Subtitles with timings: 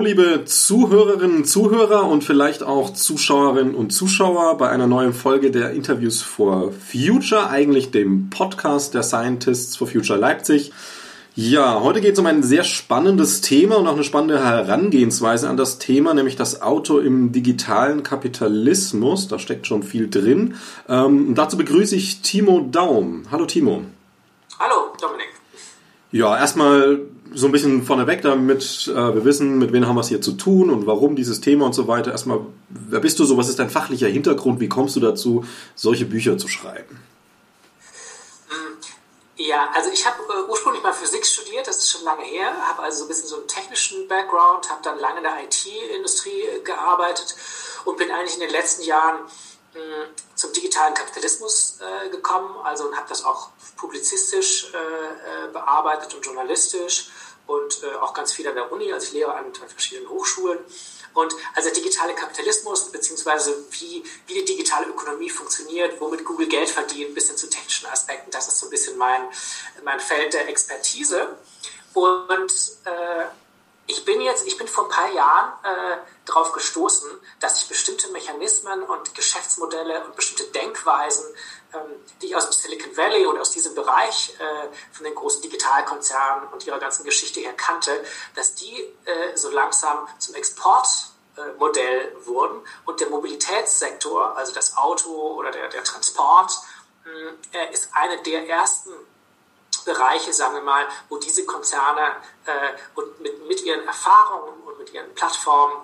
[0.00, 5.50] hallo liebe Zuhörerinnen und Zuhörer und vielleicht auch Zuschauerinnen und Zuschauer bei einer neuen Folge
[5.50, 10.72] der Interviews for Future, eigentlich dem Podcast der Scientists for Future Leipzig.
[11.34, 15.58] Ja, heute geht es um ein sehr spannendes Thema und auch eine spannende Herangehensweise an
[15.58, 19.28] das Thema, nämlich das Auto im digitalen Kapitalismus.
[19.28, 20.54] Da steckt schon viel drin.
[20.88, 23.24] Ähm, dazu begrüße ich Timo Daum.
[23.30, 23.82] Hallo Timo.
[24.58, 25.28] Hallo Dominik.
[26.10, 27.00] Ja, erstmal
[27.32, 30.32] so ein bisschen vorneweg, damit äh, wir wissen, mit wem haben wir es hier zu
[30.32, 32.10] tun und warum dieses Thema und so weiter.
[32.10, 33.36] Erstmal, wer bist du so?
[33.36, 34.60] Was ist dein fachlicher Hintergrund?
[34.60, 37.00] Wie kommst du dazu, solche Bücher zu schreiben?
[39.42, 42.82] Ja, also ich habe äh, ursprünglich mal Physik studiert, das ist schon lange her, habe
[42.82, 46.60] also so ein bisschen so einen technischen Background, habe dann lange in der IT-Industrie äh,
[46.60, 47.34] gearbeitet
[47.86, 49.20] und bin eigentlich in den letzten Jahren
[49.72, 55.52] mh, hm, zum digitalen Kapitalismus äh, gekommen, also und habe das auch publizistisch äh, äh,
[55.52, 57.08] bearbeitet und journalistisch
[57.46, 60.58] und äh, auch ganz viel an der Uni, also ich lehre an, verschiedenen Hochschulen.
[61.14, 66.70] Und also der digitale Kapitalismus, beziehungsweise wie, wie die digitale Ökonomie funktioniert, womit Google Geld
[66.70, 69.28] verdient, bis hin zu technischen Aspekten, das ist so ein bisschen mein,
[69.82, 71.36] mein Feld der Expertise.
[71.94, 72.52] Und
[72.84, 73.24] äh,
[73.90, 77.10] ich bin jetzt, ich bin vor ein paar Jahren äh, darauf gestoßen,
[77.40, 81.24] dass ich bestimmte Mechanismen und Geschäftsmodelle und bestimmte Denkweisen,
[82.20, 86.48] die ich aus dem Silicon Valley und aus diesem Bereich äh, von den großen Digitalkonzernen
[86.48, 88.04] und ihrer ganzen Geschichte her kannte,
[88.34, 95.50] dass die äh, so langsam zum Exportmodell wurden und der Mobilitätssektor, also das Auto oder
[95.50, 96.52] der, der Transport,
[97.52, 98.90] äh, ist eine der ersten
[99.84, 104.92] Bereiche, sagen wir mal, wo diese Konzerne äh, und mit, mit ihren Erfahrungen und mit
[104.92, 105.74] ihren Plattformen,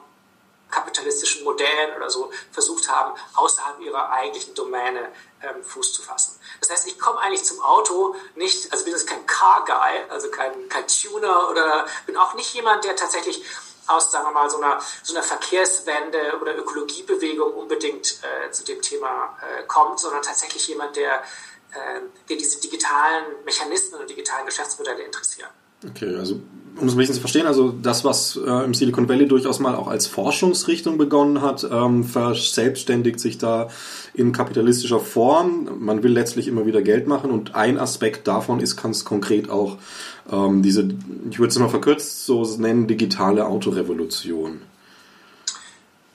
[0.71, 5.12] kapitalistischen Modellen oder so versucht haben, außerhalb ihrer eigentlichen Domäne
[5.43, 6.38] ähm, Fuß zu fassen.
[6.60, 10.31] Das heißt, ich komme eigentlich zum Auto nicht, also bin jetzt kein Car Guy, also
[10.31, 13.44] kein, kein Tuner oder bin auch nicht jemand, der tatsächlich
[13.87, 18.83] aus, sagen wir mal, so einer, so einer Verkehrswende oder Ökologiebewegung unbedingt äh, zu dem
[18.83, 21.22] Thema äh, kommt, sondern tatsächlich jemand, der
[21.77, 25.50] äh, der diese digitalen Mechanismen und digitalen Geschäftsmodelle interessieren.
[25.84, 26.41] Okay, also
[26.78, 29.75] um es ein bisschen zu verstehen, also das, was äh, im Silicon Valley durchaus mal
[29.75, 33.69] auch als Forschungsrichtung begonnen hat, ähm, verselbstständigt sich da
[34.14, 35.69] in kapitalistischer Form.
[35.78, 39.78] Man will letztlich immer wieder Geld machen und ein Aspekt davon ist ganz konkret auch
[40.31, 40.88] ähm, diese,
[41.31, 44.60] ich würde es mal verkürzt so nennen, digitale Autorevolution.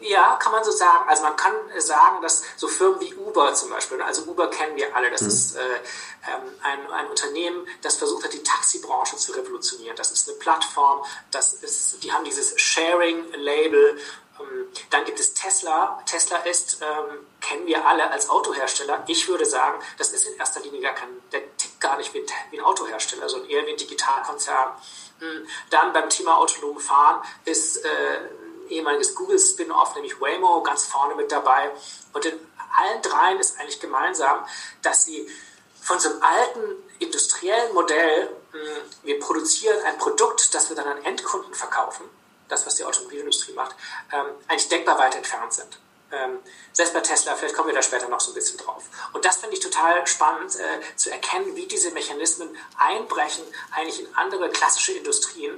[0.01, 1.07] Ja, kann man so sagen.
[1.07, 4.95] Also man kann sagen, dass so Firmen wie Uber zum Beispiel, also Uber kennen wir
[4.95, 5.27] alle, das mhm.
[5.27, 9.95] ist äh, ähm, ein, ein Unternehmen, das versucht hat, die Taxibranche zu revolutionieren.
[9.95, 13.99] Das ist eine Plattform, das ist, die haben dieses Sharing-Label.
[14.39, 16.01] Ähm, dann gibt es Tesla.
[16.07, 19.03] Tesla ist, ähm, kennen wir alle als Autohersteller.
[19.07, 22.25] Ich würde sagen, das ist in erster Linie gar kein, der tickt gar nicht wie,
[22.49, 24.71] wie ein Autohersteller, sondern eher wie ein Digitalkonzern.
[25.19, 27.89] Hm, dann beim Thema autonom Fahren ist äh,
[28.71, 31.71] ehemaliges Google-Spin-Off, nämlich Waymo, ganz vorne mit dabei.
[32.13, 32.39] Und in
[32.77, 34.45] allen dreien ist eigentlich gemeinsam,
[34.81, 35.29] dass sie
[35.81, 36.61] von so einem alten
[36.99, 38.59] industriellen Modell, hm,
[39.03, 42.05] wir produzieren ein Produkt, das wir dann an Endkunden verkaufen,
[42.47, 43.75] das, was die Automobilindustrie macht,
[44.11, 45.79] ähm, eigentlich denkbar weit entfernt sind.
[46.11, 46.39] Ähm,
[46.73, 48.83] selbst bei Tesla, vielleicht kommen wir da später noch so ein bisschen drauf.
[49.13, 54.15] Und das finde ich total spannend äh, zu erkennen, wie diese Mechanismen einbrechen eigentlich in
[54.15, 55.57] andere klassische Industrien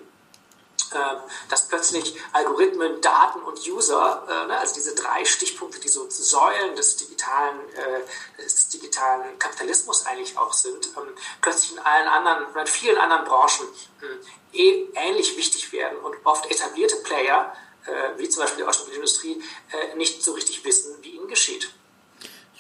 [1.50, 6.76] dass plötzlich Algorithmen, Daten und User, äh, ne, also diese drei Stichpunkte, die so Säulen
[6.76, 12.68] des digitalen, äh, des digitalen Kapitalismus eigentlich auch sind, ähm, plötzlich in allen anderen, in
[12.68, 13.68] vielen anderen Branchen
[14.00, 14.20] hm,
[14.54, 17.56] eh ähnlich wichtig werden und oft etablierte Player,
[17.86, 19.44] äh, wie zum Beispiel die Automobilindustrie,
[19.96, 21.74] nicht so richtig wissen, wie ihnen geschieht.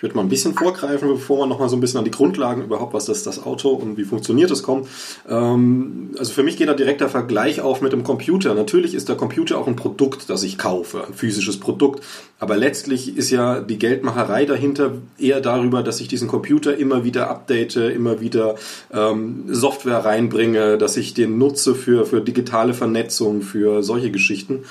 [0.03, 2.94] Würde mal ein bisschen vorgreifen, bevor wir nochmal so ein bisschen an die Grundlagen überhaupt,
[2.94, 4.90] was ist das Auto und wie funktioniert es kommt.
[5.29, 8.53] Ähm, also für mich geht da direkt der Vergleich auf mit dem Computer.
[8.53, 12.03] Natürlich ist der Computer auch ein Produkt, das ich kaufe, ein physisches Produkt.
[12.43, 17.29] Aber letztlich ist ja die Geldmacherei dahinter eher darüber, dass ich diesen Computer immer wieder
[17.29, 18.55] update, immer wieder
[18.91, 24.66] ähm, Software reinbringe, dass ich den nutze für, für digitale Vernetzung, für solche Geschichten.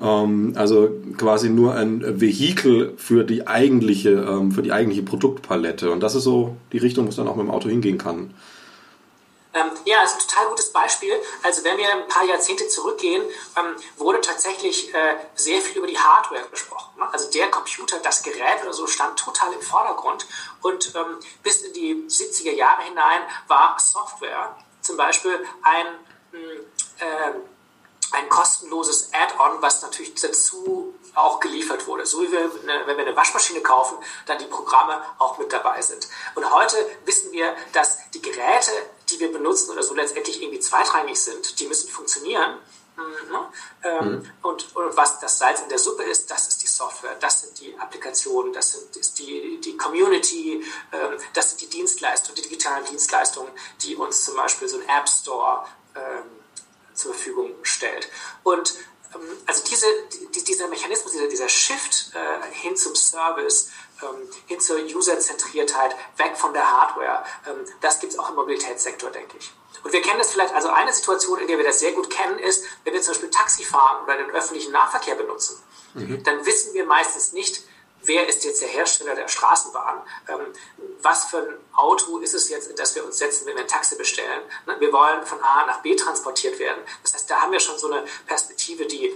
[0.00, 0.88] Ähm, also
[1.18, 5.90] quasi nur ein Vehikel für die eigentliche, ähm, für die eigentliche Produktpalette.
[5.90, 8.30] Und das ist so die Richtung, wo es dann auch mit dem Auto hingehen kann.
[9.54, 11.20] Ähm, ja, ist ein total gutes Beispiel.
[11.42, 13.22] Also wenn wir ein paar Jahrzehnte zurückgehen,
[13.56, 16.98] ähm, wurde tatsächlich äh, sehr viel über die Hardware gesprochen.
[16.98, 17.08] Ne?
[17.12, 20.26] Also der Computer, das Gerät oder so stand total im Vordergrund.
[20.60, 25.86] Und ähm, bis in die 70er Jahre hinein war Software zum Beispiel ein
[27.00, 27.32] äh,
[28.12, 32.06] ein kostenloses Add-on, was natürlich dazu auch geliefert wurde.
[32.06, 36.08] So wie wir, wenn wir eine Waschmaschine kaufen, dann die Programme auch mit dabei sind.
[36.34, 38.72] Und heute wissen wir, dass die Geräte,
[39.10, 42.58] die wir benutzen oder so letztendlich irgendwie zweitrangig sind, die müssen funktionieren.
[43.30, 43.52] Ne?
[43.84, 44.30] Ähm, mhm.
[44.42, 47.60] und, und, was das Salz in der Suppe ist, das ist die Software, das sind
[47.60, 52.84] die Applikationen, das sind, ist die, die Community, ähm, das sind die Dienstleistungen, die digitalen
[52.86, 53.52] Dienstleistungen,
[53.82, 55.64] die uns zum Beispiel so ein App Store
[55.94, 56.24] ähm,
[56.92, 58.08] zur Verfügung stellt.
[58.42, 58.74] Und
[59.46, 59.86] also diese,
[60.34, 63.70] die, dieser Mechanismus, dieser, dieser Shift äh, hin zum Service,
[64.02, 69.10] ähm, hin zur Userzentriertheit, weg von der Hardware, ähm, das gibt es auch im Mobilitätssektor,
[69.10, 69.52] denke ich.
[69.82, 72.38] Und wir kennen das vielleicht, also eine Situation, in der wir das sehr gut kennen,
[72.38, 75.62] ist, wenn wir zum Beispiel Taxi fahren oder den öffentlichen Nahverkehr benutzen,
[75.94, 76.22] mhm.
[76.24, 77.62] dann wissen wir meistens nicht,
[78.02, 80.02] wer ist jetzt der Hersteller der Straßenbahn?
[80.28, 80.40] Ähm,
[81.02, 83.68] was für ein Auto ist es jetzt, in das wir uns setzen, wenn wir ein
[83.68, 84.42] Taxi bestellen?
[84.66, 86.82] Ne, wir wollen von A nach B transportiert werden.
[87.02, 89.12] Das heißt, da haben wir schon so eine Perspektive, die,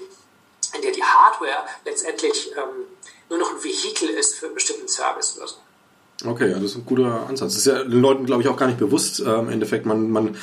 [0.75, 2.87] in der die Hardware letztendlich ähm,
[3.33, 6.29] nur noch ein Vehikel ist für einen bestimmten Service oder so.
[6.29, 7.55] Okay, ja, das ist ein guter Ansatz.
[7.55, 9.21] Das ist ja den Leuten, glaube ich, auch gar nicht bewusst.
[9.21, 10.37] Äh, Im Endeffekt, man, man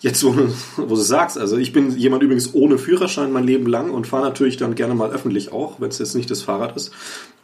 [0.00, 0.34] jetzt, wo,
[0.76, 4.24] wo du sagst, also ich bin jemand übrigens ohne Führerschein mein Leben lang und fahre
[4.24, 6.92] natürlich dann gerne mal öffentlich auch, wenn es jetzt nicht das Fahrrad ist.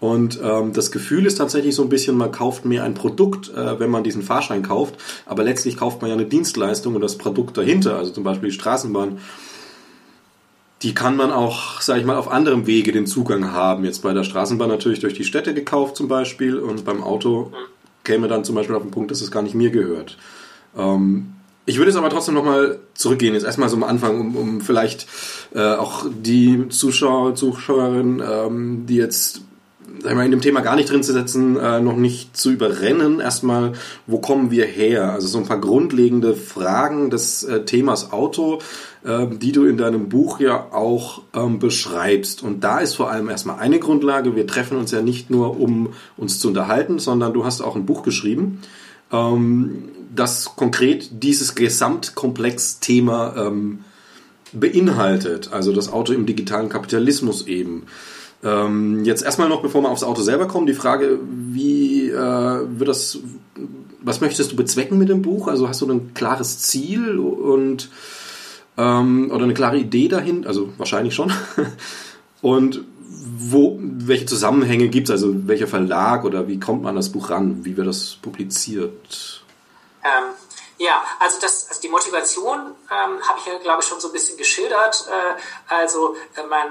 [0.01, 3.81] Und ähm, das Gefühl ist tatsächlich so ein bisschen, man kauft mehr ein Produkt, äh,
[3.81, 7.57] wenn man diesen Fahrschein kauft, aber letztlich kauft man ja eine Dienstleistung und das Produkt
[7.57, 9.19] dahinter, also zum Beispiel die Straßenbahn
[10.85, 13.85] die kann man auch, sage ich mal, auf anderem Wege den Zugang haben.
[13.85, 17.53] Jetzt bei der Straßenbahn natürlich durch die Städte gekauft zum Beispiel und beim Auto
[18.05, 20.19] käme dann zum Beispiel auf den Punkt, dass es gar nicht mir gehört.
[20.77, 21.33] Ähm,
[21.65, 25.07] ich würde jetzt aber trotzdem nochmal zurückgehen, jetzt erstmal so am Anfang, um, um vielleicht
[25.55, 29.41] äh, auch die Zuschauer, Zuschauerinnen, ähm, die jetzt
[30.03, 33.21] in dem Thema gar nicht drin zu setzen, äh, noch nicht zu überrennen.
[33.21, 33.73] Erstmal,
[34.07, 35.13] wo kommen wir her?
[35.13, 38.61] Also so ein paar grundlegende Fragen des äh, Themas Auto,
[39.05, 42.43] äh, die du in deinem Buch ja auch ähm, beschreibst.
[42.43, 44.37] Und da ist vor allem erstmal eine Grundlage.
[44.37, 47.87] Wir treffen uns ja nicht nur, um uns zu unterhalten, sondern du hast auch ein
[47.87, 48.61] Buch geschrieben,
[49.13, 53.81] ähm, das konkret dieses Gesamtkomplex-Thema ähm,
[54.53, 55.53] beinhaltet.
[55.53, 57.85] Also das Auto im digitalen Kapitalismus eben.
[58.45, 62.89] Ähm, jetzt erstmal noch, bevor wir aufs Auto selber kommen, die Frage, wie äh, wird
[62.89, 63.19] das,
[64.03, 65.49] was möchtest du bezwecken mit dem Buch?
[65.49, 67.89] Also hast du ein klares Ziel und
[68.77, 70.47] ähm, oder eine klare Idee dahin?
[70.47, 71.33] Also wahrscheinlich schon.
[72.43, 72.85] und
[73.37, 75.13] wo, welche Zusammenhänge gibt es?
[75.13, 77.65] Also welcher Verlag oder wie kommt man an das Buch ran?
[77.65, 79.43] Wie wird das publiziert?
[80.05, 80.35] Ähm,
[80.79, 82.59] ja, also, das, also die Motivation
[82.91, 85.09] ähm, habe ich ja, glaube ich, schon so ein bisschen geschildert.
[85.09, 86.69] Äh, also äh, mein,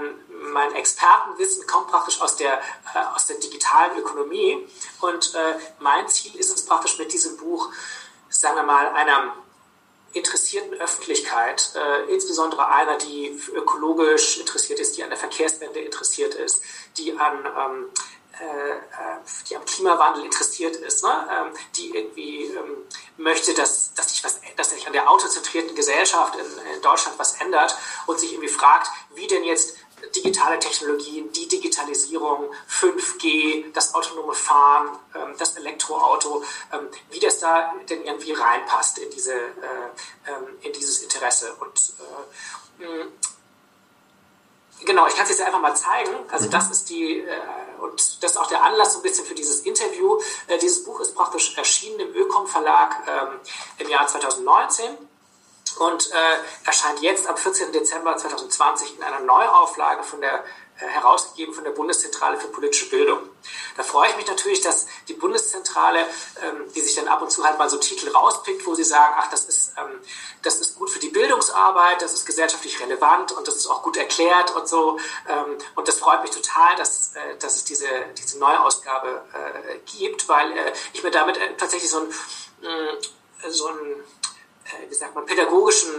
[0.51, 2.59] mein Expertenwissen kommt praktisch aus der,
[2.93, 4.67] äh, aus der digitalen Ökonomie.
[5.01, 7.69] Und äh, mein Ziel ist es praktisch mit diesem Buch,
[8.29, 9.35] sagen wir mal, einer
[10.13, 16.61] interessierten Öffentlichkeit, äh, insbesondere einer, die ökologisch interessiert ist, die an der Verkehrswende interessiert ist,
[16.97, 17.89] die an ähm,
[18.39, 18.79] äh, äh,
[19.47, 21.29] die am Klimawandel interessiert ist, ne?
[21.31, 22.77] ähm, die irgendwie ähm,
[23.17, 27.39] möchte, dass, dass, sich was, dass sich an der autozentrierten Gesellschaft in, in, Deutschland was
[27.39, 29.77] ändert und sich irgendwie fragt, wie denn jetzt
[30.15, 37.73] digitale Technologien, die Digitalisierung, 5G, das autonome Fahren, ähm, das Elektroauto, ähm, wie das da
[37.89, 41.53] denn irgendwie reinpasst in, diese, äh, ähm, in dieses Interesse.
[41.59, 43.05] Und äh,
[44.85, 46.11] Genau, ich kann es jetzt einfach mal zeigen.
[46.29, 47.37] Also das ist die, äh,
[47.79, 50.19] und das ist auch der Anlass so ein bisschen für dieses Interview.
[50.61, 52.97] Dieses Buch ist praktisch erschienen im Ökom Verlag
[53.77, 54.97] im Jahr 2019
[55.77, 56.15] und äh,
[56.65, 57.71] erscheint jetzt am 14.
[57.71, 60.43] Dezember 2020 in einer Neuauflage von der
[60.79, 63.19] äh, herausgegeben von der Bundeszentrale für politische Bildung.
[63.77, 65.99] Da freue ich mich natürlich, dass die Bundeszentrale,
[66.41, 69.13] ähm, die sich dann ab und zu halt mal so Titel rauspickt, wo sie sagen,
[69.17, 69.99] ach, das ist, ähm,
[70.41, 73.97] das ist gut für die Bildungsarbeit, das ist gesellschaftlich relevant und das ist auch gut
[73.97, 74.97] erklärt und so.
[75.29, 77.87] Ähm, und das freut mich total, dass, äh, dass es diese,
[78.17, 82.07] diese Neuausgabe äh, gibt, weil äh, ich mir damit äh, tatsächlich so ein,
[82.61, 82.97] mm,
[83.47, 84.03] so ein
[84.89, 85.91] wie sagt man, pädagogischen,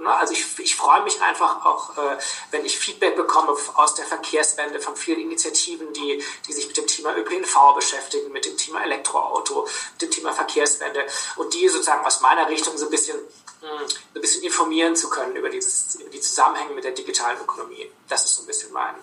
[0.00, 0.14] ne?
[0.14, 2.16] also ich, ich freue mich einfach auch, äh,
[2.50, 6.86] wenn ich Feedback bekomme aus der Verkehrswende von vielen Initiativen, die, die sich mit dem
[6.86, 11.00] Thema ÖPNV beschäftigen, mit dem Thema Elektroauto, mit dem Thema Verkehrswende
[11.36, 13.18] und die sozusagen aus meiner Richtung so ein bisschen,
[13.60, 17.90] hm, ein bisschen informieren zu können über, dieses, über die Zusammenhänge mit der digitalen Ökonomie.
[18.08, 18.94] Das ist so ein bisschen mein.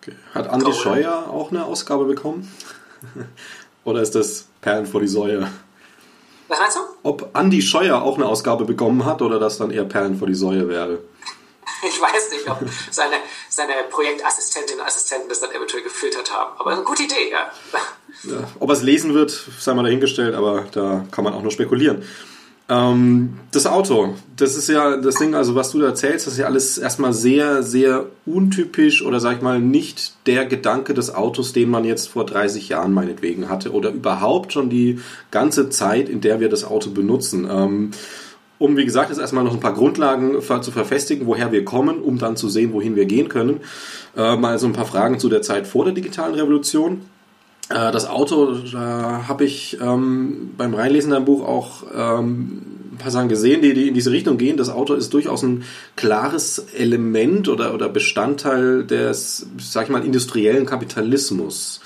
[0.00, 0.16] Okay.
[0.34, 2.52] Hat Andi Scheuer auch eine Ausgabe bekommen?
[3.84, 5.50] Oder ist das Perlen vor die Säue?
[6.48, 6.80] Was meinst du?
[7.02, 10.34] Ob Andi Scheuer auch eine Ausgabe bekommen hat oder das dann eher Perlen vor die
[10.34, 10.98] Säue wäre.
[11.86, 12.58] Ich weiß nicht, ob
[12.90, 13.16] seine,
[13.48, 16.58] seine Projektassistentinnen und Assistenten das dann eventuell gefiltert haben.
[16.58, 17.50] Aber eine gute Idee, ja.
[18.24, 21.52] ja ob er es lesen wird, sei mal dahingestellt, aber da kann man auch nur
[21.52, 22.04] spekulieren.
[22.70, 26.38] Ähm, das Auto, das ist ja das Ding, also was du da erzählst, das ist
[26.38, 31.54] ja alles erstmal sehr, sehr untypisch oder sag ich mal nicht der Gedanke des Autos,
[31.54, 36.20] den man jetzt vor 30 Jahren meinetwegen hatte oder überhaupt schon die ganze Zeit, in
[36.20, 37.48] der wir das Auto benutzen.
[37.50, 37.90] Ähm,
[38.58, 42.18] um, wie gesagt, jetzt erstmal noch ein paar Grundlagen zu verfestigen, woher wir kommen, um
[42.18, 43.60] dann zu sehen, wohin wir gehen können.
[44.16, 47.02] Äh, mal so ein paar Fragen zu der Zeit vor der digitalen Revolution.
[47.68, 53.10] Äh, das Auto, da habe ich ähm, beim Reinlesen deinem Buch auch ähm, ein paar
[53.10, 54.56] Sachen gesehen, die, die in diese Richtung gehen.
[54.56, 55.64] Das Auto ist durchaus ein
[55.96, 61.80] klares Element oder, oder Bestandteil des, sag ich mal, industriellen Kapitalismus.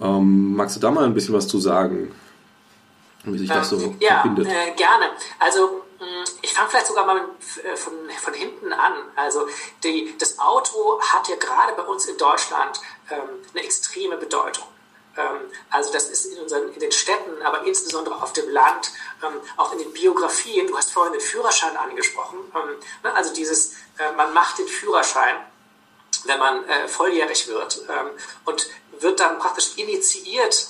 [0.00, 2.12] Ähm, magst du da mal ein bisschen was zu sagen?
[3.24, 4.48] Wie sich das so ja, verbindet?
[4.48, 5.06] Äh, gerne.
[5.38, 5.84] Also
[6.42, 8.92] ich fange vielleicht sogar mal äh, von, von hinten an.
[9.16, 9.46] Also
[9.82, 12.80] die, das Auto hat ja gerade bei uns in Deutschland
[13.10, 13.18] ähm,
[13.54, 14.66] eine extreme Bedeutung.
[15.16, 18.90] Ähm, also das ist in, unseren, in den Städten, aber insbesondere auf dem Land,
[19.22, 23.74] ähm, auch in den Biografien, du hast vorhin den Führerschein angesprochen, ähm, ne, also dieses,
[23.98, 25.36] äh, man macht den Führerschein,
[26.24, 27.82] wenn man äh, volljährig wird.
[28.44, 28.66] Und
[29.00, 30.68] wird dann praktisch initiiert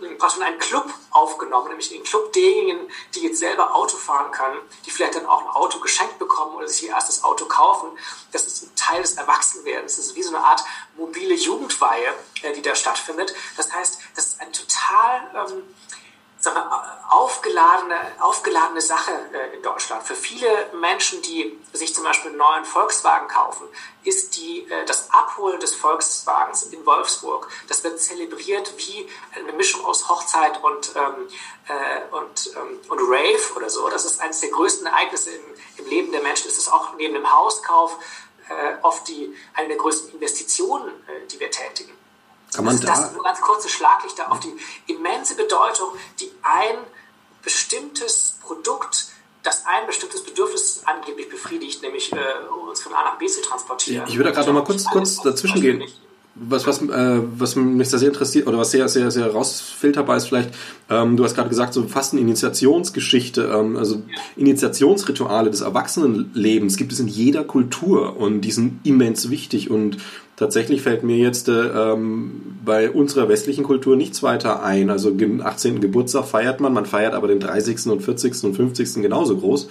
[0.00, 4.90] in einen Club aufgenommen, nämlich den Club derjenigen, die jetzt selber Auto fahren können, die
[4.90, 7.96] vielleicht dann auch ein Auto geschenkt bekommen oder sich ihr erstes Auto kaufen.
[8.32, 9.96] Das ist ein Teil des Erwachsenwerdens.
[9.96, 10.64] Das ist wie so eine Art
[10.96, 13.34] mobile Jugendweihe, äh, die da stattfindet.
[13.56, 15.62] Das heißt, das ist ein total ähm,
[16.44, 20.02] sagen wir, aufgeladene, aufgeladene Sache äh, in Deutschland.
[20.02, 23.66] Für viele Menschen, die sich zum Beispiel einen neuen Volkswagen kaufen,
[24.04, 29.84] ist die, äh, das Abholen des Volkswagens in Wolfsburg, das wird zelebriert wie eine Mischung
[29.86, 31.28] aus Hochzeit und, ähm,
[31.68, 33.88] äh, und, ähm, und Rave oder so.
[33.88, 35.44] Das ist eines der größten Ereignisse im,
[35.78, 36.48] im Leben der Menschen.
[36.48, 37.96] Es ist auch neben dem Hauskauf
[38.50, 42.03] äh, oft die, eine der größten Investitionen, äh, die wir tätigen.
[42.54, 44.52] Kann man das, da das nur ganz kurze Schlaglichter auf die
[44.92, 45.88] immense Bedeutung,
[46.20, 46.76] die ein
[47.42, 49.08] bestimmtes Produkt
[49.44, 52.16] das ein bestimmtes Bedürfnis angeblich befriedigt, nämlich äh,
[52.68, 54.08] uns von A nach B zu transportieren.
[54.08, 55.82] Ich würde da gerade noch mal kurz, kurz dazwischen gehen.
[56.36, 60.26] Was, was, äh, was mich da sehr interessiert oder was sehr, sehr, sehr rausfilterbar ist
[60.26, 60.50] vielleicht,
[60.90, 64.02] ähm, du hast gerade gesagt, so fast eine Initiationsgeschichte, ähm, also
[64.34, 69.98] Initiationsrituale des Erwachsenenlebens gibt es in jeder Kultur und die sind immens wichtig und
[70.36, 74.90] tatsächlich fällt mir jetzt äh, ähm, bei unserer westlichen Kultur nichts weiter ein.
[74.90, 75.80] Also den 18.
[75.80, 77.86] Geburtstag feiert man, man feiert aber den 30.
[77.86, 78.44] und 40.
[78.44, 79.02] und 50.
[79.02, 79.68] genauso groß.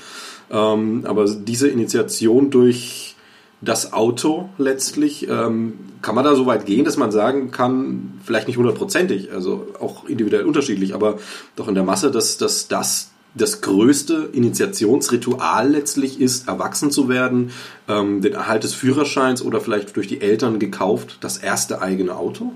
[0.51, 3.15] Ähm, aber diese Initiation durch
[3.61, 8.47] das Auto letztlich, ähm, kann man da so weit gehen, dass man sagen kann, vielleicht
[8.47, 11.17] nicht hundertprozentig, also auch individuell unterschiedlich, aber
[11.55, 17.53] doch in der Masse, dass, dass das das größte Initiationsritual letztlich ist, erwachsen zu werden,
[17.87, 22.53] ähm, den Erhalt des Führerscheins oder vielleicht durch die Eltern gekauft, das erste eigene Auto?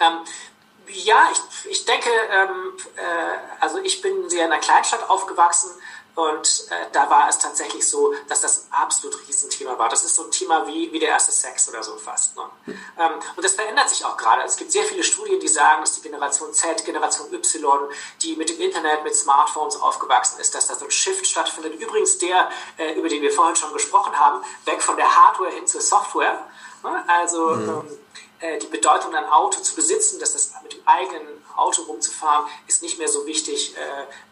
[0.00, 0.14] Ähm,
[1.04, 5.70] ja, ich, ich denke, ähm, äh, also ich bin sehr in einer Kleinstadt aufgewachsen
[6.14, 9.88] und äh, da war es tatsächlich so, dass das ein absolut Riesenthema war.
[9.88, 12.36] Das ist so ein Thema wie, wie der erste Sex oder so fast.
[12.36, 12.42] Ne?
[12.98, 14.42] Ähm, und das verändert sich auch gerade.
[14.42, 17.88] Es gibt sehr viele Studien, die sagen, dass die Generation Z, Generation Y,
[18.22, 21.80] die mit dem Internet, mit Smartphones aufgewachsen ist, dass da so ein Shift stattfindet.
[21.80, 25.66] Übrigens der, äh, über den wir vorhin schon gesprochen haben, weg von der Hardware hin
[25.66, 26.44] zur Software.
[26.82, 27.04] Ne?
[27.06, 27.68] Also mhm.
[27.68, 27.98] ähm,
[28.40, 32.82] äh, die Bedeutung, ein Auto zu besitzen, dass das mit dem eigenen Auto rumzufahren, ist
[32.82, 33.80] nicht mehr so wichtig, äh,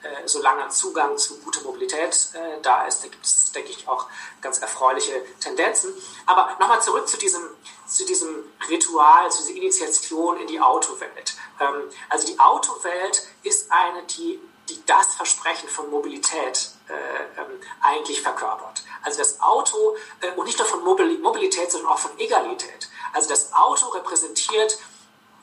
[0.07, 3.05] äh, solange ein Zugang zu guter Mobilität äh, da ist.
[3.05, 4.07] Da gibt es, denke ich, auch
[4.41, 5.93] ganz erfreuliche Tendenzen.
[6.27, 7.43] Aber nochmal zurück zu diesem,
[7.87, 11.35] zu diesem Ritual, zu dieser Initiation in die Autowelt.
[11.61, 18.23] Ähm, also die Autowelt ist eine, die, die das Versprechen von Mobilität äh, ähm, eigentlich
[18.23, 18.83] verkörpert.
[19.03, 22.89] Also das Auto, äh, und nicht nur von Mobilität, sondern auch von Egalität.
[23.13, 24.79] Also das Auto repräsentiert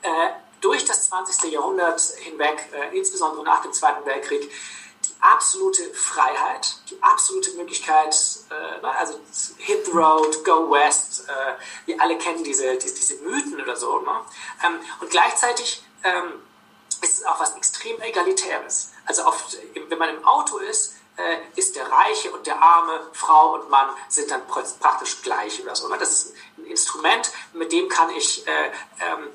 [0.02, 1.52] äh, durch das 20.
[1.52, 4.50] Jahrhundert hinweg, äh, insbesondere nach dem Zweiten Weltkrieg,
[5.04, 8.14] die absolute Freiheit, die absolute Möglichkeit,
[8.50, 9.18] äh, also
[9.58, 11.54] hit the road, go west, äh,
[11.86, 14.00] wir alle kennen diese, diese, diese Mythen oder so.
[14.00, 14.20] Ne?
[14.64, 16.42] Ähm, und gleichzeitig ähm,
[17.02, 18.92] ist es auch was extrem Egalitäres.
[19.04, 23.54] Also oft, wenn man im Auto ist, äh, ist der Reiche und der Arme, Frau
[23.54, 25.88] und Mann sind dann praktisch gleich oder so.
[25.88, 25.96] Ne?
[25.98, 28.70] Das ist ein Instrument, mit dem kann ich äh,
[29.00, 29.28] ähm,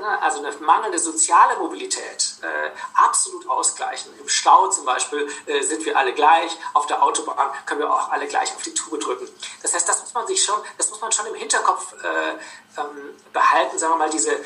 [0.00, 4.12] ne, also eine mangelnde soziale Mobilität äh, absolut ausgleichen.
[4.18, 8.10] Im Stau zum Beispiel äh, sind wir alle gleich, auf der Autobahn können wir auch
[8.10, 9.28] alle gleich auf die Tube drücken.
[9.62, 13.16] Das heißt, das muss man sich schon, das muss man schon im Hinterkopf äh, ähm,
[13.32, 14.38] behalten, sagen wir mal, diese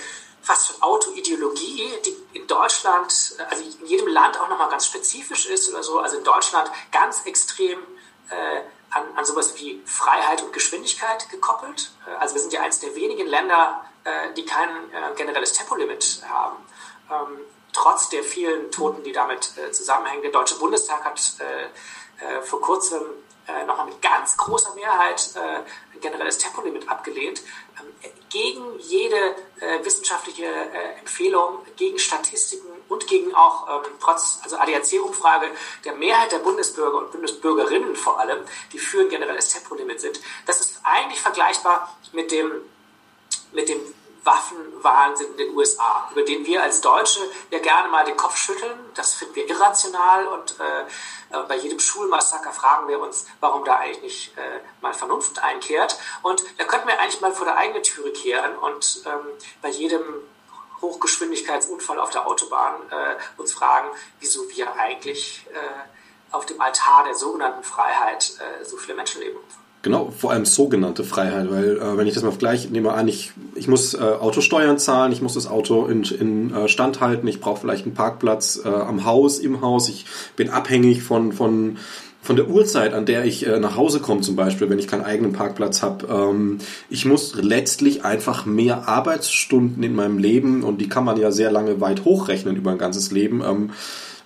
[0.43, 5.71] fast schon Autoideologie, die in Deutschland, also in jedem Land auch nochmal ganz spezifisch ist
[5.71, 7.79] oder so, also in Deutschland ganz extrem
[8.29, 11.93] äh, an, an sowas wie Freiheit und Geschwindigkeit gekoppelt.
[12.07, 16.23] Äh, also wir sind ja eines der wenigen Länder, äh, die kein äh, generelles Tempolimit
[16.29, 16.57] haben.
[17.11, 17.39] Ähm,
[17.73, 20.23] trotz der vielen Toten, die damit äh, zusammenhängen.
[20.23, 23.03] Der Deutsche Bundestag hat äh, vor kurzem
[23.67, 27.43] nochmal mit ganz großer Mehrheit ein generelles Tempolimit abgelehnt,
[27.81, 34.57] ähm, gegen jede äh, wissenschaftliche äh, Empfehlung, gegen Statistiken und gegen auch ähm, trotz also
[34.57, 35.47] ADAC-Umfrage
[35.85, 38.39] der Mehrheit der Bundesbürger und Bundesbürgerinnen vor allem,
[38.73, 40.21] die für ein generelles Tempolimit sind.
[40.47, 42.51] Das ist eigentlich vergleichbar mit dem,
[43.53, 43.81] mit dem
[44.25, 48.79] Waffenwahnsinn in den USA, über den wir als Deutsche ja gerne mal den Kopf schütteln.
[48.95, 50.83] Das finden wir irrational und äh,
[51.37, 55.99] äh, bei jedem Schulmassaker fragen wir uns, warum da eigentlich nicht äh, mal Vernunft einkehrt.
[56.23, 59.27] Und da könnten wir eigentlich mal vor der eigenen Türe kehren und ähm,
[59.61, 60.03] bei jedem
[60.81, 63.89] Hochgeschwindigkeitsunfall auf der Autobahn äh, uns fragen,
[64.21, 69.39] wieso wir eigentlich äh, auf dem Altar der sogenannten Freiheit äh, so viele Menschenleben
[69.83, 73.33] Genau, vor allem sogenannte Freiheit, weil äh, wenn ich das mal vergleiche, nehme an, ich,
[73.57, 77.41] ich muss äh, Autosteuern zahlen, ich muss das Auto in, in äh, Stand halten, ich
[77.41, 81.79] brauche vielleicht einen Parkplatz äh, am Haus, im Haus, ich bin abhängig von, von,
[82.23, 85.05] von der Uhrzeit, an der ich äh, nach Hause komme zum Beispiel, wenn ich keinen
[85.05, 86.07] eigenen Parkplatz habe.
[86.07, 86.59] Ähm,
[86.89, 91.51] ich muss letztlich einfach mehr Arbeitsstunden in meinem Leben und die kann man ja sehr
[91.51, 93.43] lange weit hochrechnen über ein ganzes Leben.
[93.45, 93.71] Ähm,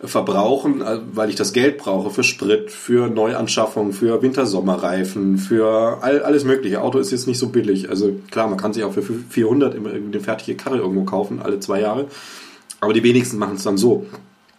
[0.03, 6.23] verbrauchen, äh, weil ich das Geld brauche für Sprit, für Neuanschaffung, für Winter-Sommerreifen, für all,
[6.23, 6.83] alles mögliche.
[6.83, 7.88] Auto ist jetzt nicht so billig.
[7.88, 11.81] Also klar, man kann sich auch für 400 eine fertige Karre irgendwo kaufen, alle zwei
[11.81, 12.07] Jahre.
[12.81, 14.07] Aber die wenigsten machen es dann so.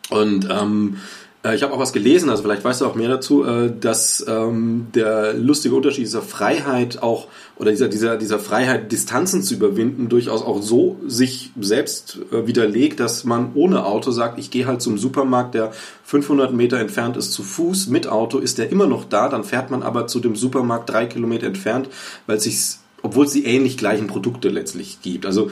[0.10, 3.44] Und ähm, äh, ich habe auch was gelesen, also vielleicht weißt du auch mehr dazu,
[3.44, 7.28] äh, dass ähm, der lustige Unterschied dieser Freiheit auch
[7.58, 13.00] oder dieser, dieser, dieser Freiheit, Distanzen zu überwinden, durchaus auch so sich selbst äh, widerlegt,
[13.00, 15.72] dass man ohne Auto sagt, ich gehe halt zum Supermarkt, der
[16.06, 17.88] 500 Meter entfernt ist, zu Fuß.
[17.88, 21.06] Mit Auto ist der immer noch da, dann fährt man aber zu dem Supermarkt drei
[21.06, 21.90] Kilometer entfernt,
[22.26, 25.26] weil es sich, obwohl es die ähnlich gleichen Produkte letztlich gibt.
[25.26, 25.50] Also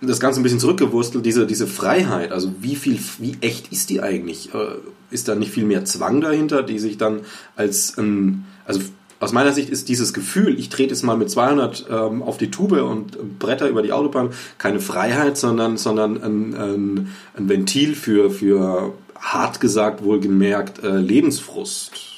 [0.00, 4.02] das Ganze ein bisschen zurückgewurstelt, diese, diese Freiheit, also wie viel, wie echt ist die
[4.02, 4.54] eigentlich?
[4.54, 4.76] Äh,
[5.10, 7.20] ist da nicht viel mehr Zwang dahinter, die sich dann
[7.56, 8.80] als ein, also
[9.20, 12.50] aus meiner Sicht ist dieses Gefühl, ich trete jetzt mal mit 200 ähm, auf die
[12.50, 18.30] Tube und bretter über die Autobahn, keine Freiheit, sondern, sondern ein, ein, ein Ventil für,
[18.30, 18.92] für,
[19.24, 22.13] hart gesagt, wohlgemerkt, äh, Lebensfrust.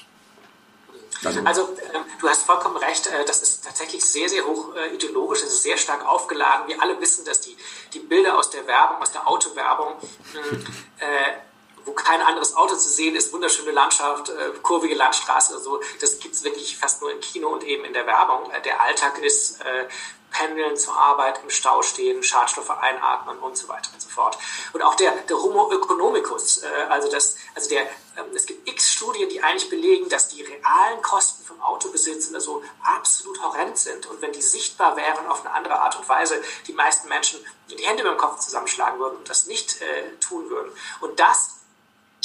[1.26, 4.94] Also, also äh, du hast vollkommen recht, äh, das ist tatsächlich sehr, sehr hoch äh,
[4.94, 6.68] ideologisch, es ist sehr stark aufgeladen.
[6.68, 7.56] Wir alle wissen, dass die,
[7.92, 9.94] die Bilder aus der Werbung, aus der Autowerbung,
[10.98, 11.32] äh,
[11.86, 15.80] wo kein anderes Auto zu sehen ist, wunderschöne Landschaft, äh, kurvige Landstraße oder so.
[16.00, 18.50] Das gibt es wirklich fast nur im Kino und eben in der Werbung.
[18.50, 19.86] Äh, der Alltag ist äh,
[20.37, 24.37] Pendeln zur Arbeit, im Stau stehen, Schadstoffe einatmen und so weiter und so fort.
[24.72, 27.83] Und auch der, der Homo economicus, äh, also, das, also der,
[28.16, 32.62] ähm, es gibt x Studien, die eigentlich belegen, dass die realen Kosten vom Autobesitz also
[32.83, 34.07] absolut horrend sind.
[34.07, 37.83] Und wenn die sichtbar wären auf eine andere Art und Weise, die meisten Menschen die
[37.85, 40.70] Hände beim Kopf zusammenschlagen würden und das nicht äh, tun würden.
[41.01, 41.57] Und das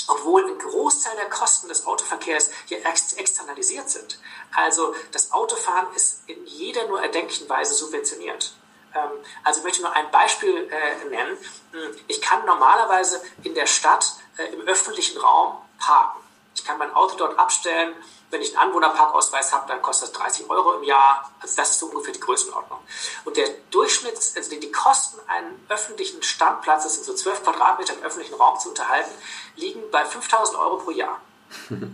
[0.07, 4.19] obwohl ein Großteil der Kosten des Autoverkehrs hier ex externalisiert sind.
[4.55, 8.53] Also das Autofahren ist in jeder nur erdenklichen Weise subventioniert.
[8.93, 9.09] Ähm,
[9.43, 11.37] also ich möchte nur ein Beispiel äh, nennen.
[11.71, 16.19] Hm, ich kann normalerweise in der Stadt äh, im öffentlichen Raum parken.
[16.55, 17.93] Ich kann mein Auto dort abstellen
[18.31, 21.29] wenn ich einen Anwohnerparkausweis habe, dann kostet das 30 Euro im Jahr.
[21.41, 22.79] Also das ist so ungefähr die Größenordnung.
[23.25, 28.35] Und der Durchschnitts, also die Kosten einen öffentlichen Standplatzes in so 12 Quadratmeter im öffentlichen
[28.35, 29.11] Raum zu unterhalten,
[29.55, 31.19] liegen bei 5000 Euro pro Jahr.
[31.69, 31.91] ähm,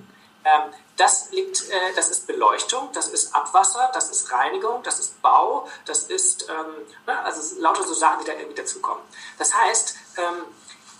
[0.97, 5.67] das, liegt, äh, das ist Beleuchtung, das ist Abwasser, das ist Reinigung, das ist Bau,
[5.85, 9.03] das ist ähm, ne, also lauter so Sachen, die da irgendwie dazukommen.
[9.37, 10.43] Das heißt, ähm,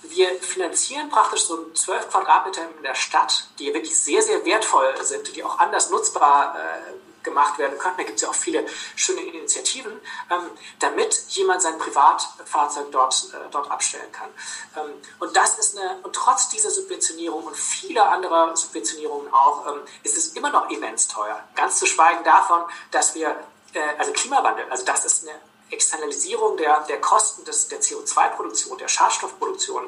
[0.04, 5.36] wir finanzieren praktisch so 12 Quadratmeter in der Stadt, die wirklich sehr, sehr wertvoll sind,
[5.36, 7.96] die auch anders nutzbar äh, gemacht werden können.
[7.98, 9.92] Da gibt es ja auch viele schöne Initiativen,
[10.32, 14.30] ähm, damit jemand sein Privatfahrzeug dort, äh, dort abstellen kann.
[14.78, 19.82] Ähm, und das ist eine, und trotz dieser Subventionierung und vieler anderer Subventionierungen auch, ähm,
[20.04, 21.44] ist es immer noch immens teuer.
[21.56, 22.62] Ganz zu schweigen davon,
[22.92, 23.30] dass wir,
[23.74, 25.38] äh, also Klimawandel, also das ist eine
[25.70, 29.84] Externalisierung der, der Kosten des, der CO2-Produktion, der Schadstoffproduktion,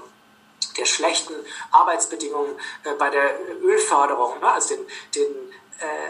[0.77, 1.33] der schlechten
[1.71, 4.51] Arbeitsbedingungen äh, bei der Ölförderung, ne?
[4.51, 5.53] also den, den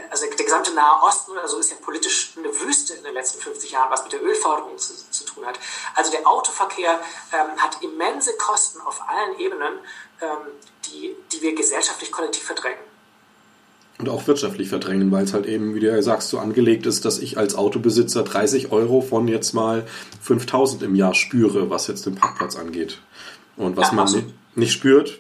[0.10, 3.40] also der gesamte Nahe Osten oder so ist ja politisch eine Wüste in den letzten
[3.40, 5.60] 50 Jahren, was mit der Ölförderung zu, zu tun hat.
[5.96, 7.00] Also der Autoverkehr
[7.34, 9.80] ähm, hat immense Kosten auf allen Ebenen,
[10.22, 10.52] ähm,
[10.86, 12.80] die, die wir gesellschaftlich kollektiv verdrängen
[14.00, 17.04] und auch wirtschaftlich verdrängen, weil es halt eben, wie du ja sagst, so angelegt ist,
[17.04, 19.86] dass ich als Autobesitzer 30 Euro von jetzt mal
[20.22, 23.00] 5000 im Jahr spüre, was jetzt den Parkplatz angeht.
[23.58, 25.20] Und was ja, man nicht, spürt,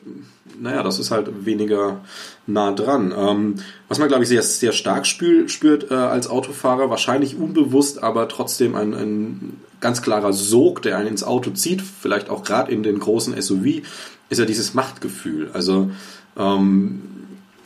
[0.59, 2.01] naja, das ist halt weniger
[2.47, 3.13] nah dran.
[3.15, 3.55] Ähm,
[3.87, 8.27] was man, glaube ich, sehr, sehr stark spür, spürt äh, als Autofahrer, wahrscheinlich unbewusst, aber
[8.27, 12.83] trotzdem ein, ein ganz klarer Sog, der einen ins Auto zieht, vielleicht auch gerade in
[12.83, 13.81] den großen SUV,
[14.29, 15.49] ist ja dieses Machtgefühl.
[15.53, 15.91] Also
[16.37, 17.01] ähm,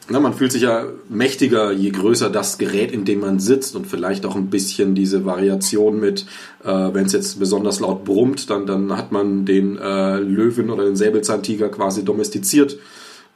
[0.10, 3.88] na, man fühlt sich ja mächtiger, je größer das Gerät, in dem man sitzt und
[3.88, 6.26] vielleicht auch ein bisschen diese Variation mit,
[6.64, 10.84] äh, wenn es jetzt besonders laut brummt, dann, dann hat man den äh, Löwen oder
[10.84, 12.78] den Säbelzahntiger quasi domestiziert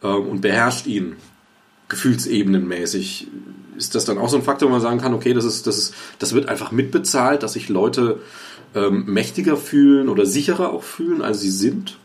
[0.03, 1.15] äh, und beherrscht ihn
[1.87, 3.27] gefühlsebenenmäßig.
[3.77, 5.77] Ist das dann auch so ein Faktor, wo man sagen kann, okay, das ist, das
[5.77, 8.19] ist, das wird einfach mitbezahlt, dass sich Leute
[8.75, 11.97] ähm, mächtiger fühlen oder sicherer auch fühlen, als sie sind?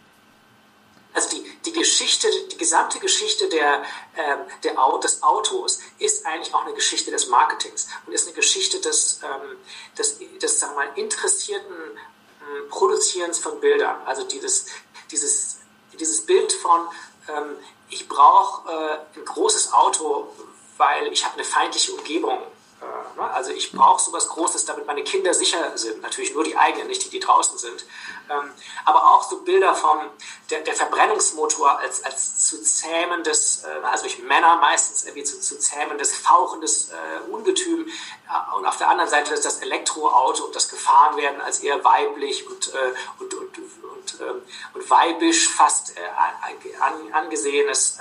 [1.14, 3.82] Also die, die Geschichte, die gesamte Geschichte der,
[4.16, 8.80] ähm, der, des Autos ist eigentlich auch eine Geschichte des Marketings und ist eine Geschichte
[8.80, 9.56] des, ähm,
[9.96, 13.96] des, des sagen wir mal, interessierten ähm, Produzierens von Bildern.
[14.06, 14.66] Also dieses,
[15.10, 15.58] dieses,
[15.98, 16.88] dieses Bild von,
[17.28, 17.56] ähm,
[17.90, 20.28] ich brauche äh, ein großes Auto,
[20.76, 22.38] weil ich habe eine feindliche Umgebung?
[23.32, 26.02] Also ich brauche sowas Großes, damit meine Kinder sicher sind.
[26.02, 27.84] Natürlich nur die eigenen, nicht die, die draußen sind.
[28.30, 28.50] Ähm,
[28.84, 29.98] aber auch so Bilder vom
[30.50, 35.58] der, der Verbrennungsmotor als, als zu zähmendes, äh, also durch Männer meistens irgendwie zu, zu
[35.58, 37.86] zähmendes, fauchendes äh, Ungetüm.
[38.56, 42.72] Und auf der anderen Seite das Elektroauto und das Gefahrenwerden als eher weiblich und,
[43.18, 43.58] und, und,
[44.02, 44.42] und, ähm,
[44.74, 45.94] und weibisch fast
[46.80, 47.98] an, angesehenes.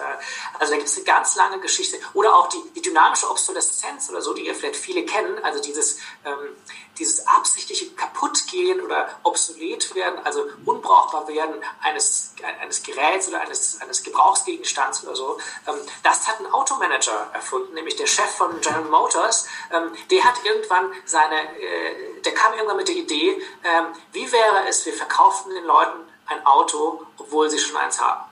[0.60, 1.98] Also da gibt es eine ganz lange Geschichte.
[2.14, 5.62] Oder auch die, die dynamische Obsoleszenz oder so, die ihr vielleicht vielleicht viele kennen, also
[5.62, 6.56] dieses, ähm,
[6.98, 14.04] dieses absichtliche Kaputtgehen oder obsolet werden, also unbrauchbar werden eines, eines Geräts oder eines, eines
[14.04, 19.48] Gebrauchsgegenstands oder so, ähm, das hat ein Automanager erfunden, nämlich der Chef von General Motors,
[19.72, 24.68] ähm, der hat irgendwann seine, äh, der kam irgendwann mit der Idee, ähm, wie wäre
[24.68, 28.26] es, wir verkauften den Leuten ein Auto, obwohl sie schon eins haben.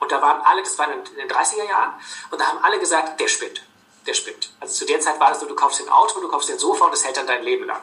[0.00, 1.94] Und da waren alle, das war in den 30er Jahren,
[2.30, 3.62] und da haben alle gesagt, der spinnt
[4.06, 4.52] der spinnt.
[4.60, 6.84] Also zu der Zeit war es so, du kaufst ein Auto, du kaufst ein Sofa
[6.84, 7.80] und das hält dann dein Leben lang.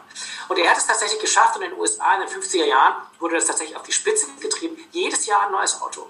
[0.47, 3.35] Und er hat es tatsächlich geschafft und in den USA in den 50er Jahren wurde
[3.35, 4.77] das tatsächlich auf die Spitze getrieben.
[4.91, 6.07] Jedes Jahr ein neues Auto.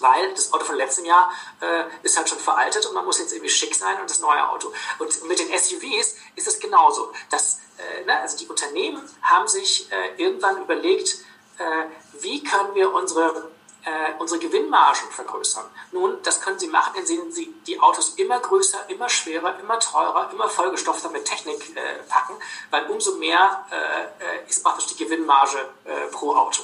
[0.00, 3.32] Weil das Auto von letztem Jahr äh, ist halt schon veraltet und man muss jetzt
[3.32, 4.72] irgendwie schick sein und das neue Auto.
[4.98, 7.12] Und mit den SUVs ist es genauso.
[7.30, 11.18] Das, äh, ne, also die Unternehmen haben sich äh, irgendwann überlegt,
[11.58, 11.84] äh,
[12.20, 13.49] wie können wir unsere
[13.84, 15.64] äh, unsere Gewinnmargen vergrößern.
[15.92, 20.30] Nun, das können Sie machen, indem Sie die Autos immer größer, immer schwerer, immer teurer,
[20.32, 22.34] immer vollgestopfter mit Technik äh, packen,
[22.70, 26.62] weil umso mehr äh, ist praktisch die Gewinnmarge äh, pro Auto.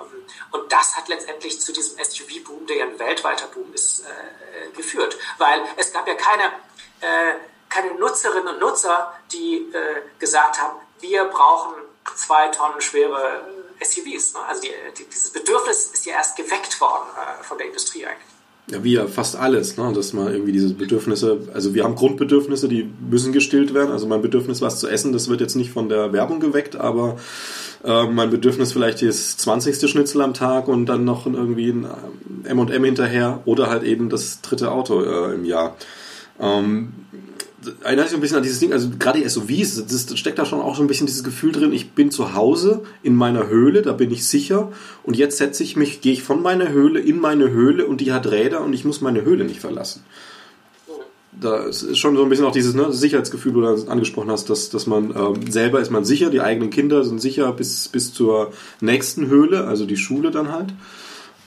[0.00, 4.70] Ähm, und das hat letztendlich zu diesem SUV-Boom, der ja ein weltweiter Boom ist, äh,
[4.76, 5.16] geführt.
[5.38, 6.44] Weil es gab ja keine,
[7.00, 7.34] äh,
[7.68, 9.72] keine Nutzerinnen und Nutzer, die
[10.18, 11.72] gesagt haben, wir brauchen
[12.14, 14.34] zwei Tonnen schwere SUVs.
[14.34, 14.40] Ne?
[14.48, 14.68] Also die,
[14.98, 18.32] die, dieses Bedürfnis ist ja erst geweckt worden äh, von der Industrie eigentlich.
[18.70, 19.92] Ja, wie ja fast alles, ne?
[19.92, 23.90] dass man irgendwie diese Bedürfnisse, also wir haben Grundbedürfnisse, die müssen gestillt werden.
[23.90, 27.16] Also mein Bedürfnis, was zu essen, das wird jetzt nicht von der Werbung geweckt, aber
[27.84, 29.90] äh, mein Bedürfnis vielleicht ist 20.
[29.90, 31.86] Schnitzel am Tag und dann noch irgendwie ein
[32.44, 35.76] M&M hinterher oder halt eben das dritte Auto äh, im Jahr.
[36.38, 36.92] Ähm,
[37.82, 40.60] erinnert sich ein bisschen an dieses Ding, also gerade die SUVs, das steckt da schon
[40.60, 43.92] auch so ein bisschen dieses Gefühl drin, ich bin zu Hause in meiner Höhle, da
[43.92, 44.72] bin ich sicher
[45.02, 48.12] und jetzt setze ich mich, gehe ich von meiner Höhle in meine Höhle und die
[48.12, 50.02] hat Räder und ich muss meine Höhle nicht verlassen.
[51.40, 54.68] Da ist schon so ein bisschen auch dieses ne, Sicherheitsgefühl, wo du angesprochen hast, dass,
[54.70, 58.52] dass man ähm, selber ist man sicher, die eigenen Kinder sind sicher bis, bis zur
[58.80, 60.74] nächsten Höhle, also die Schule dann halt.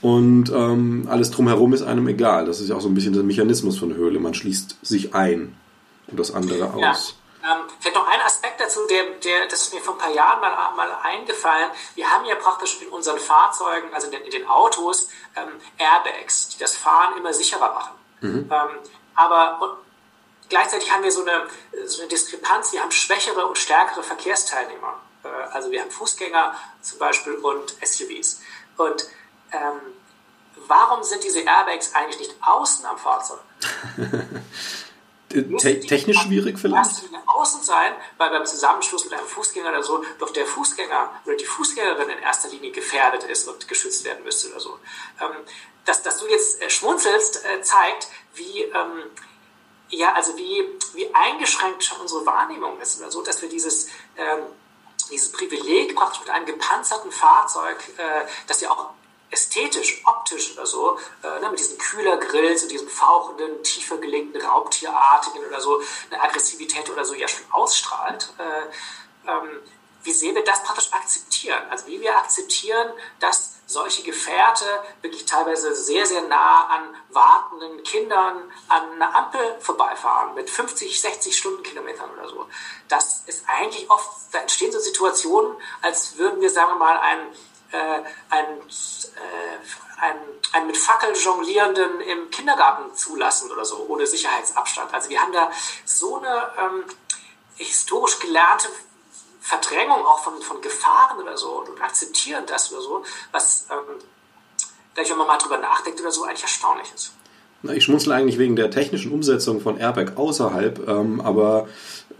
[0.02, 2.46] Und ähm, alles drumherum ist einem egal.
[2.46, 4.18] Das ist ja auch so ein bisschen der Mechanismus von Höhle.
[4.18, 5.54] Man schließt sich ein
[6.08, 6.80] und das andere aus.
[6.80, 6.94] Ja.
[7.46, 10.40] Ähm, vielleicht noch ein Aspekt dazu, der, der, das ist mir vor ein paar Jahren
[10.40, 11.70] mal, mal eingefallen.
[11.94, 16.48] Wir haben ja praktisch in unseren Fahrzeugen, also in den, in den Autos, ähm, Airbags,
[16.48, 17.94] die das Fahren immer sicherer machen.
[18.20, 18.50] Mhm.
[18.50, 18.68] Ähm,
[19.14, 19.76] aber und
[20.48, 21.46] gleichzeitig haben wir so eine,
[21.86, 22.72] so eine Diskrepanz.
[22.72, 25.00] Wir haben schwächere und stärkere Verkehrsteilnehmer.
[25.22, 28.40] Äh, also wir haben Fußgänger zum Beispiel und SUVs.
[28.76, 29.06] Und
[29.52, 29.80] ähm,
[30.66, 33.40] warum sind diese Airbags eigentlich nicht außen am Fahrzeug?
[35.28, 37.02] Te technisch schwierig vielleicht?
[37.26, 41.44] Außen sein, weil beim Zusammenschluss mit einem Fußgänger oder so doch der Fußgänger oder die
[41.44, 44.78] Fußgängerin in erster Linie gefährdet ist und geschützt werden müsste oder so.
[45.20, 45.32] Ähm,
[45.84, 49.02] dass, dass du jetzt äh, schmunzelst, äh, zeigt, wie, ähm,
[49.88, 54.42] ja, also wie, wie eingeschränkt schon unsere Wahrnehmung ist oder so, dass wir dieses, ähm,
[55.10, 58.90] dieses Privileg praktisch mit einem gepanzerten Fahrzeug, äh, das ja auch
[59.30, 65.44] ästhetisch, optisch oder so, äh, ne, mit diesen Kühlergrills und diesem fauchenden, tiefer gelegten, raubtierartigen
[65.44, 69.60] oder so, eine Aggressivität oder so ja schon ausstrahlt, äh, ähm,
[70.04, 71.62] wie sehr wir das praktisch akzeptieren.
[71.68, 74.64] Also wie wir akzeptieren, dass solche Gefährte
[75.02, 81.36] wirklich teilweise sehr, sehr nah an wartenden Kindern an einer Ampel vorbeifahren mit 50, 60
[81.36, 82.46] Stundenkilometern oder so.
[82.88, 87.26] Das ist eigentlich oft, da entstehen so Situationen, als würden wir, sagen wir mal, ein
[87.72, 87.76] äh,
[88.30, 90.20] einen, äh, einen,
[90.52, 94.92] einen mit Fackel jonglierenden im Kindergarten zulassen oder so, ohne Sicherheitsabstand.
[94.92, 95.50] Also wir haben da
[95.84, 96.84] so eine ähm,
[97.56, 98.68] historisch gelernte
[99.40, 103.98] Verdrängung auch von, von Gefahren oder so und akzeptieren das oder so, was, ähm,
[104.94, 107.12] wenn man mal drüber nachdenkt oder so, eigentlich erstaunlich ist.
[107.62, 111.68] Ich schmunzle eigentlich wegen der technischen Umsetzung von Airbag außerhalb, ähm, aber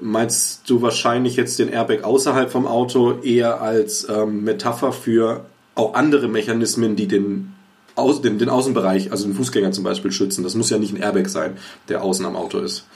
[0.00, 5.94] meinst du wahrscheinlich jetzt den Airbag außerhalb vom Auto eher als ähm, Metapher für auch
[5.94, 7.54] andere Mechanismen, die den,
[7.94, 10.42] Au den, den Außenbereich, also den Fußgänger zum Beispiel, schützen?
[10.42, 11.56] Das muss ja nicht ein Airbag sein,
[11.88, 12.86] der außen am Auto ist,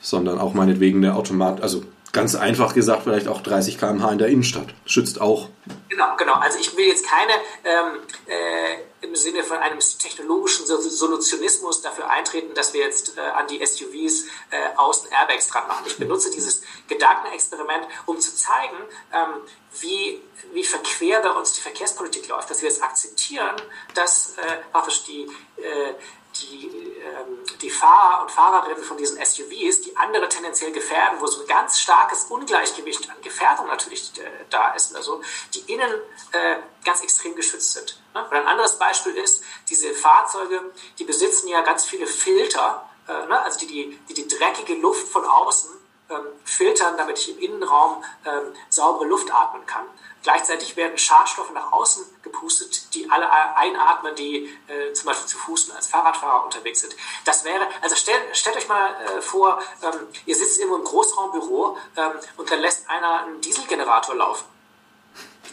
[0.00, 4.28] sondern auch meinetwegen der Automat, also ganz einfach gesagt, vielleicht auch 30 km/h in der
[4.28, 4.68] Innenstadt.
[4.86, 5.48] Schützt auch.
[5.88, 6.34] Genau, genau.
[6.34, 7.32] Also ich will jetzt keine
[7.64, 13.46] ähm, äh, im Sinne von einem technologischen Solutionismus dafür eintreten, dass wir jetzt äh, an
[13.46, 15.84] die SUVs äh, außen Airbags dran machen.
[15.86, 18.76] Ich benutze dieses Gedankenexperiment, um zu zeigen,
[19.12, 19.42] ähm,
[19.80, 23.56] wie, wie verquer bei uns die Verkehrspolitik läuft, dass wir es akzeptieren,
[23.94, 25.24] dass äh, praktisch die,
[25.56, 25.94] äh,
[26.36, 31.42] die, ähm, die Fahrer und Fahrerinnen von diesen SUVs, die andere tendenziell gefährden, wo so
[31.42, 35.22] ein ganz starkes Ungleichgewicht an Gefährdung natürlich äh, da ist, also
[35.54, 35.92] die innen
[36.32, 38.00] äh, ganz extrem geschützt sind.
[38.14, 38.24] Ne?
[38.24, 43.40] Und ein anderes Beispiel ist, diese Fahrzeuge, die besitzen ja ganz viele Filter, äh, ne?
[43.42, 45.70] also die, die, die die dreckige Luft von außen
[46.10, 49.86] ähm, filtern, damit ich im Innenraum ähm, saubere Luft atmen kann.
[50.24, 55.70] Gleichzeitig werden Schadstoffe nach außen gepustet, die alle einatmen, die äh, zum Beispiel zu Fuß
[55.72, 56.96] als Fahrradfahrer unterwegs sind.
[57.26, 61.76] Das wäre, also stellt, stellt euch mal äh, vor, ähm, ihr sitzt irgendwo im Großraumbüro
[61.96, 64.46] ähm, und dann lässt einer einen Dieselgenerator laufen.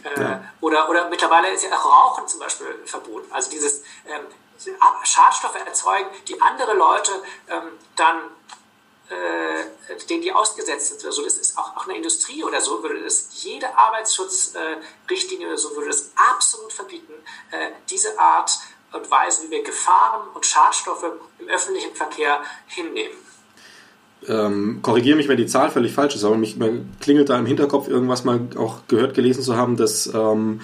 [0.04, 0.44] Äh, ja.
[0.62, 3.30] oder, oder mittlerweile ist ja auch Rauchen zum Beispiel verboten.
[3.34, 4.26] Also dieses ähm,
[5.04, 7.12] Schadstoffe erzeugen, die andere Leute
[7.50, 8.22] ähm, dann
[9.12, 11.24] äh, denen die ausgesetzt sind oder so.
[11.24, 15.88] Das ist auch, auch eine Industrie oder so, würde das jede Arbeitsschutzrichtlinie oder so würde
[15.88, 17.14] das absolut verbieten,
[17.52, 18.52] äh, diese Art
[18.94, 21.06] und Weise, wie wir Gefahren und Schadstoffe
[21.40, 23.16] im öffentlichen Verkehr hinnehmen.
[24.28, 26.58] Ähm, korrigiere mich, wenn die Zahl völlig falsch ist, aber mich
[27.00, 30.62] klingelt da im Hinterkopf irgendwas mal auch gehört, gelesen zu haben, dass ähm,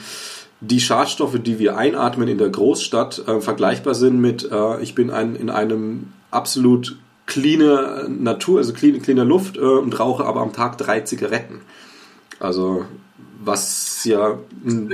[0.60, 5.10] die Schadstoffe, die wir einatmen in der Großstadt, äh, vergleichbar sind mit, äh, ich bin
[5.10, 10.54] ein, in einem absolut cleane Natur, also clean, cleane Luft äh, und rauche aber am
[10.54, 11.62] Tag drei Zigaretten.
[12.40, 12.86] Also
[13.48, 14.88] was ja ein,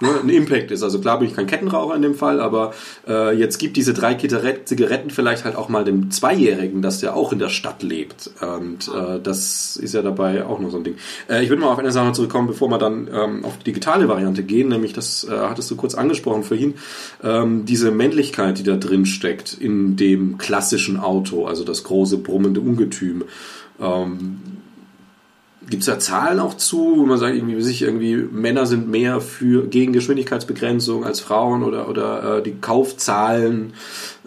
[0.00, 0.82] ne, ein, Impact ist.
[0.82, 2.72] Also klar bin ich kein Kettenraucher in dem Fall, aber
[3.08, 7.32] äh, jetzt gibt diese drei Zigaretten vielleicht halt auch mal dem Zweijährigen, dass der auch
[7.32, 8.30] in der Stadt lebt.
[8.40, 10.96] Und äh, das ist ja dabei auch noch so ein Ding.
[11.28, 14.08] Äh, ich würde mal auf eine Sache zurückkommen, bevor wir dann ähm, auf die digitale
[14.08, 16.74] Variante gehen, nämlich das äh, hattest du kurz angesprochen vorhin,
[17.22, 22.60] ähm, diese Männlichkeit, die da drin steckt in dem klassischen Auto, also das große brummende
[22.60, 23.24] Ungetüm.
[23.80, 24.40] Ähm,
[25.72, 29.22] Gibt es da Zahlen auch zu, wo man sagt, irgendwie, sich irgendwie Männer sind mehr
[29.22, 33.72] für gegen Geschwindigkeitsbegrenzung als Frauen oder, oder äh, die Kaufzahlen,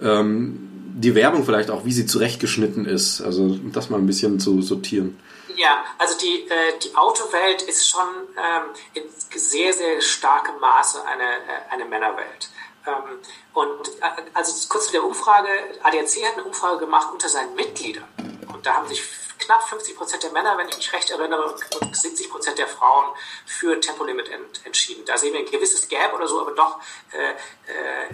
[0.02, 4.64] ähm, die Werbung vielleicht auch, wie sie zurechtgeschnitten ist, also das mal ein bisschen zu
[4.64, 5.20] sortieren.
[5.56, 8.64] Ja, also die, äh, die Autowelt ist schon ähm,
[8.96, 9.04] in
[9.40, 12.50] sehr, sehr starkem Maße eine, äh, eine Männerwelt.
[12.88, 13.20] Ähm,
[13.54, 15.50] und äh, also kurz zu der Umfrage,
[15.84, 18.06] ADAC hat eine Umfrage gemacht unter seinen Mitgliedern.
[18.52, 19.04] Und da haben sich
[19.46, 21.46] knapp 50 Prozent der Männer, wenn ich mich recht erinnere,
[21.82, 23.14] und 70 Prozent der Frauen
[23.46, 25.06] für Tempolimit ent entschieden.
[25.06, 26.80] Da sehen wir ein gewisses Gap oder so, aber doch
[27.12, 27.32] äh,
[27.72, 28.08] äh,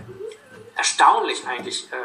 [0.76, 1.96] erstaunlich eigentlich, äh,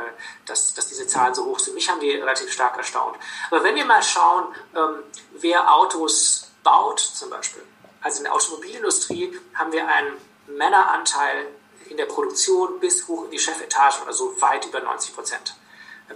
[0.44, 1.74] dass, dass diese Zahlen so hoch sind.
[1.74, 3.16] Mich haben die relativ stark erstaunt.
[3.50, 7.62] Aber wenn wir mal schauen, ähm, wer Autos baut zum Beispiel,
[8.02, 11.48] also in der Automobilindustrie haben wir einen Männeranteil
[11.88, 15.54] in der Produktion bis hoch in die Chefetage, also weit über 90 Prozent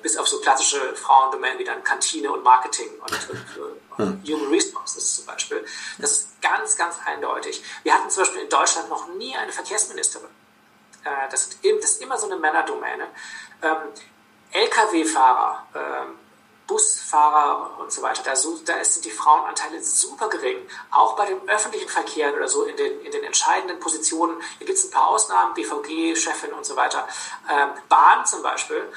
[0.03, 5.27] bis auf so klassische Frauendomänen wie dann Kantine und Marketing und, und Human Resources zum
[5.27, 5.65] Beispiel.
[5.99, 7.63] Das ist ganz, ganz eindeutig.
[7.83, 10.29] Wir hatten zum Beispiel in Deutschland noch nie eine Verkehrsministerin.
[11.05, 13.09] Äh, das, ist immer so eine Männerdomäne.
[13.63, 13.77] Ähm,
[14.53, 16.19] Lkw-Fahrer, ähm,
[16.67, 20.59] Busfahrer und so weiter, da, da sind die Frauenanteile super gering.
[20.93, 24.41] Auch bei dem öffentlichen Verkehr oder so in den, in den entscheidenden Positionen.
[24.59, 27.09] Hier gibt es ein paar Ausnahmen, BVG, Chefin und so weiter.
[27.51, 28.89] Ähm, Bahn zum Beispiel,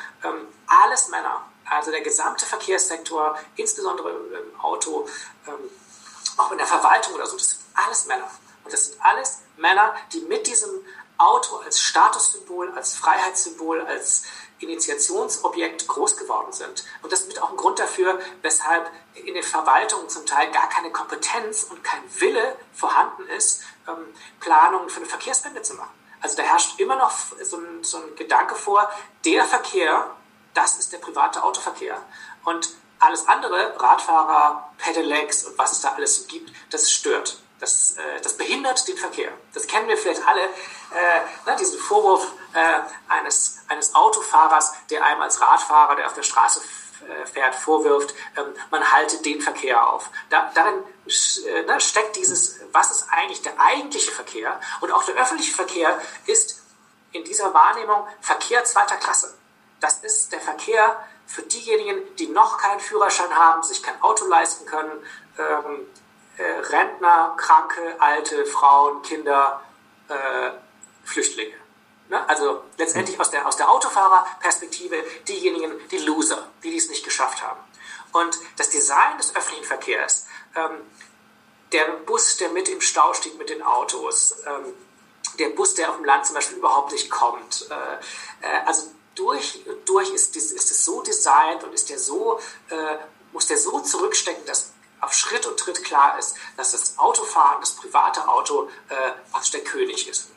[0.82, 1.46] alles Männer.
[1.70, 5.08] Also der gesamte Verkehrssektor, insbesondere im Auto,
[5.48, 5.70] ähm,
[6.38, 8.30] auch in der Verwaltung oder so, das sind alles Männer.
[8.64, 10.70] Und das sind alles Männer, die mit diesem
[11.18, 14.24] Auto als Statussymbol, als Freiheitssymbol, als
[14.60, 16.86] Initiationsobjekt groß geworden sind.
[17.02, 20.92] Und das ist auch ein Grund dafür, weshalb in den Verwaltungen zum Teil gar keine
[20.92, 25.92] Kompetenz und kein Wille vorhanden ist, ähm, Planungen für eine Verkehrswende zu machen.
[26.22, 28.90] Also da herrscht immer noch so ein, so ein Gedanke vor,
[29.26, 30.16] der Verkehr,
[30.54, 32.02] das ist der private Autoverkehr.
[32.46, 37.38] Und alles andere, Radfahrer, Pedelecs und was es da alles so gibt, das stört.
[37.60, 39.32] Das, äh, das behindert den Verkehr.
[39.54, 45.22] Das kennen wir vielleicht alle, äh, ne, diesen Vorwurf äh, eines, eines Autofahrers, der einem
[45.22, 46.62] als Radfahrer, der auf der Straße
[47.08, 50.10] äh, fährt, vorwirft, ähm, man halte den Verkehr auf.
[50.30, 54.60] Da, darin äh, ne, steckt dieses, was ist eigentlich der eigentliche Verkehr?
[54.82, 56.62] Und auch der öffentliche Verkehr ist
[57.12, 59.34] in dieser Wahrnehmung Verkehr zweiter Klasse.
[59.84, 64.66] Das ist der Verkehr für diejenigen, die noch keinen Führerschein haben, sich kein Auto leisten
[64.66, 65.06] können,
[65.38, 65.88] ähm,
[66.38, 69.62] äh, Rentner, Kranke, Alte, Frauen, Kinder,
[70.08, 70.52] äh,
[71.04, 71.56] Flüchtlinge.
[72.08, 72.30] Ne?
[72.30, 77.60] Also letztendlich aus der, aus der Autofahrerperspektive diejenigen, die Loser, die dies nicht geschafft haben.
[78.14, 80.80] Und das Design des öffentlichen Verkehrs, ähm,
[81.74, 84.74] der Bus, der mit im Stau steht mit den Autos, ähm,
[85.40, 89.64] der Bus, der auf dem Land zum Beispiel überhaupt nicht kommt, äh, äh, also durch,
[89.86, 92.98] durch ist, ist, ist es so designt und ist der so, äh,
[93.32, 94.72] muss der so zurückstecken, dass
[95.02, 99.64] auf Schritt und Tritt klar ist, dass das Autofahren, das private Auto, äh, praktisch der
[99.64, 100.30] König ist.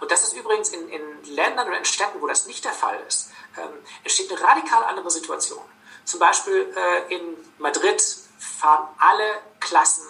[0.00, 3.00] Und das ist übrigens in, in Ländern oder in Städten, wo das nicht der Fall
[3.06, 3.70] ist, ähm,
[4.02, 5.64] entsteht eine radikal andere Situation.
[6.04, 8.02] Zum Beispiel äh, in Madrid
[8.38, 10.06] fahren alle Klassen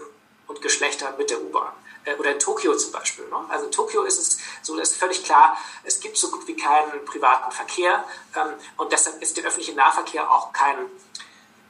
[0.47, 1.73] und Geschlechter mit der U-Bahn.
[2.07, 3.27] Äh, oder in Tokio zum Beispiel.
[3.29, 3.37] Ne?
[3.49, 7.05] Also in Tokio ist es so, ist völlig klar, es gibt so gut wie keinen
[7.05, 10.77] privaten Verkehr ähm, und deshalb ist der öffentliche Nahverkehr auch kein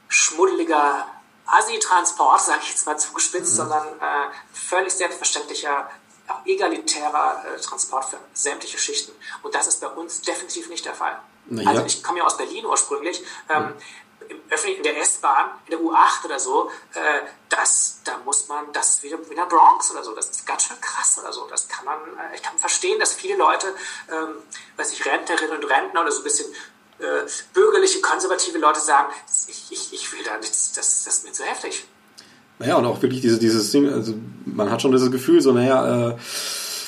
[0.07, 1.07] schmuddeliger
[1.47, 3.57] Assi-Transport, sage ich jetzt mal zugespitzt, mhm.
[3.57, 5.89] sondern äh, völlig selbstverständlicher,
[6.27, 9.13] auch egalitärer äh, Transport für sämtliche Schichten.
[9.43, 11.19] Und das ist bei uns definitiv nicht der Fall.
[11.49, 11.69] Ja.
[11.69, 13.23] Also ich komme ja aus Berlin ursprünglich.
[13.49, 13.73] Ähm, mhm
[14.29, 19.03] in der S-Bahn, in der U8 oder so, äh, das, da muss man, das ist
[19.03, 21.47] wie, in der Bronx oder so, das ist ganz schön krass oder so.
[21.49, 23.67] Das kann man, äh, ich kann verstehen, dass viele Leute,
[24.11, 24.35] ähm,
[24.77, 26.47] weiß ich, Rentnerinnen und Rentner oder so ein bisschen
[26.99, 29.07] äh, bürgerliche, konservative Leute sagen,
[29.47, 31.85] ich, ich, ich will da nichts, das, das ist mir zu heftig.
[32.59, 36.09] Naja, und auch wirklich diese, dieses Ding, also man hat schon dieses Gefühl, so, naja,
[36.09, 36.17] äh,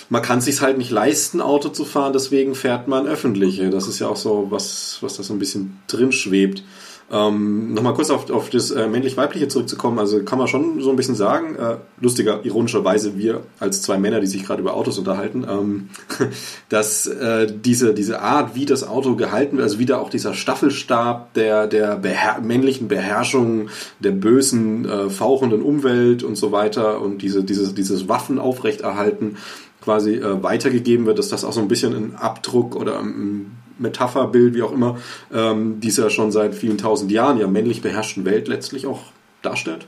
[0.10, 3.70] man kann sich halt nicht leisten, Auto zu fahren, deswegen fährt man öffentliche.
[3.70, 6.64] Das ist ja auch so was, was da so ein bisschen drin schwebt.
[7.12, 10.96] Ähm, Nochmal kurz auf, auf das äh, männlich-weibliche zurückzukommen, also kann man schon so ein
[10.96, 15.46] bisschen sagen, äh, lustiger, ironischerweise wir als zwei Männer, die sich gerade über Autos unterhalten,
[15.50, 15.90] ähm,
[16.70, 21.34] dass äh, diese, diese Art, wie das Auto gehalten wird, also wieder auch dieser Staffelstab
[21.34, 23.70] der, der beher männlichen Beherrschung
[24.00, 29.38] der bösen, äh, fauchenden Umwelt und so weiter und diese, diese, dieses Waffen aufrechterhalten
[29.82, 34.54] quasi äh, weitergegeben wird, dass das auch so ein bisschen ein Abdruck oder ein Metapherbild,
[34.54, 34.98] wie auch immer,
[35.34, 39.02] ähm, dieser schon seit vielen tausend Jahren ja männlich beherrschten Welt letztlich auch
[39.42, 39.88] darstellt?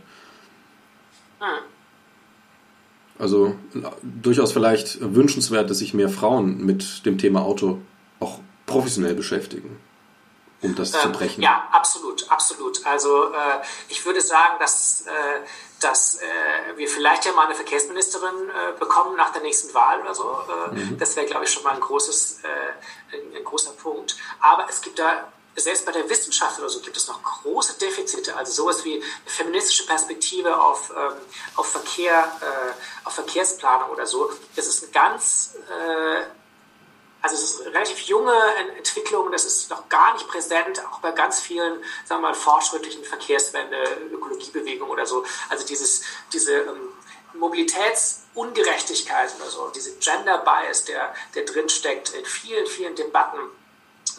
[3.21, 3.55] Also
[4.01, 7.77] durchaus vielleicht wünschenswert, dass sich mehr Frauen mit dem Thema Auto
[8.19, 9.77] auch professionell beschäftigen,
[10.61, 11.41] um das ähm, zu brechen.
[11.41, 12.85] Ja, absolut, absolut.
[12.85, 15.41] Also äh, ich würde sagen, dass äh,
[15.83, 20.13] dass äh, wir vielleicht ja mal eine Verkehrsministerin äh, bekommen nach der nächsten Wahl oder
[20.13, 20.23] so.
[20.23, 20.97] Äh, mhm.
[20.97, 24.15] Das wäre, glaube ich, schon mal ein, großes, äh, ein, ein, großer Punkt.
[24.39, 28.35] Aber es gibt da, selbst bei der Wissenschaft oder so, gibt es noch große Defizite.
[28.35, 31.13] Also sowas wie eine feministische Perspektive auf, ähm,
[31.55, 34.31] auf Verkehr, äh, auf Verkehrsplanung oder so.
[34.55, 36.23] Das ist ein ganz äh,
[37.21, 38.33] also es ist eine relativ junge
[38.77, 43.03] Entwicklung, das ist noch gar nicht präsent, auch bei ganz vielen, sagen wir mal, fortschrittlichen
[43.03, 43.77] Verkehrswende,
[44.11, 45.23] Ökologiebewegung oder so.
[45.49, 46.01] Also dieses,
[46.33, 46.89] diese ähm,
[47.33, 53.39] Mobilitätsungerechtigkeit oder so, diese Gender Bias, der, der drinsteckt in vielen, vielen Debatten,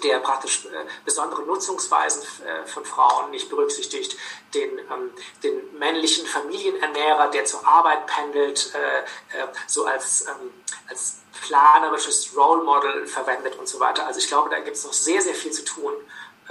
[0.03, 0.69] der praktisch äh,
[1.05, 4.17] besondere Nutzungsweisen äh, von Frauen nicht berücksichtigt,
[4.55, 5.11] den, ähm,
[5.43, 10.53] den männlichen Familienernährer, der zur Arbeit pendelt, äh, so als, ähm,
[10.89, 14.07] als planerisches Role Model verwendet und so weiter.
[14.07, 15.93] Also ich glaube, da gibt es noch sehr, sehr viel zu tun.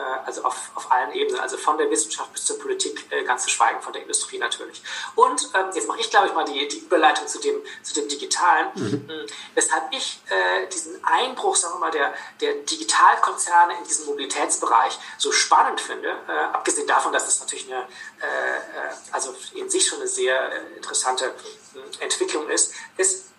[0.01, 3.43] Äh, also auf, auf allen Ebenen, also von der Wissenschaft bis zur Politik, äh, ganz
[3.43, 4.81] zu schweigen von der Industrie natürlich.
[5.15, 8.07] Und ähm, jetzt mache ich, glaube ich, mal die, die Überleitung zu dem, zu dem
[8.07, 8.91] Digitalen, mhm.
[9.07, 14.97] Hm, weshalb ich äh, diesen Einbruch, sagen wir mal, der, der Digitalkonzerne in diesem Mobilitätsbereich
[15.17, 19.85] so spannend finde, äh, abgesehen davon, dass das natürlich eine, äh, äh also in sich
[19.85, 21.33] schon eine sehr interessante
[21.73, 23.30] hm, Entwicklung ist, ist,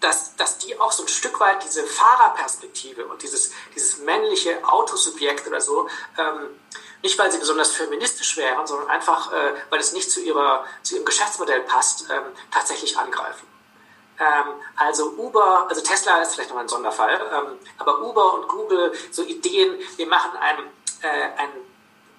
[0.00, 5.46] dass, dass die auch so ein Stück weit diese Fahrerperspektive und dieses, dieses männliche Autosubjekt
[5.46, 5.88] oder so,
[6.18, 6.48] ähm,
[7.02, 10.96] nicht weil sie besonders feministisch wären, sondern einfach, äh, weil es nicht zu, ihrer, zu
[10.96, 13.46] ihrem Geschäftsmodell passt, ähm, tatsächlich angreifen.
[14.18, 18.92] Ähm, also Uber, also Tesla ist vielleicht noch ein Sonderfall, ähm, aber Uber und Google,
[19.10, 20.58] so Ideen, wir machen ein,
[21.02, 21.48] äh, ein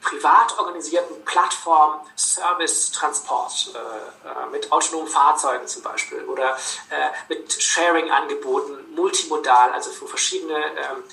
[0.01, 3.77] privat organisierten Plattform Service Transport äh,
[4.27, 6.57] äh, mit autonomen Fahrzeugen zum Beispiel oder
[6.89, 11.03] äh, mit Sharing-Angeboten, multimodal, also für verschiedene ähm,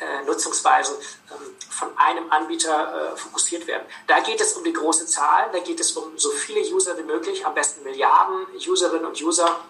[0.00, 0.96] äh, Nutzungsweisen
[1.30, 3.84] ähm, von einem Anbieter äh, fokussiert werden.
[4.06, 7.02] Da geht es um die große Zahl, da geht es um so viele User wie
[7.02, 9.60] möglich, am besten Milliarden Userinnen und User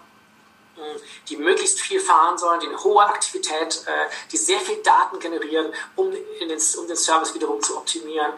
[1.29, 5.73] die möglichst viel fahren sollen, die eine hohe Aktivität, äh, die sehr viel Daten generieren,
[5.95, 8.33] um, den, um den Service wiederum zu optimieren.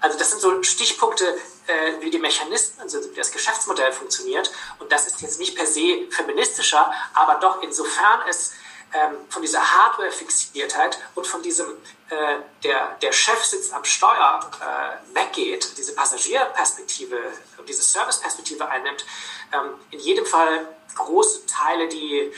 [0.00, 1.24] Also das sind so Stichpunkte,
[1.66, 4.50] äh, wie die Mechanismen, also wie das Geschäftsmodell funktioniert.
[4.78, 8.52] Und das ist jetzt nicht per se feministischer, aber doch insofern es
[8.94, 11.66] ähm, von dieser Hardware-Fixiertheit und von diesem,
[12.10, 17.18] äh, der, der Chef sitzt am Steuer, äh, weggeht, diese Passagierperspektive
[17.56, 19.06] und diese Serviceperspektive einnimmt,
[19.52, 22.30] ähm, in jedem Fall große Teile, die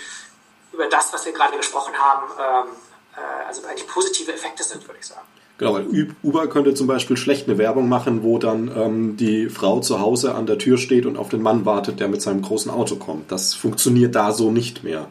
[0.72, 2.74] über das, was wir gerade gesprochen haben, ähm,
[3.16, 5.26] äh, also eigentlich positive Effekte sind, würde ich sagen.
[5.56, 9.78] Genau, weil Uber könnte zum Beispiel schlecht eine Werbung machen, wo dann ähm, die Frau
[9.78, 12.72] zu Hause an der Tür steht und auf den Mann wartet, der mit seinem großen
[12.72, 13.30] Auto kommt.
[13.30, 15.06] Das funktioniert da so nicht mehr.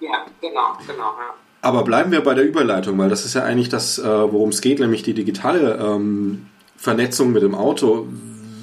[0.00, 1.04] Ja, genau, genau.
[1.04, 1.34] Ja.
[1.62, 4.60] Aber bleiben wir bei der Überleitung, weil das ist ja eigentlich das, äh, worum es
[4.60, 8.08] geht, nämlich die digitale ähm, Vernetzung mit dem Auto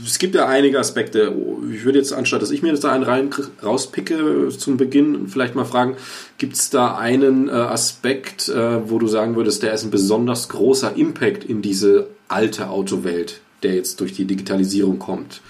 [0.07, 1.35] es gibt ja einige Aspekte.
[1.71, 5.53] Ich würde jetzt, anstatt dass ich mir jetzt da einen rein rauspicke, zum Beginn vielleicht
[5.53, 5.97] mal fragen,
[6.37, 10.49] gibt es da einen äh, Aspekt, äh, wo du sagen würdest, der ist ein besonders
[10.49, 15.41] großer Impact in diese alte Autowelt, der jetzt durch die Digitalisierung kommt?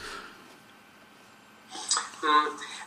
[2.21, 2.29] Hm,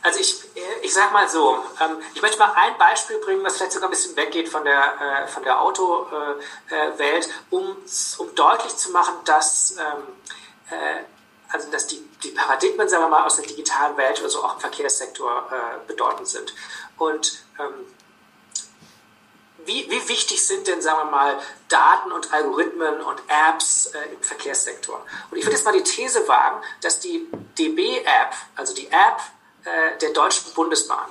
[0.03, 0.35] also ich,
[0.83, 3.93] ich sag mal so, ähm, ich möchte mal ein Beispiel bringen, was vielleicht sogar ein
[3.93, 7.77] bisschen weggeht von der, äh, von der Autowelt, um,
[8.19, 10.03] um deutlich zu machen, dass ähm,
[11.53, 14.61] also dass die, die Paradigmen, sagen wir mal, aus der digitalen Welt, also auch im
[14.61, 16.55] Verkehrssektor äh, bedeutend sind.
[16.97, 17.87] Und ähm,
[19.67, 21.39] wie, wie wichtig sind denn, sagen wir mal,
[21.69, 25.05] Daten und Algorithmen und Apps äh, im Verkehrssektor?
[25.31, 27.29] Und ich würde jetzt mal die These wagen, dass die
[27.59, 29.21] DB-App, also die App
[29.65, 31.09] äh, der Deutschen Bundesbahn,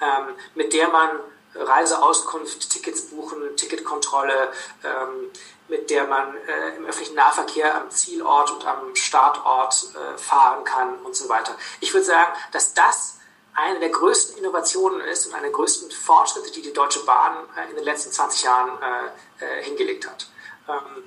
[0.00, 1.10] ähm, mit der man
[1.54, 4.52] Reiseauskunft, Tickets buchen, Ticketkontrolle,
[4.84, 5.30] ähm,
[5.72, 10.98] mit der man äh, im öffentlichen Nahverkehr am Zielort und am Startort äh, fahren kann
[10.98, 11.56] und so weiter.
[11.80, 13.16] Ich würde sagen, dass das
[13.54, 17.70] eine der größten Innovationen ist und eine der größten Fortschritte, die die Deutsche Bahn äh,
[17.70, 20.28] in den letzten 20 Jahren äh, äh, hingelegt hat.
[20.68, 21.04] Ähm,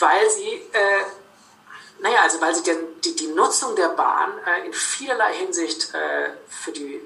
[0.00, 1.04] weil sie, äh,
[2.00, 4.32] naja, also weil sie den, die, die Nutzung der Bahn
[4.64, 5.92] in vielerlei Hinsicht
[6.48, 7.00] für die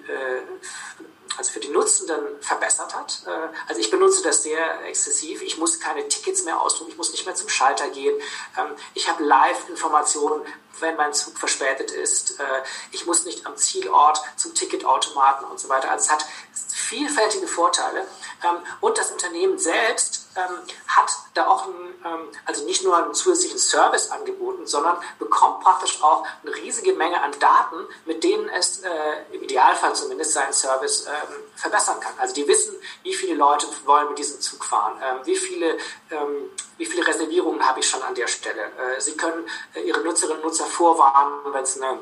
[1.36, 3.22] also für die Nutzenden verbessert hat.
[3.26, 3.30] Äh,
[3.68, 5.42] also ich benutze das sehr exzessiv.
[5.42, 8.16] Ich muss keine Tickets mehr ausdrucken, ich muss nicht mehr zum Schalter gehen.
[8.58, 10.42] Ähm, ich habe Live-Informationen,
[10.80, 12.40] wenn mein Zug verspätet ist.
[12.40, 12.44] Äh,
[12.90, 15.90] ich muss nicht am Zielort zum Ticketautomaten und so weiter.
[15.90, 16.26] Also es hat
[16.72, 18.06] vielfältige Vorteile.
[18.44, 23.58] Ähm, und das Unternehmen selbst hat da auch einen, ähm, also nicht nur einen zusätzlichen
[23.58, 28.88] Service angeboten, sondern bekommt praktisch auch eine riesige Menge an Daten, mit denen es äh,
[29.32, 32.12] im Idealfall zumindest seinen Service ähm, verbessern kann.
[32.18, 35.78] Also die wissen, wie viele Leute wollen mit diesem Zug fahren, ähm, wie viele
[36.10, 38.62] ähm, wie viele Reservierungen habe ich schon an der Stelle.
[38.62, 41.98] Äh, Sie können äh, Ihre Nutzerinnen und Nutzer vorwarnen, wenn es eine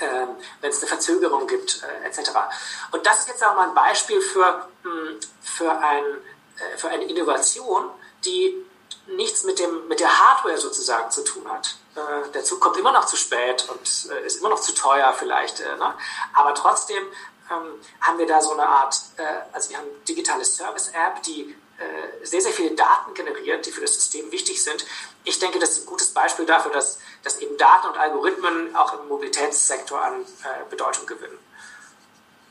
[0.00, 0.28] ähm,
[0.60, 2.30] wenn es eine Verzögerung gibt, äh, etc.
[2.92, 6.04] Und das ist jetzt auch mal ein Beispiel für, mh, hm, für ein
[6.76, 7.90] für eine Innovation,
[8.24, 8.66] die
[9.06, 11.76] nichts mit, dem, mit der Hardware sozusagen zu tun hat.
[11.94, 15.12] Äh, der Zug kommt immer noch zu spät und äh, ist immer noch zu teuer
[15.12, 15.60] vielleicht.
[15.60, 15.94] Äh, ne?
[16.34, 17.02] Aber trotzdem
[17.50, 21.56] ähm, haben wir da so eine Art, äh, also wir haben eine digitale Service-App, die
[21.78, 24.84] äh, sehr, sehr viele Daten generiert, die für das System wichtig sind.
[25.24, 28.98] Ich denke, das ist ein gutes Beispiel dafür, dass, dass eben Daten und Algorithmen auch
[28.98, 30.24] im Mobilitätssektor an
[30.70, 31.38] Bedeutung gewinnen.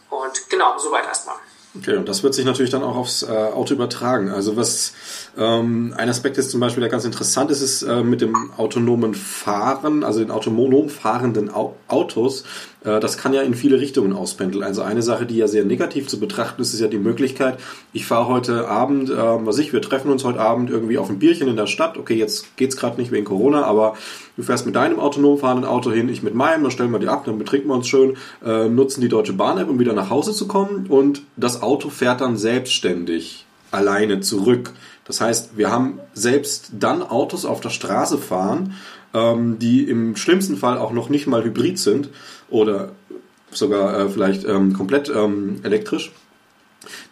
[0.10, 1.38] Und genau, soweit erstmal.
[1.78, 4.30] Okay, und das wird sich natürlich dann auch aufs äh, Auto übertragen.
[4.30, 4.94] Also was
[5.38, 9.14] ähm, ein Aspekt ist zum Beispiel, der ganz interessant ist, ist äh, mit dem autonomen
[9.14, 12.46] Fahren, also den autonom fahrenden Au Autos,
[12.86, 14.64] äh, das kann ja in viele Richtungen auspendeln.
[14.64, 17.60] Also eine Sache, die ja sehr negativ zu betrachten ist, ist ja die Möglichkeit,
[17.92, 21.20] ich fahre heute Abend, äh, was ich, wir treffen uns heute Abend irgendwie auf ein
[21.20, 21.98] Bierchen in der Stadt.
[21.98, 23.96] Okay, jetzt geht's gerade nicht wegen Corona, aber
[24.38, 27.10] du fährst mit deinem autonom fahrenden Auto hin, ich mit meinem, dann stellen wir die
[27.10, 28.16] ab, dann betrinken wir uns schön,
[28.46, 32.22] äh, nutzen die Deutsche Bahn-App, um wieder nach Hause zu kommen und das Auto fährt
[32.22, 34.72] dann selbstständig alleine zurück.
[35.06, 38.74] Das heißt, wir haben selbst dann Autos auf der Straße fahren,
[39.14, 42.10] ähm, die im schlimmsten Fall auch noch nicht mal hybrid sind
[42.50, 42.92] oder
[43.52, 46.12] sogar äh, vielleicht ähm, komplett ähm, elektrisch,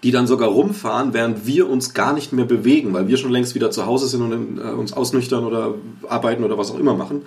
[0.02, 3.56] die dann sogar rumfahren, während wir uns gar nicht mehr bewegen, weil wir schon längst
[3.56, 5.76] wieder zu Hause sind und äh, uns ausnüchtern oder
[6.10, 7.22] arbeiten oder was auch immer machen.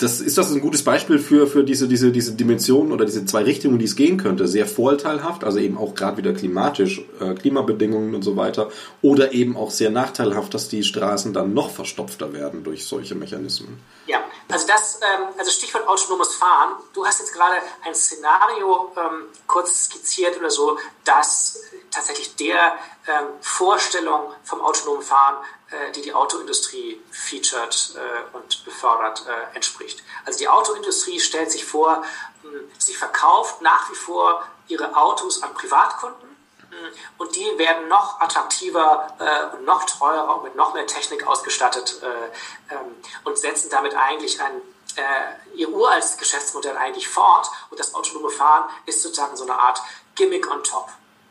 [0.00, 3.42] Das ist das ein gutes Beispiel für, für diese, diese, diese Dimensionen oder diese zwei
[3.42, 4.48] Richtungen, die es gehen könnte.
[4.48, 8.70] Sehr vorteilhaft, also eben auch gerade wieder klimatisch, äh, Klimabedingungen und so weiter.
[9.02, 13.78] Oder eben auch sehr nachteilhaft, dass die Straßen dann noch verstopfter werden durch solche Mechanismen.
[14.06, 16.76] Ja, Also das, ähm, also Stichwort autonomes Fahren.
[16.92, 23.26] Du hast jetzt gerade ein Szenario ähm, kurz skizziert oder so, das tatsächlich der ähm,
[23.40, 25.36] Vorstellung vom autonomen Fahren,
[25.70, 30.02] äh, die die Autoindustrie featured äh, und befördert, äh, entspricht.
[30.24, 32.04] Also die Autoindustrie stellt sich vor,
[32.42, 36.29] mh, sie verkauft nach wie vor ihre Autos an Privatkunden
[37.18, 42.00] und die werden noch attraktiver äh, und noch teurer und mit noch mehr Technik ausgestattet
[42.02, 44.60] äh, ähm, und setzen damit eigentlich ein,
[44.96, 47.48] äh, ihr uraltes Geschäftsmodell eigentlich fort.
[47.70, 49.80] Und das autonome Fahren ist sozusagen so eine Art
[50.14, 50.88] Gimmick on top.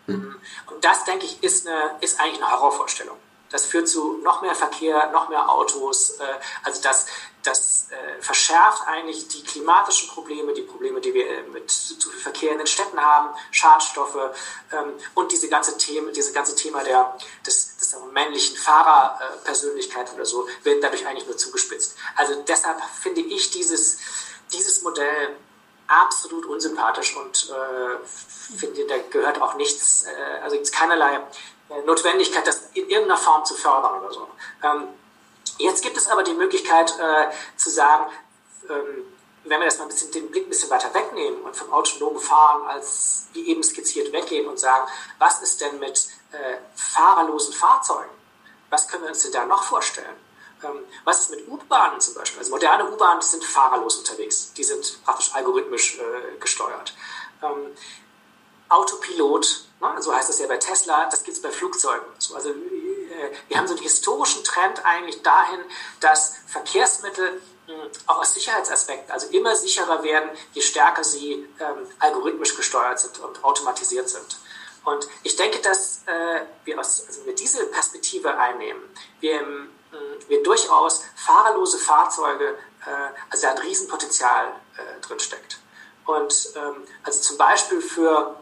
[0.08, 0.39] Mhm.
[0.68, 3.18] Und das, denke ich, ist, eine, ist eigentlich eine Horrorvorstellung.
[3.52, 6.12] Das führt zu noch mehr Verkehr, noch mehr Autos.
[6.12, 6.24] Äh,
[6.64, 7.08] also das,
[7.43, 12.20] das äh, verschärft eigentlich die klimatischen Probleme, die Probleme, die wir äh, mit zu viel
[12.20, 14.18] Verkehr in den Städten haben, Schadstoffe
[14.72, 20.48] ähm, und diese ganze Thema, diese ganze Thema der, des, des männlichen Fahrerpersönlichkeit oder so,
[20.64, 21.96] wird dadurch eigentlich nur zugespitzt.
[22.16, 24.00] Also deshalb finde ich dieses,
[24.52, 25.36] dieses Modell
[25.88, 31.16] absolut unsympathisch und äh, finde, da gehört auch nichts, äh, also gibt es keinerlei
[31.70, 34.28] äh, Notwendigkeit, das in irgendeiner Form zu fördern oder so.
[34.64, 34.90] Ähm,
[35.60, 38.12] jetzt gibt es aber die Möglichkeit äh, zu sagen,
[38.70, 39.05] ähm,
[39.43, 42.20] wenn wir das mal ein bisschen, den Blick ein bisschen weiter wegnehmen und vom autonomen
[42.20, 48.10] Fahren als wie eben skizziert weggehen und sagen, was ist denn mit äh, fahrerlosen Fahrzeugen?
[48.70, 50.16] Was können wir uns denn da noch vorstellen?
[50.64, 52.39] Ähm, was ist mit U-Bahnen zum Beispiel?
[52.39, 54.53] Also moderne U-Bahnen sind fahrerlos unterwegs.
[54.53, 56.93] Die sind praktisch algorithmisch äh, gesteuert.
[57.41, 57.76] Ähm,
[58.68, 60.01] Autopilot Ne?
[60.01, 62.05] So heißt es ja bei Tesla, das gibt es bei Flugzeugen.
[62.18, 62.49] So, also
[63.48, 65.60] wir haben so einen historischen Trend eigentlich dahin,
[66.00, 67.76] dass Verkehrsmittel hm,
[68.08, 73.44] auch aus Sicherheitsaspekten, also immer sicherer werden, je stärker sie ähm, algorithmisch gesteuert sind und
[73.44, 74.38] automatisiert sind.
[74.86, 78.82] Und ich denke, dass äh, wir, aus, also wir diese Perspektive einnehmen,
[79.20, 85.18] wir, im, hm, wir durchaus fahrerlose Fahrzeuge, äh, also da ein Riesenpotenzial äh, drin.
[86.06, 88.36] Und ähm, also zum Beispiel für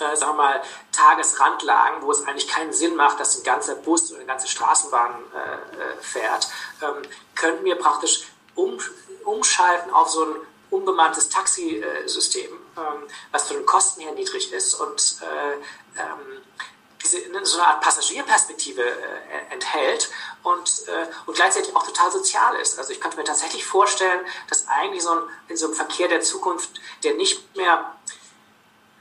[0.00, 0.62] äh, sagen wir mal,
[0.92, 5.14] Tagesrandlagen, wo es eigentlich keinen Sinn macht, dass ein ganzer Bus oder eine ganze Straßenbahn
[5.34, 6.48] äh, äh, fährt,
[6.82, 7.02] ähm,
[7.34, 8.78] könnten wir praktisch um,
[9.24, 10.36] umschalten auf so ein
[10.70, 16.42] unbemanntes Taxisystem, ähm, was von den Kosten her niedrig ist und äh, ähm,
[17.02, 20.10] diese, so eine Art Passagierperspektive äh, enthält
[20.42, 22.78] und, äh, und gleichzeitig auch total sozial ist.
[22.78, 26.20] Also ich könnte mir tatsächlich vorstellen, dass eigentlich so ein, in so einem Verkehr der
[26.20, 27.96] Zukunft, der nicht mehr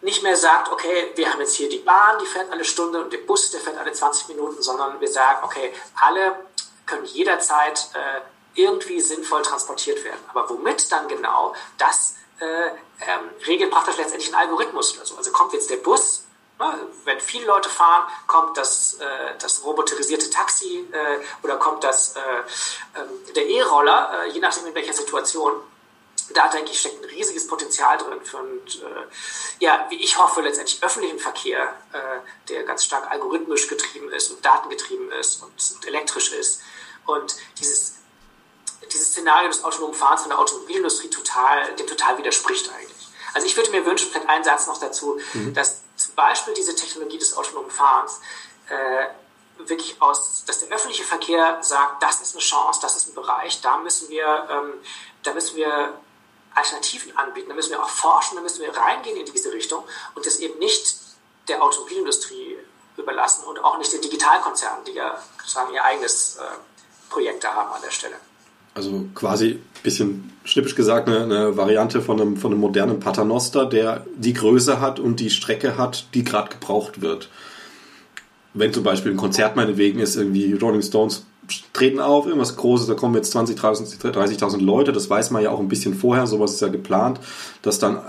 [0.06, 3.12] nicht mehr sagt, okay, wir haben jetzt hier die Bahn, die fährt alle Stunde und
[3.12, 6.39] der Bus, der fährt alle 20 Minuten, sondern wir sagen, okay, alle
[6.86, 8.22] können jederzeit äh,
[8.53, 10.20] irgendwie sinnvoll transportiert werden.
[10.30, 12.68] Aber womit dann genau, das äh,
[13.01, 15.18] ähm, regelt praktisch letztendlich ein Algorithmus oder so.
[15.18, 16.26] Also kommt jetzt der Bus,
[16.60, 19.06] ne, wenn viele Leute fahren, kommt das, äh,
[19.39, 22.20] das roboterisierte Taxi äh, oder kommt das, äh,
[22.99, 25.53] ähm, der E-Roller, äh, je nachdem in welcher Situation
[26.34, 29.07] da denke ich, steckt ein riesiges Potenzial drin für einen, äh,
[29.59, 31.97] ja, wie ich hoffe, letztendlich öffentlichen Verkehr, äh,
[32.49, 36.61] der ganz stark algorithmisch getrieben ist und datengetrieben ist und, elektrisch ist.
[37.05, 37.95] Und dieses,
[38.91, 43.07] dieses Szenario des autonomen Fahrens von der Automobilindustrie total, dem total widerspricht eigentlich.
[43.34, 45.53] Also ich würde mir wünschen, vielleicht einen Satz noch dazu, mhm.
[45.53, 48.19] dass zum Beispiel diese Technologie des autonomen Fahrens
[48.69, 49.07] äh,
[49.57, 53.61] wirklich aus, dass der öffentliche Verkehr sagt, das ist eine Chance, das ist ein Bereich,
[53.61, 54.73] da müssen wir, ähm,
[55.23, 55.93] da müssen wir
[56.56, 57.49] Alternativen anbieten.
[57.49, 59.84] Da müssen wir auch forschen, da müssen wir reingehen in diese Richtung
[60.16, 60.97] und das eben nicht
[61.47, 62.58] der Automobilindustrie
[62.97, 66.43] überlassen und auch nicht den Digitalkonzernen, die ja sozusagen ihr eigenes äh,
[67.10, 68.16] Projekt da haben an der Stelle.
[68.74, 73.66] Also quasi ein bisschen schnippisch gesagt eine, eine, Variante von einem, von einem modernen Paternoster,
[73.66, 77.30] der die Größe hat und die Strecke hat, die gerade gebraucht wird.
[78.53, 81.26] Wenn zum Beispiel ein Konzert meinetwegen ist, irgendwie Rolling Stones
[81.74, 85.60] treten auf, irgendwas Großes, da kommen jetzt 20.000, 30.000 Leute, das weiß man ja auch
[85.60, 87.20] ein bisschen vorher, sowas ist ja geplant,
[87.62, 88.00] dass dann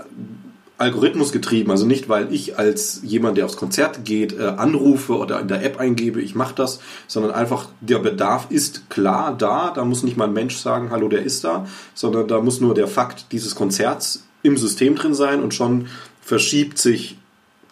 [0.79, 5.39] Algorithmus getrieben, also nicht, weil ich als jemand, der aufs Konzert geht, äh, anrufe oder
[5.39, 9.85] in der App eingebe, ich mache das, sondern einfach der Bedarf ist klar da, da
[9.85, 11.65] muss nicht mal ein Mensch sagen, hallo, der ist da,
[11.95, 15.87] sondern da muss nur der Fakt dieses Konzerts im System drin sein und schon
[16.21, 17.17] verschiebt sich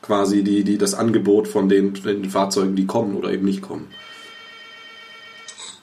[0.01, 3.87] quasi die, die, das Angebot von den, den Fahrzeugen, die kommen oder eben nicht kommen.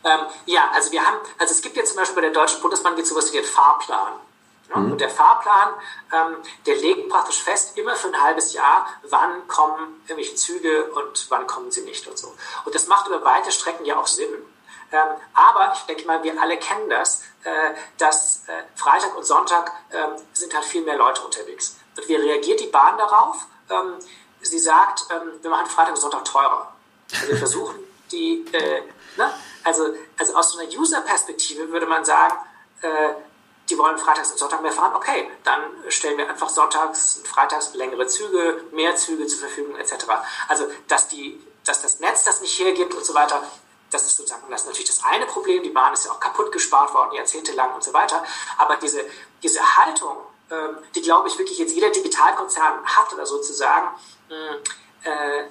[0.05, 2.97] Ähm, ja, also wir haben, also es gibt jetzt zum Beispiel bei der Deutschen Bundesbahn
[2.97, 4.15] gibt sowas wie den Fahrplan.
[4.71, 4.77] Ja?
[4.77, 4.93] Mhm.
[4.93, 5.75] Und der Fahrplan,
[6.13, 6.37] ähm,
[6.67, 11.47] der legt praktisch fest, immer für ein halbes Jahr, wann kommen irgendwelche Züge und wann
[11.47, 12.35] kommen sie nicht und so.
[12.65, 14.33] Und das macht über weite Strecken ja auch Sinn.
[14.93, 17.51] Ähm, aber ich denke mal, wir alle kennen das, äh,
[17.97, 21.79] dass äh, Freitag und Sonntag äh, sind halt viel mehr Leute unterwegs.
[21.97, 23.47] Und wie reagiert die Bahn darauf?
[23.71, 23.95] Ähm,
[24.43, 26.73] sie sagt, ähm, wir machen Freitag und Sonntag teurer.
[27.13, 27.77] Also wir versuchen
[28.11, 28.83] die, äh,
[29.17, 29.33] ne?
[29.65, 32.35] Also, also aus so einer User-Perspektive würde man sagen,
[32.83, 33.15] äh,
[33.69, 37.75] die wollen freitags und Sonntag mehr fahren, okay, dann stellen wir einfach sonntags und freitags
[37.75, 40.07] längere Züge, mehr Züge zur Verfügung etc.
[40.49, 43.43] Also, dass, die, dass das Netz das nicht hergibt und so weiter,
[43.91, 45.63] das ist sozusagen das ist natürlich das eine Problem.
[45.63, 48.25] Die Bahn ist ja auch kaputt gespart worden, jahrzehntelang und so weiter.
[48.59, 49.05] Aber diese,
[49.43, 50.17] diese Haltung,
[50.51, 53.89] ähm, die glaube ich wirklich jetzt jeder Digitalkonzern hat oder sozusagen,
[54.29, 55.45] äh, äh,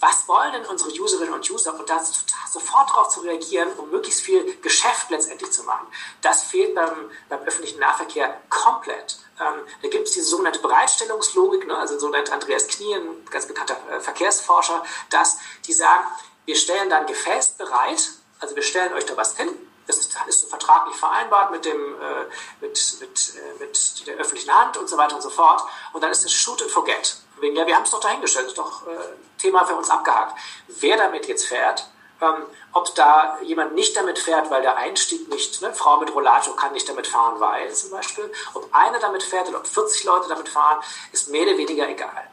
[0.00, 2.02] was wollen denn unsere Userinnen und User und da
[2.50, 5.86] sofort darauf zu reagieren, um möglichst viel Geschäft letztendlich zu machen.
[6.22, 9.18] Das fehlt beim, beim öffentlichen Nahverkehr komplett.
[9.40, 11.76] Ähm, da gibt es diese sogenannte Bereitstellungslogik, ne?
[11.76, 16.06] also so nennt Andreas Knie, ein ganz bekannter äh, Verkehrsforscher, dass die sagen,
[16.44, 19.48] wir stellen dann Gefäß bereit, also wir stellen euch da was hin,
[19.86, 22.24] das ist, ist so vertraglich vereinbart mit, dem, äh,
[22.60, 25.62] mit, mit, äh, mit der öffentlichen Hand und so weiter und so fort.
[25.92, 27.18] Und dann ist es Shoot and Forget.
[27.38, 28.90] Wegen, ja, wir haben es doch dahingestellt, ist doch äh,
[29.38, 30.36] Thema für uns abgehakt.
[30.68, 31.88] Wer damit jetzt fährt,
[32.20, 36.56] ähm, ob da jemand nicht damit fährt, weil der Einstieg nicht, ne, Frau mit Rollator
[36.56, 40.28] kann nicht damit fahren, weil zum Beispiel, ob einer damit fährt oder ob 40 Leute
[40.28, 40.82] damit fahren,
[41.12, 42.30] ist mehr oder weniger egal.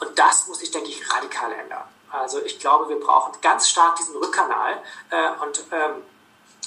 [0.00, 1.84] Und das muss sich, denke ich, radikal ändern.
[2.10, 6.02] Also ich glaube, wir brauchen ganz stark diesen Rückkanal äh, und ähm,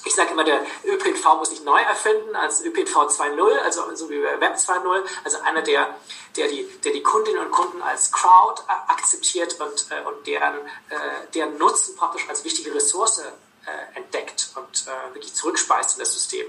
[0.06, 4.22] ich sage immer, der ÖPNV muss sich neu erfinden als ÖPNV 2.0, also so wie
[4.22, 5.96] Web 2.0, also einer, der,
[6.38, 10.56] der, die, der die Kundinnen und Kunden als Crowd akzeptiert und, äh, und deren,
[10.90, 16.14] äh, deren Nutzen praktisch als wichtige Ressource äh, entdeckt und äh, wirklich zurückspeist in das
[16.14, 16.46] System.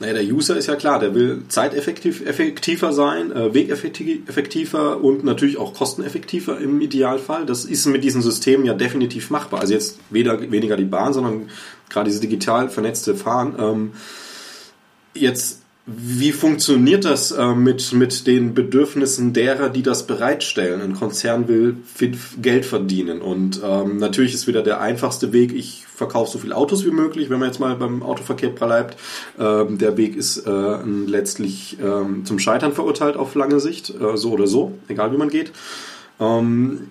[0.00, 5.58] Naja, der User ist ja klar, der will zeiteffektiv effektiver sein, äh, wegeffektiver und natürlich
[5.58, 7.44] auch kosteneffektiver im Idealfall.
[7.44, 9.60] Das ist mit diesen Systemen ja definitiv machbar.
[9.60, 11.50] Also jetzt weder, weniger die Bahn, sondern
[11.90, 13.54] gerade diese digital vernetzte Fahren.
[13.58, 13.92] Ähm,
[15.12, 15.59] jetzt,
[15.96, 20.80] wie funktioniert das äh, mit, mit den Bedürfnissen derer, die das bereitstellen?
[20.80, 21.78] Ein Konzern will
[22.40, 26.84] Geld verdienen und ähm, natürlich ist wieder der einfachste Weg, ich verkaufe so viele Autos
[26.84, 28.98] wie möglich, wenn man jetzt mal beim Autoverkehr bleibt.
[29.38, 30.76] Ähm, der Weg ist äh,
[31.06, 35.28] letztlich ähm, zum Scheitern verurteilt auf lange Sicht, äh, so oder so, egal wie man
[35.28, 35.52] geht.
[36.20, 36.88] Ähm,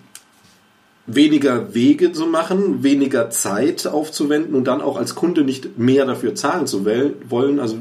[1.06, 6.34] weniger Wege zu machen, weniger Zeit aufzuwenden und dann auch als Kunde nicht mehr dafür
[6.34, 7.58] zahlen zu wollen.
[7.58, 7.78] Also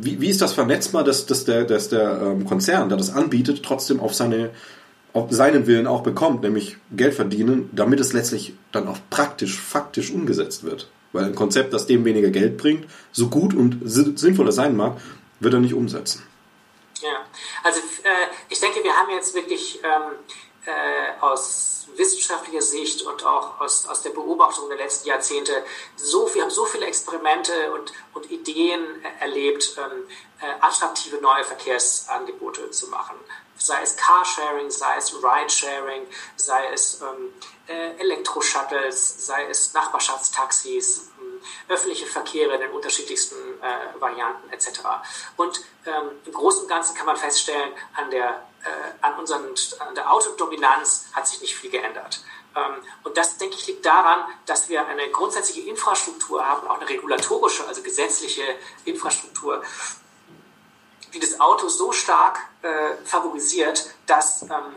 [0.00, 3.62] wie, wie ist das vernetzbar, dass, dass der, dass der ähm, Konzern, der das anbietet,
[3.62, 4.50] trotzdem auf seine
[5.16, 10.10] auf seinen Willen auch bekommt, nämlich Geld verdienen, damit es letztlich dann auch praktisch, faktisch
[10.10, 10.90] umgesetzt wird.
[11.12, 15.00] Weil ein Konzept, das dem weniger Geld bringt, so gut und sinnvoll es sein mag,
[15.40, 16.22] wird er nicht umsetzen.
[17.00, 17.24] Ja,
[17.64, 20.12] also äh, ich denke, wir haben jetzt wirklich ähm,
[20.66, 25.64] äh, aus wissenschaftlicher Sicht und auch aus, aus der Beobachtung der letzten Jahrzehnte
[25.96, 30.08] so wir haben so viele Experimente und, und Ideen erlebt, ähm,
[30.40, 33.16] äh, attraktive neue Verkehrsangebote zu machen
[33.58, 36.06] sei es Carsharing, sei es Ridesharing,
[36.36, 37.32] sei es ähm,
[37.68, 44.80] äh, Elektroshuttles, sei es Nachbarschaftstaxis, äh, öffentliche Verkehre in den unterschiedlichsten äh, Varianten etc.
[45.36, 48.45] Und ähm, im Großen und Ganzen kann man feststellen, an der,
[49.00, 52.20] an, unseren, an der Autodominanz hat sich nicht viel geändert.
[52.56, 56.88] Ähm, und das, denke ich, liegt daran, dass wir eine grundsätzliche Infrastruktur haben, auch eine
[56.88, 58.42] regulatorische, also gesetzliche
[58.84, 59.62] Infrastruktur,
[61.12, 64.76] die das Auto so stark äh, favorisiert, dass ähm,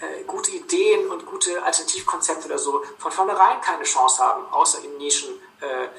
[0.00, 4.96] äh, gute Ideen und gute Alternativkonzepte oder so von vornherein keine Chance haben, außer in
[4.98, 5.30] Nischen
[5.60, 5.90] äh, ähm,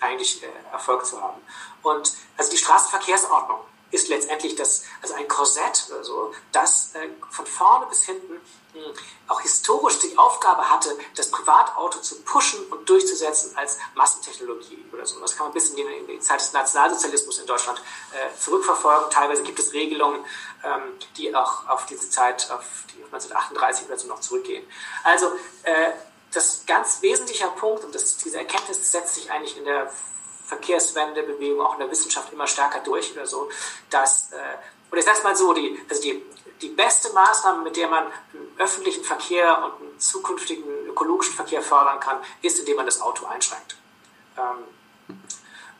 [0.00, 1.40] eigentlich äh, Erfolg zu haben.
[1.82, 3.60] Und also die Straßenverkehrsordnung
[3.92, 8.40] ist letztendlich das, also ein Korsett oder so, das äh, von vorne bis hinten
[9.28, 15.20] auch historisch die Aufgabe hatte, das Privatauto zu pushen und durchzusetzen als Massentechnologie oder so.
[15.20, 17.80] Das kann man bis in die, in die Zeit des Nationalsozialismus in Deutschland
[18.12, 19.10] äh, zurückverfolgen.
[19.10, 20.24] Teilweise gibt es Regelungen,
[20.64, 20.82] ähm,
[21.16, 22.64] die auch auf diese Zeit, auf
[22.94, 24.66] die 1938 oder so noch zurückgehen.
[25.04, 25.26] Also
[25.64, 25.92] äh,
[26.32, 29.92] das ganz wesentliche Punkt, und das, diese Erkenntnis setzt sich eigentlich in der
[30.52, 33.48] Verkehrswendebewegung, auch in der Wissenschaft immer stärker durch oder so,
[33.90, 34.36] dass, äh,
[34.90, 36.22] oder ich sag's mal so, die, also die
[36.62, 41.98] die beste Maßnahme, mit der man einen öffentlichen Verkehr und einen zukünftigen ökologischen Verkehr fördern
[42.00, 43.76] kann, ist, indem man das Auto einschränkt.
[44.38, 45.16] Ähm,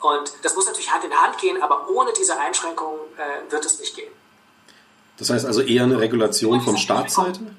[0.00, 3.78] und das muss natürlich Hand in Hand gehen, aber ohne diese Einschränkungen äh, wird es
[3.78, 4.12] nicht gehen.
[5.18, 7.54] Das heißt also eher eine Regulation von Staatsseite?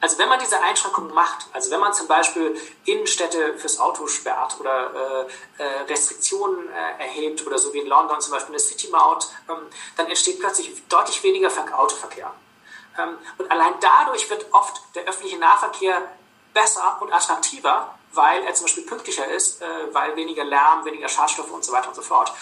[0.00, 4.58] Also wenn man diese Einschränkungen macht, also wenn man zum Beispiel Innenstädte fürs Auto sperrt
[4.58, 5.26] oder
[5.58, 9.28] äh, äh, Restriktionen äh, erhebt oder so wie in London zum Beispiel eine City Maut,
[9.48, 9.58] ähm,
[9.96, 12.32] dann entsteht plötzlich deutlich weniger Autoverkehr.
[12.98, 16.00] Ähm, und allein dadurch wird oft der öffentliche Nahverkehr
[16.54, 21.50] besser und attraktiver, weil er zum Beispiel pünktlicher ist, äh, weil weniger Lärm, weniger Schadstoffe
[21.50, 22.32] und so weiter und so fort.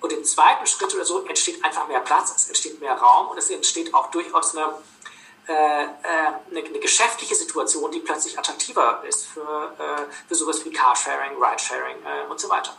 [0.00, 3.38] Und im zweiten Schritt oder so entsteht einfach mehr Platz, es entsteht mehr Raum und
[3.38, 4.74] es entsteht auch durchaus eine,
[5.52, 11.96] eine, eine, geschäftliche Situation, die plötzlich attraktiver ist für, äh, für sowas wie Carsharing, Ridesharing
[12.04, 12.70] äh, und so weiter.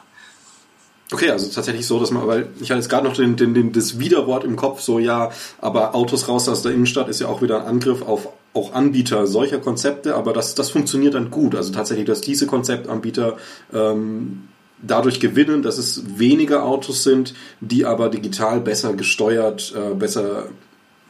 [1.12, 3.72] Okay, also tatsächlich so, dass man, weil ich hatte jetzt gerade noch den, den, den,
[3.72, 7.44] das Widerwort im Kopf, so ja, aber Autos raus aus der Innenstadt ist ja auch
[7.44, 11.56] wieder ein Angriff auf auch Anbieter solcher Konzepte, aber das, das funktioniert dann gut.
[11.56, 13.38] Also tatsächlich, dass diese Konzeptanbieter
[13.74, 14.48] ähm,
[14.82, 20.48] dadurch gewinnen, dass es weniger Autos sind, die aber digital besser gesteuert, äh, besser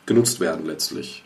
[0.07, 1.23] genutzt werden letztlich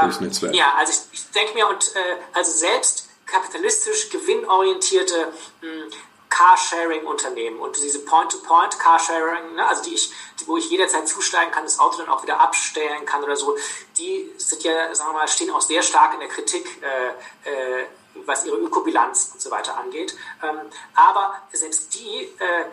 [0.00, 0.54] durchs ähm, Netzwerk.
[0.54, 5.90] Ja, also ich, ich denke mir, und äh, also selbst kapitalistisch gewinnorientierte mh, hm,
[6.30, 11.78] Carsharing-Unternehmen und diese Point-to-Point-Carsharing, ne, also die ich, die, wo ich jederzeit zusteigen kann, das
[11.78, 13.56] Auto dann auch wieder abstellen kann oder so,
[13.96, 17.86] die sind ja, sagen wir mal, stehen auch sehr stark in der Kritik, äh, äh,
[18.26, 20.16] was ihre Ökobilanz und so weiter angeht.
[20.42, 20.60] Ähm,
[20.94, 22.64] aber selbst die äh,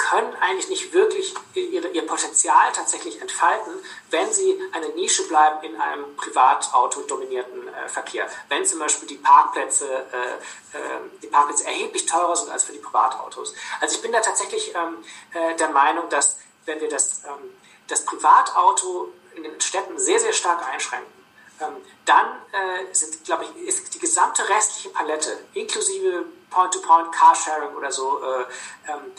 [0.00, 3.72] können eigentlich nicht wirklich ihre, ihr Potenzial tatsächlich entfalten,
[4.08, 8.26] wenn sie eine Nische bleiben in einem Privatauto-dominierten äh, Verkehr.
[8.48, 12.78] Wenn zum Beispiel die Parkplätze, äh, äh, die Parkplätze erheblich teurer sind als für die
[12.78, 13.54] Privatautos.
[13.80, 17.54] Also ich bin da tatsächlich ähm, äh, der Meinung, dass wenn wir das, ähm,
[17.86, 21.12] das Privatauto in den Städten sehr, sehr stark einschränken,
[21.60, 21.76] ähm,
[22.06, 28.18] dann äh, sind, glaube ich, ist die gesamte restliche Palette, inklusive Point-to-Point, Carsharing oder so,
[28.22, 28.44] äh,
[28.90, 29.12] ähm,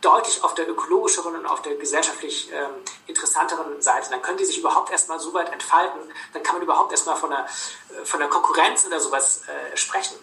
[0.00, 2.70] deutlich auf der ökologischeren und auf der gesellschaftlich ähm,
[3.06, 4.10] interessanteren Seite.
[4.10, 6.00] Dann können die sich überhaupt erstmal so weit entfalten,
[6.32, 10.16] dann kann man überhaupt erstmal von der, äh, von der Konkurrenz oder sowas äh, sprechen.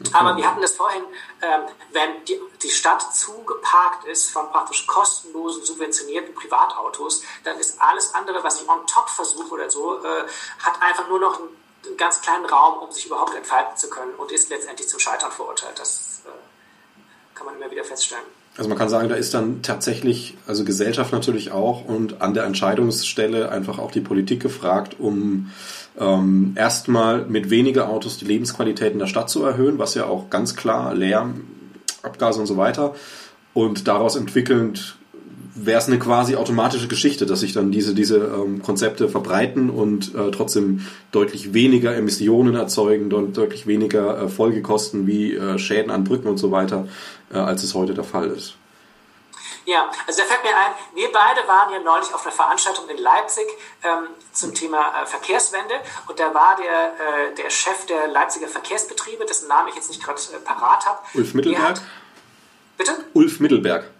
[0.00, 0.10] Okay.
[0.14, 1.02] Aber wir hatten das vorhin,
[1.42, 8.14] ähm, wenn die, die Stadt zugeparkt ist von praktisch kostenlosen, subventionierten Privatautos, dann ist alles
[8.14, 10.24] andere, was ich on top versuche oder so, äh,
[10.60, 11.48] hat einfach nur noch einen,
[11.84, 15.32] einen, ganz kleinen Raum, um sich überhaupt entfalten zu können und ist letztendlich zum Scheitern
[15.32, 15.78] verurteilt.
[15.80, 18.37] Das äh, kann man immer wieder feststellen.
[18.58, 22.42] Also man kann sagen, da ist dann tatsächlich, also Gesellschaft natürlich auch und an der
[22.42, 25.52] Entscheidungsstelle einfach auch die Politik gefragt, um
[25.96, 30.28] ähm, erstmal mit weniger Autos die Lebensqualität in der Stadt zu erhöhen, was ja auch
[30.28, 31.42] ganz klar Lärm,
[32.02, 32.96] Abgase und so weiter.
[33.54, 34.97] Und daraus entwickelnd
[35.64, 40.14] wäre es eine quasi automatische Geschichte, dass sich dann diese, diese ähm, Konzepte verbreiten und
[40.14, 46.28] äh, trotzdem deutlich weniger Emissionen erzeugen, deutlich weniger äh, Folgekosten wie äh, Schäden an Brücken
[46.28, 46.88] und so weiter,
[47.32, 48.54] äh, als es heute der Fall ist.
[49.68, 52.96] Ja, also da fällt mir ein, wir beide waren ja neulich auf einer Veranstaltung in
[52.96, 53.44] Leipzig
[53.84, 55.74] ähm, zum Thema äh, Verkehrswende
[56.06, 60.02] und da war der, äh, der Chef der Leipziger Verkehrsbetriebe, dessen Namen ich jetzt nicht
[60.02, 60.98] gerade äh, parat habe.
[61.12, 61.62] Ulf Mittelberg?
[61.62, 61.82] Hat,
[62.78, 62.92] bitte?
[63.12, 63.90] Ulf Mittelberg.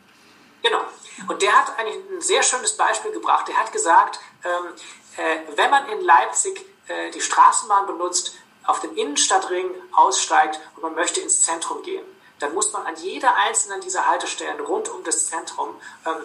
[0.63, 0.81] Genau.
[1.27, 3.49] Und der hat eigentlich ein sehr schönes Beispiel gebracht.
[3.49, 4.75] Der hat gesagt, ähm,
[5.17, 10.95] äh, wenn man in Leipzig äh, die Straßenbahn benutzt, auf den Innenstadtring aussteigt und man
[10.95, 12.05] möchte ins Zentrum gehen,
[12.39, 16.17] dann muss man an jeder einzelnen dieser Haltestellen rund um das Zentrum ähm,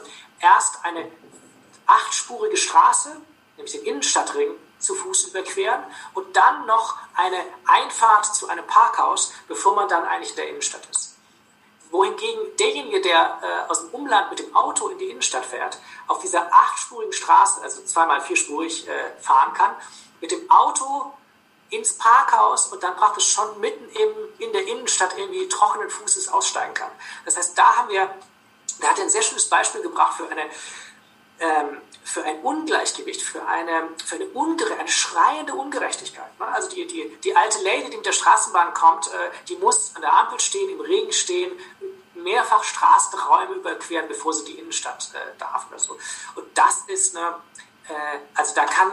[0.41, 1.09] erst eine
[1.87, 3.15] achtspurige Straße,
[3.55, 5.81] nämlich den Innenstadtring, zu Fuß überqueren
[6.13, 10.85] und dann noch eine Einfahrt zu einem Parkhaus, bevor man dann eigentlich in der Innenstadt
[10.91, 11.12] ist
[11.93, 15.77] wohingegen derjenige, der äh, aus dem Umland mit dem Auto in die Innenstadt fährt,
[16.07, 19.75] auf dieser achtspurigen Straße, also zweimal vierspurig, äh, fahren kann,
[20.19, 21.13] mit dem Auto
[21.69, 26.73] ins Parkhaus und dann praktisch schon mitten im, in der Innenstadt irgendwie trockenen Fußes aussteigen
[26.73, 26.91] kann.
[27.25, 28.09] Das heißt, da haben wir,
[28.79, 30.49] da hat er ein sehr schönes Beispiel gebracht für eine
[31.39, 36.37] ähm, für ein Ungleichgewicht, für eine, für eine, ungere, eine schreiende Ungerechtigkeit.
[36.39, 36.47] Ne?
[36.47, 40.01] Also die, die, die alte Lady, die mit der Straßenbahn kommt, äh, die muss an
[40.01, 41.51] der Ampel stehen, im Regen stehen,
[42.23, 45.97] mehrfach Straßenräume überqueren, bevor sie die Innenstadt äh, darf oder so.
[46.35, 47.35] Und das ist eine,
[47.89, 48.91] äh, also da kann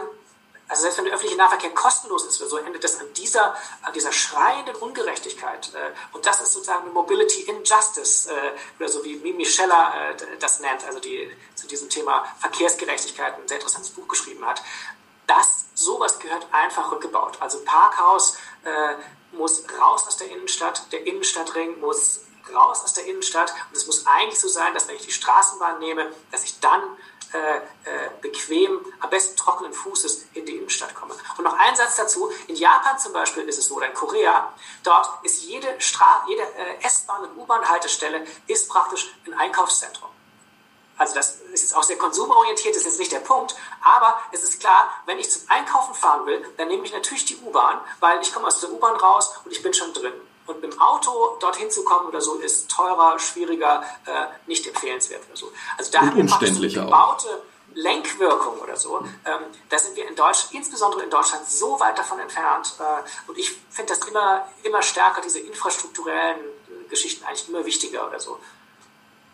[0.71, 4.13] also selbst wenn der öffentliche Nahverkehr kostenlos ist, so endet das an dieser, an dieser
[4.13, 5.69] schreienden Ungerechtigkeit.
[5.75, 10.37] Äh, und das ist sozusagen eine Mobility Injustice, äh, oder so wie Mimi Scheller äh,
[10.39, 14.63] das nennt, also die zu diesem Thema Verkehrsgerechtigkeit ein sehr interessantes Buch geschrieben hat.
[15.27, 17.37] Das, sowas gehört einfach rückgebaut.
[17.41, 18.37] Also Parkhaus
[19.31, 22.21] muss raus aus der Innenstadt, der Innenstadtring muss
[22.53, 25.79] raus aus der Innenstadt und es muss eigentlich so sein, dass wenn ich die Straßenbahn
[25.79, 26.81] nehme, dass ich dann
[27.33, 27.61] äh, äh,
[28.21, 31.15] bequem, am besten trockenen Fußes in die Innenstadt komme.
[31.37, 32.29] Und noch ein Satz dazu.
[32.47, 34.51] In Japan zum Beispiel ist es so, oder in Korea,
[34.83, 35.77] dort ist jede,
[36.27, 38.27] jede äh, S-Bahn- und U-Bahn-Haltestelle
[38.67, 40.09] praktisch ein Einkaufszentrum.
[40.97, 44.43] Also das ist jetzt auch sehr konsumorientiert, das ist jetzt nicht der Punkt, aber es
[44.43, 48.21] ist klar, wenn ich zum Einkaufen fahren will, dann nehme ich natürlich die U-Bahn, weil
[48.21, 50.13] ich komme aus der U-Bahn raus und ich bin schon drin.
[50.51, 55.21] Und mit dem Auto dorthin zu kommen oder so ist teurer, schwieriger, äh, nicht empfehlenswert
[55.27, 55.51] oder so.
[55.77, 57.51] Also da haben wir praktisch so eine gebaute auch.
[57.73, 58.99] Lenkwirkung oder so.
[58.99, 59.39] Ähm,
[59.69, 62.75] da sind wir in Deutschland, insbesondere in Deutschland, so weit davon entfernt.
[62.79, 66.39] Äh, und ich finde das immer, immer stärker, diese infrastrukturellen
[66.89, 68.39] Geschichten eigentlich immer wichtiger oder so.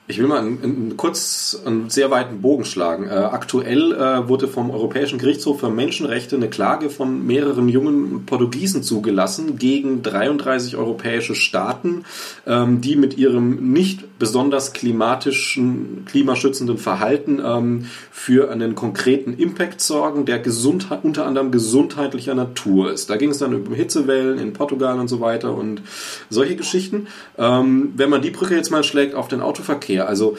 [0.10, 3.10] Ich will mal einen, einen, kurz einen sehr weiten Bogen schlagen.
[3.10, 8.84] Äh, aktuell äh, wurde vom Europäischen Gerichtshof für Menschenrechte eine Klage von mehreren jungen Portugiesen
[8.84, 12.06] zugelassen gegen 33 europäische Staaten,
[12.46, 20.26] ähm, die mit ihrem nicht besonders klimatischen, klimaschützenden Verhalten ähm, für einen konkreten Impact sorgen,
[20.26, 23.10] der Gesundheit, unter anderem gesundheitlicher Natur ist.
[23.10, 25.82] Da ging es dann um Hitzewellen in Portugal und so weiter und
[26.30, 27.08] solche Geschichten.
[27.38, 30.08] Ähm, wenn man die Brücke jetzt mal schlägt auf den Autoverkehr, her.
[30.08, 30.38] Also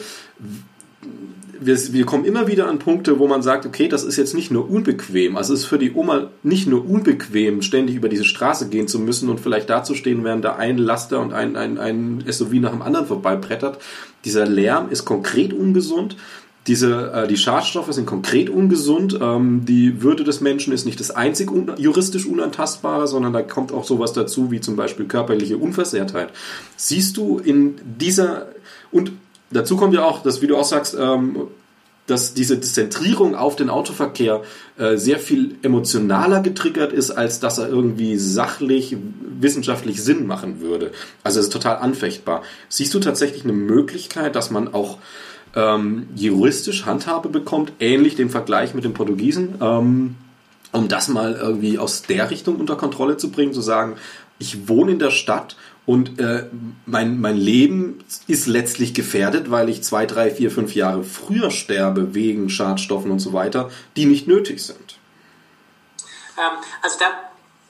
[1.61, 4.51] wir, wir, kommen immer wieder an Punkte, wo man sagt, okay, das ist jetzt nicht
[4.51, 5.35] nur unbequem.
[5.35, 8.99] Also es ist für die Oma nicht nur unbequem, ständig über diese Straße gehen zu
[8.99, 12.81] müssen und vielleicht dazustehen, während da ein Laster und ein, ein, ein SUV nach dem
[12.81, 13.79] anderen vorbeibrettert.
[14.25, 16.15] Dieser Lärm ist konkret ungesund.
[16.67, 19.17] Diese, äh, die Schadstoffe sind konkret ungesund.
[19.21, 23.71] Ähm, die Würde des Menschen ist nicht das einzig un juristisch Unantastbare, sondern da kommt
[23.71, 26.29] auch sowas dazu, wie zum Beispiel körperliche Unversehrtheit.
[26.75, 28.47] Siehst du in dieser
[28.91, 29.11] und
[29.51, 31.47] dazu kommt ja auch, dass, wie du auch sagst, ähm,
[32.09, 34.41] dass diese Zentrierung auf den Autoverkehr
[34.77, 38.97] äh, sehr viel emotionaler getriggert ist, als dass er irgendwie sachlich,
[39.39, 40.91] wissenschaftlich Sinn machen würde.
[41.23, 42.41] Also es ist total anfechtbar.
[42.67, 44.97] Siehst du tatsächlich eine Möglichkeit, dass man auch
[45.55, 50.15] ähm, juristisch Handhabe bekommt, ähnlich dem Vergleich mit den Portugiesen, ähm,
[50.71, 53.95] um das mal irgendwie aus der Richtung unter Kontrolle zu bringen, zu sagen,
[54.39, 55.57] ich wohne in der Stadt
[55.89, 56.47] und äh,
[56.85, 62.13] mein, mein Leben ist letztlich gefährdet, weil ich zwei, drei, vier, fünf Jahre früher sterbe
[62.13, 64.99] wegen Schadstoffen und so weiter, die nicht nötig sind.
[66.37, 67.07] Ähm, also da,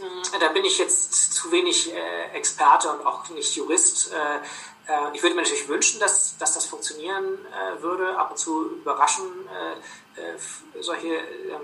[0.04, 4.12] hm, da bin ich jetzt zu wenig äh, Experte und auch nicht Jurist.
[4.12, 8.18] Äh, äh, ich würde mir natürlich wünschen, dass, dass das funktionieren äh, würde.
[8.18, 11.62] Ab und zu überraschen äh, äh, solche ähm,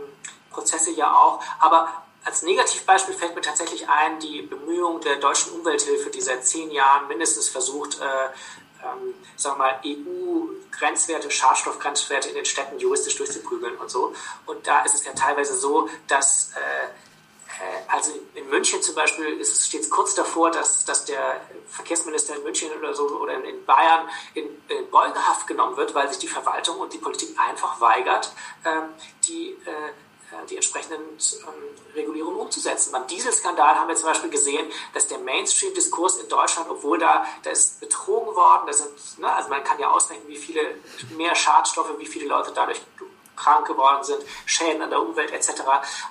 [0.51, 1.43] Prozesse ja auch.
[1.59, 6.71] Aber als Negativbeispiel fällt mir tatsächlich ein, die Bemühungen der deutschen Umwelthilfe, die seit zehn
[6.71, 8.05] Jahren mindestens versucht, äh,
[8.83, 14.13] ähm, sagen wir mal, EU-Grenzwerte, Schadstoffgrenzwerte in den Städten juristisch durchzuprügeln und so.
[14.47, 16.85] Und da ist es ja teilweise so, dass äh,
[17.63, 22.35] äh also in München zum Beispiel ist es stets kurz davor, dass, dass der Verkehrsminister
[22.35, 26.27] in München oder so oder in Bayern in, in Beugehaft genommen wird, weil sich die
[26.27, 28.31] Verwaltung und die Politik einfach weigert,
[28.65, 28.89] ähm,
[29.27, 29.91] die äh,
[30.49, 32.91] die entsprechenden ähm, Regulierungen umzusetzen.
[32.91, 37.49] Beim Dieselskandal haben wir zum Beispiel gesehen, dass der Mainstream-Diskurs in Deutschland, obwohl da, da
[37.51, 40.61] ist betrogen worden, da sind, ne, also man kann ja ausrechnen, wie viele
[41.17, 42.79] mehr Schadstoffe, wie viele Leute dadurch
[43.35, 45.61] krank geworden sind, Schäden an der Umwelt etc.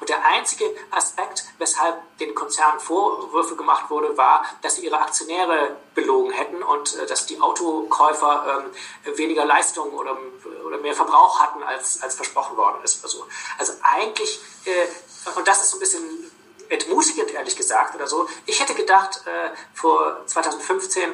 [0.01, 5.77] Und der einzige Aspekt, weshalb den Konzernen Vorwürfe gemacht wurde, war, dass sie ihre Aktionäre
[5.95, 8.65] belogen hätten und äh, dass die Autokäufer
[9.07, 10.17] ähm, weniger Leistung oder,
[10.65, 13.03] oder mehr Verbrauch hatten, als, als versprochen worden ist.
[13.05, 13.27] Also,
[13.59, 16.31] also eigentlich, äh, und das ist so ein bisschen
[16.69, 18.29] entmutigend, ehrlich gesagt, oder so.
[18.47, 21.13] Ich hätte gedacht, äh, vor 2015,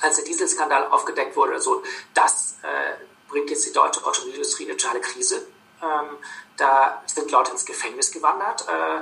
[0.00, 1.82] als der Dieselskandal aufgedeckt wurde, so,
[2.14, 2.94] dass äh,
[3.34, 5.44] bringt jetzt die deutsche Automobilindustrie eine totale Krise.
[5.82, 6.18] Ähm,
[6.56, 8.64] da sind Leute ins Gefängnis gewandert.
[8.68, 9.00] Äh,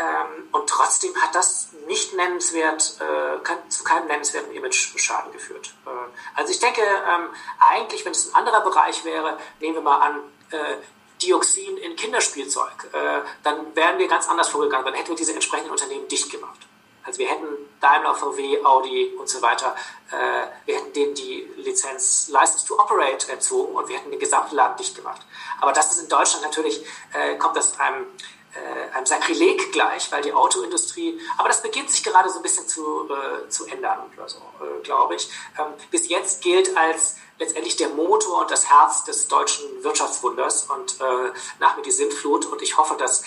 [0.00, 5.74] ähm, und trotzdem hat das nicht nennenswert, äh, zu keinem nennenswerten Image-Schaden geführt.
[5.86, 5.90] Äh,
[6.36, 10.20] also ich denke, ähm, eigentlich, wenn es ein anderer Bereich wäre, nehmen wir mal an,
[10.50, 10.76] äh,
[11.20, 14.84] Dioxin in Kinderspielzeug, äh, dann wären wir ganz anders vorgegangen.
[14.84, 16.60] Dann hätten wir diese entsprechenden Unternehmen dicht gemacht.
[17.02, 17.46] Also wir hätten
[17.84, 19.76] Daimler, VW, Audi und so weiter,
[20.10, 24.56] äh, wir hätten denen die Lizenz License to Operate entzogen und wir hätten den gesamten
[24.56, 25.20] Laden dicht gemacht.
[25.60, 26.82] Aber das ist in Deutschland natürlich,
[27.12, 28.06] äh, kommt das einem,
[28.54, 32.66] äh, einem Sakrileg gleich, weil die Autoindustrie, aber das beginnt sich gerade so ein bisschen
[32.66, 35.28] zu, äh, zu ändern, oder so, äh, glaube ich.
[35.58, 41.00] Ähm, bis jetzt gilt als letztendlich der Motor und das Herz des deutschen Wirtschaftswunders und
[41.00, 43.24] äh, nach mir die Sintflut und ich hoffe, dass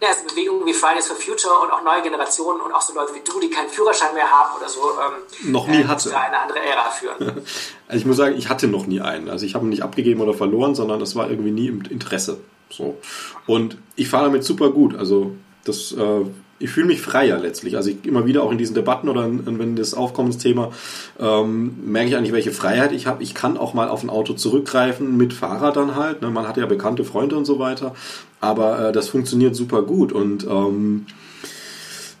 [0.00, 2.94] ja, es sind Bewegungen wie Fridays for Future und auch neue Generationen und auch so
[2.94, 6.16] Leute wie du, die keinen Führerschein mehr haben oder so, ähm, noch nie äh, hatte.
[6.16, 7.16] eine andere Ära führen.
[7.88, 9.28] also ich muss sagen, ich hatte noch nie einen.
[9.28, 12.40] Also ich habe ihn nicht abgegeben oder verloren, sondern das war irgendwie nie im Interesse.
[12.70, 12.98] So.
[13.46, 14.96] Und ich fahre damit super gut.
[14.96, 15.32] Also
[15.64, 16.24] das äh,
[16.60, 17.76] ich fühle mich freier letztlich.
[17.76, 20.70] Also ich, immer wieder auch in diesen Debatten oder in, wenn das Aufkommensthema
[21.18, 23.22] ähm, merke ich eigentlich, welche Freiheit ich habe.
[23.22, 26.20] Ich kann auch mal auf ein Auto zurückgreifen mit Fahrrad dann halt.
[26.20, 26.30] Ne?
[26.30, 27.94] Man hat ja bekannte Freunde und so weiter.
[28.40, 31.06] Aber äh, das funktioniert super gut und ähm,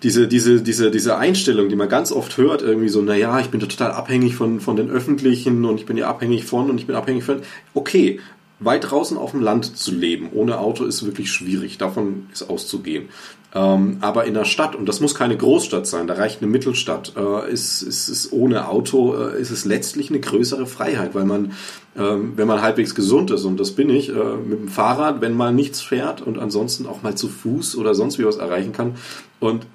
[0.02, 3.60] diese, diese, diese, diese Einstellung, die man ganz oft hört, irgendwie so, naja, ich bin
[3.60, 6.96] total abhängig von, von den Öffentlichen und ich bin ja abhängig von und ich bin
[6.96, 7.42] abhängig von.
[7.74, 8.18] Okay,
[8.60, 11.76] weit draußen auf dem Land zu leben ohne Auto ist wirklich schwierig.
[11.76, 13.08] Davon ist auszugehen.
[13.52, 17.14] Ähm, aber in der Stadt, und das muss keine Großstadt sein, da reicht eine Mittelstadt,
[17.16, 21.52] äh, ist, ist, ist ohne Auto äh, ist es letztlich eine größere Freiheit, weil man,
[21.96, 25.34] ähm, wenn man halbwegs gesund ist, und das bin ich, äh, mit dem Fahrrad, wenn
[25.34, 28.94] mal nichts fährt und ansonsten auch mal zu Fuß oder sonst wie was erreichen kann.
[29.40, 29.66] Und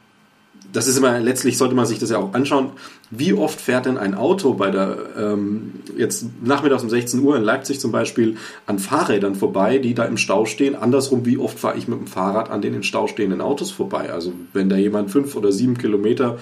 [0.76, 2.72] das ist immer, letztlich sollte man sich das ja auch anschauen,
[3.10, 7.44] wie oft fährt denn ein Auto bei der, ähm, jetzt nachmittags um 16 Uhr in
[7.44, 10.76] Leipzig zum Beispiel, an Fahrrädern vorbei, die da im Stau stehen.
[10.76, 14.12] Andersrum, wie oft fahre ich mit dem Fahrrad an den in Stau stehenden Autos vorbei?
[14.12, 16.38] Also wenn da jemand fünf oder sieben Kilometer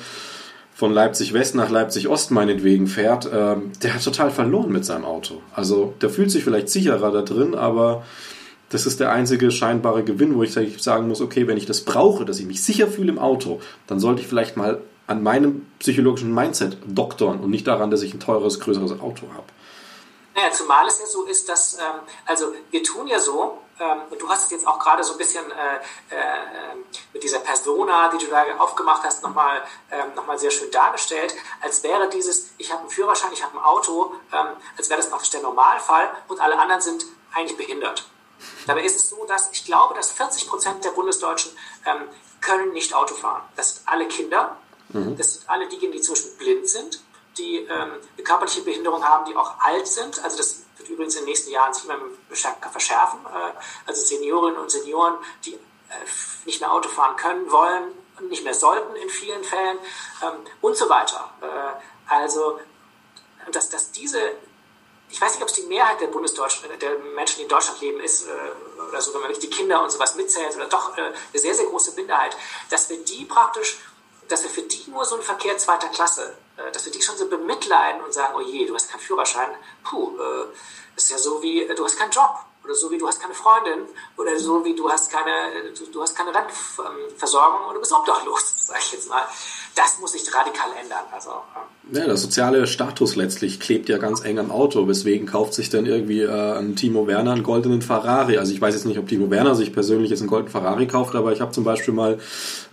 [0.74, 5.06] von Leipzig West nach Leipzig Ost meinetwegen fährt, ähm, der hat total verloren mit seinem
[5.06, 5.42] Auto.
[5.54, 8.04] Also der fühlt sich vielleicht sicherer da drin, aber
[8.74, 12.26] das ist der einzige scheinbare Gewinn, wo ich sagen muss, okay, wenn ich das brauche,
[12.26, 16.34] dass ich mich sicher fühle im Auto, dann sollte ich vielleicht mal an meinem psychologischen
[16.34, 19.46] Mindset doktern und nicht daran, dass ich ein teures, größeres Auto habe.
[20.36, 24.28] Naja, zumal es ja so ist, dass, ähm, also wir tun ja so, ähm, du
[24.28, 26.76] hast es jetzt auch gerade so ein bisschen äh, äh,
[27.14, 29.62] mit dieser Persona, die du da aufgemacht hast, nochmal
[29.92, 33.64] ähm, noch sehr schön dargestellt, als wäre dieses, ich habe einen Führerschein, ich habe ein
[33.64, 34.48] Auto, ähm,
[34.78, 38.08] als wäre das praktisch der Normalfall und alle anderen sind eigentlich behindert.
[38.68, 41.52] Dabei ist es so, dass ich glaube, dass 40 Prozent der Bundesdeutschen
[41.86, 42.08] ähm,
[42.42, 43.44] können nicht Auto fahren.
[43.56, 44.58] Das sind alle Kinder,
[44.90, 45.18] mhm.
[45.18, 47.02] das sind alle diejenigen, die Beispiel blind sind,
[47.38, 50.24] die ähm, eine körperliche Behinderung haben, die auch alt sind.
[50.24, 51.98] Also das wird übrigens in den nächsten Jahren sich immer
[52.72, 53.20] verschärfen.
[53.26, 53.52] Äh,
[53.88, 55.16] also Seniorinnen und Senioren,
[55.46, 55.58] die äh,
[56.46, 59.78] nicht mehr Auto fahren können, wollen und nicht mehr sollten in vielen Fällen
[60.22, 61.32] ähm, und so weiter.
[61.42, 62.60] Äh, also
[63.52, 64.20] dass, dass diese
[65.14, 68.00] ich weiß nicht, ob es die Mehrheit der Bundesdeutschen, der Menschen, die in Deutschland leben,
[68.00, 68.32] ist, äh,
[68.90, 71.54] oder so, wenn man nicht die Kinder und sowas mitzählt, oder doch äh, eine sehr,
[71.54, 72.36] sehr große Minderheit,
[72.72, 73.78] dass wir die praktisch,
[74.28, 77.16] dass wir für die nur so ein Verkehr zweiter Klasse, äh, dass wir die schon
[77.16, 79.52] so bemitleiden und sagen, oh je, du hast keinen Führerschein,
[79.84, 80.18] puh,
[80.96, 83.88] ist ja so wie, du hast keinen Job, oder so wie du hast keine Freundin,
[84.18, 88.54] oder so wie du hast keine, du, du hast keine Rentenversorgung und du bist obdachlos,
[88.68, 89.28] sag ich jetzt mal
[89.76, 91.06] das muss sich radikal ändern.
[91.12, 91.30] Also,
[91.92, 94.88] ja, der soziale Status letztlich klebt ja ganz eng am Auto.
[94.88, 98.38] Weswegen kauft sich dann irgendwie äh, ein Timo Werner einen goldenen Ferrari?
[98.38, 101.16] Also ich weiß jetzt nicht, ob Timo Werner sich persönlich jetzt einen goldenen Ferrari kauft,
[101.16, 102.20] aber ich habe zum Beispiel mal,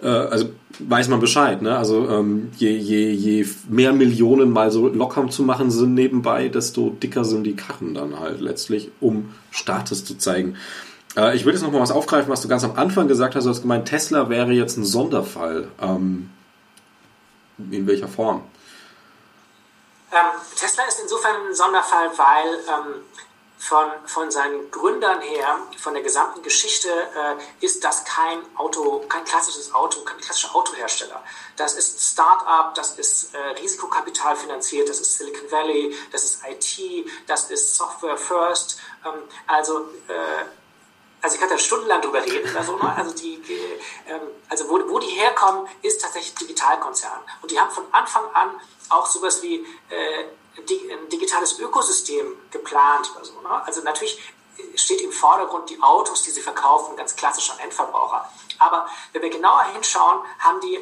[0.02, 1.76] äh, also weiß man Bescheid, ne?
[1.76, 6.90] Also ähm, je, je, je mehr Millionen mal so locker zu machen sind nebenbei, desto
[6.90, 10.56] dicker sind die Karren dann halt letztlich, um Status zu zeigen.
[11.16, 13.44] Äh, ich will jetzt noch mal was aufgreifen, was du ganz am Anfang gesagt hast.
[13.44, 15.68] Du hast gemeint, Tesla wäre jetzt ein Sonderfall.
[15.80, 16.30] Ähm,
[17.70, 18.42] in welcher Form?
[20.12, 20.18] Ähm,
[20.56, 23.04] Tesla ist insofern ein Sonderfall, weil ähm,
[23.60, 29.22] von, von seinen Gründern her, von der gesamten Geschichte, äh, ist das kein Auto, kein
[29.24, 31.22] klassisches Auto, kein klassischer Autohersteller.
[31.56, 37.06] Das ist Start-up, das ist äh, Risikokapital finanziert, das ist Silicon Valley, das ist IT,
[37.26, 38.80] das ist Software First.
[39.04, 40.44] Ähm, also äh,
[41.22, 42.94] also ich kann da stundenlang drüber reden, also, ne?
[42.96, 43.42] also, die,
[44.06, 47.20] ähm, also wo, wo die herkommen, ist tatsächlich Digitalkonzern.
[47.42, 48.50] Und die haben von Anfang an
[48.88, 50.24] auch sowas wie äh,
[50.56, 53.10] ein digitales Ökosystem geplant.
[53.18, 53.62] Also, ne?
[53.64, 54.20] also natürlich
[54.74, 58.30] steht im Vordergrund die Autos, die sie verkaufen, ganz klassisch an Endverbraucher.
[58.58, 60.78] Aber wenn wir genauer hinschauen, haben die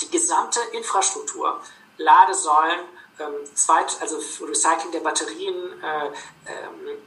[0.00, 1.60] die gesamte Infrastruktur,
[1.98, 2.80] Ladesäulen,
[3.18, 6.06] ähm, Zweit, also Recycling der Batterien, äh,
[6.46, 6.98] ähm,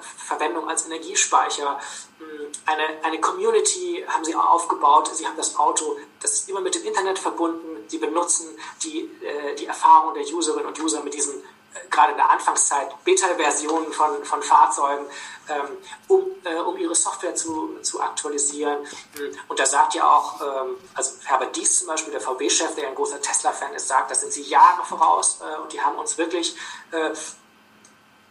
[0.00, 1.78] Verwendung als Energiespeicher.
[2.18, 5.10] Hm, eine, eine Community haben sie aufgebaut.
[5.14, 7.84] Sie haben das Auto, das ist immer mit dem Internet verbunden.
[7.88, 8.48] Sie benutzen
[8.82, 12.92] die, äh, die Erfahrung der Userinnen und User mit diesen, äh, gerade in der Anfangszeit,
[13.04, 15.06] Beta-Versionen von, von Fahrzeugen,
[15.48, 15.76] ähm,
[16.08, 18.78] um, äh, um ihre Software zu, zu aktualisieren.
[19.16, 22.88] Hm, und da sagt ja auch, ähm, also Herbert Dies zum Beispiel, der VW-Chef, der
[22.88, 26.56] ein großer Tesla-Fan ist, sagt, das sind sie Jahre voraus und die haben uns wirklich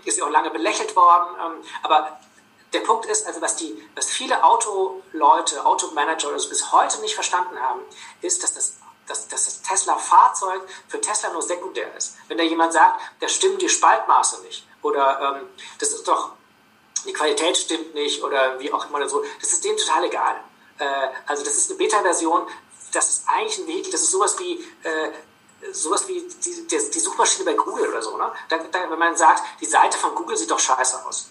[0.10, 1.36] ist ja auch lange belächelt worden.
[1.39, 2.20] Ähm, aber
[2.74, 7.60] der Punkt ist, also was, die, was viele Autoleute, Automanager also bis heute nicht verstanden
[7.60, 7.82] haben,
[8.22, 12.16] ist, dass das, dass, dass das Tesla-Fahrzeug für Tesla nur sekundär ist.
[12.28, 15.49] Wenn da jemand sagt, da stimmen die Spaltmaße nicht oder ähm,
[15.80, 16.32] das ist doch,
[17.05, 20.36] die Qualität stimmt nicht oder wie auch immer so, das ist denen total egal.
[20.78, 20.86] Äh,
[21.26, 22.47] also das ist eine Beta-Version,
[22.91, 25.12] das ist eigentlich ein Weg, das ist sowas wie äh,
[25.72, 28.32] sowas wie die, die, die, Suchmaschine bei Google oder so, ne?
[28.47, 31.30] Da, da, wenn man sagt, die Seite von Google sieht doch scheiße aus.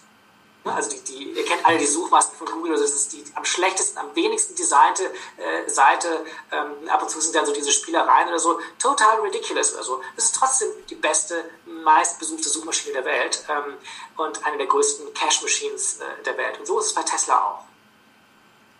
[0.65, 0.73] Ne?
[0.73, 3.97] Also die, die, ihr kennt alle die Suchmasken von Google, das ist die am schlechtesten,
[3.97, 5.03] am wenigsten designte
[5.37, 6.25] äh, Seite.
[6.51, 8.59] Ähm, ab und zu sind dann so diese Spielereien oder so.
[8.77, 10.01] Total ridiculous oder so.
[10.15, 13.77] Das ist trotzdem die beste, meistbesuchte Suchmaschine der Welt ähm,
[14.17, 16.59] und eine der größten Cash-Machines äh, der Welt.
[16.59, 17.68] Und so ist es bei Tesla auch.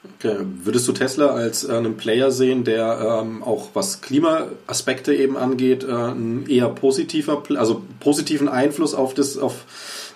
[0.01, 0.37] Okay.
[0.39, 5.83] Würdest du Tesla als äh, einen Player sehen, der ähm, auch was Klimaaspekte eben angeht,
[5.83, 9.65] äh, einen eher positiver, also positiven Einfluss auf das, auf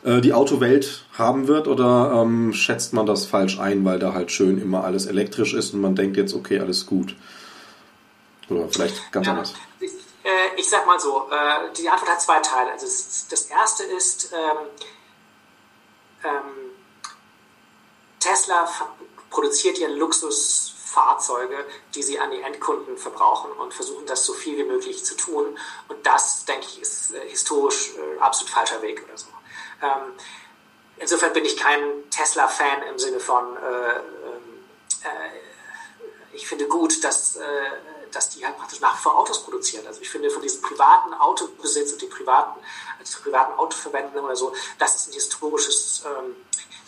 [0.05, 1.67] äh, die Autowelt haben wird?
[1.67, 5.73] Oder ähm, schätzt man das falsch ein, weil da halt schön immer alles elektrisch ist
[5.73, 7.15] und man denkt jetzt, okay, alles gut?
[8.49, 9.53] Oder vielleicht ganz ja, anders?
[9.81, 12.71] Ich, äh, ich sag mal so, äh, die Antwort hat zwei Teile.
[12.71, 14.67] Also das, das erste ist, ähm,
[16.23, 16.71] ähm,
[18.19, 18.65] Tesla
[19.33, 21.65] produziert ja Luxus Fahrzeuge,
[21.95, 25.57] die sie an die Endkunden verbrauchen und versuchen das so viel wie möglich zu tun.
[25.87, 29.27] Und das, denke ich, ist äh, historisch äh, absolut falscher Weg oder so.
[29.81, 30.13] Ähm,
[30.97, 31.81] insofern bin ich kein
[32.11, 34.65] Tesla-Fan im Sinne von, äh, ähm,
[35.01, 37.37] äh, ich finde gut, dass,
[38.11, 39.85] dass die halt praktisch nach wie vor Autos produzieren.
[39.85, 42.59] Also ich finde von diesem privaten Autobesitz und die privaten,
[42.97, 46.35] also privaten Autoverwenden oder so, das ist ein historisches ähm,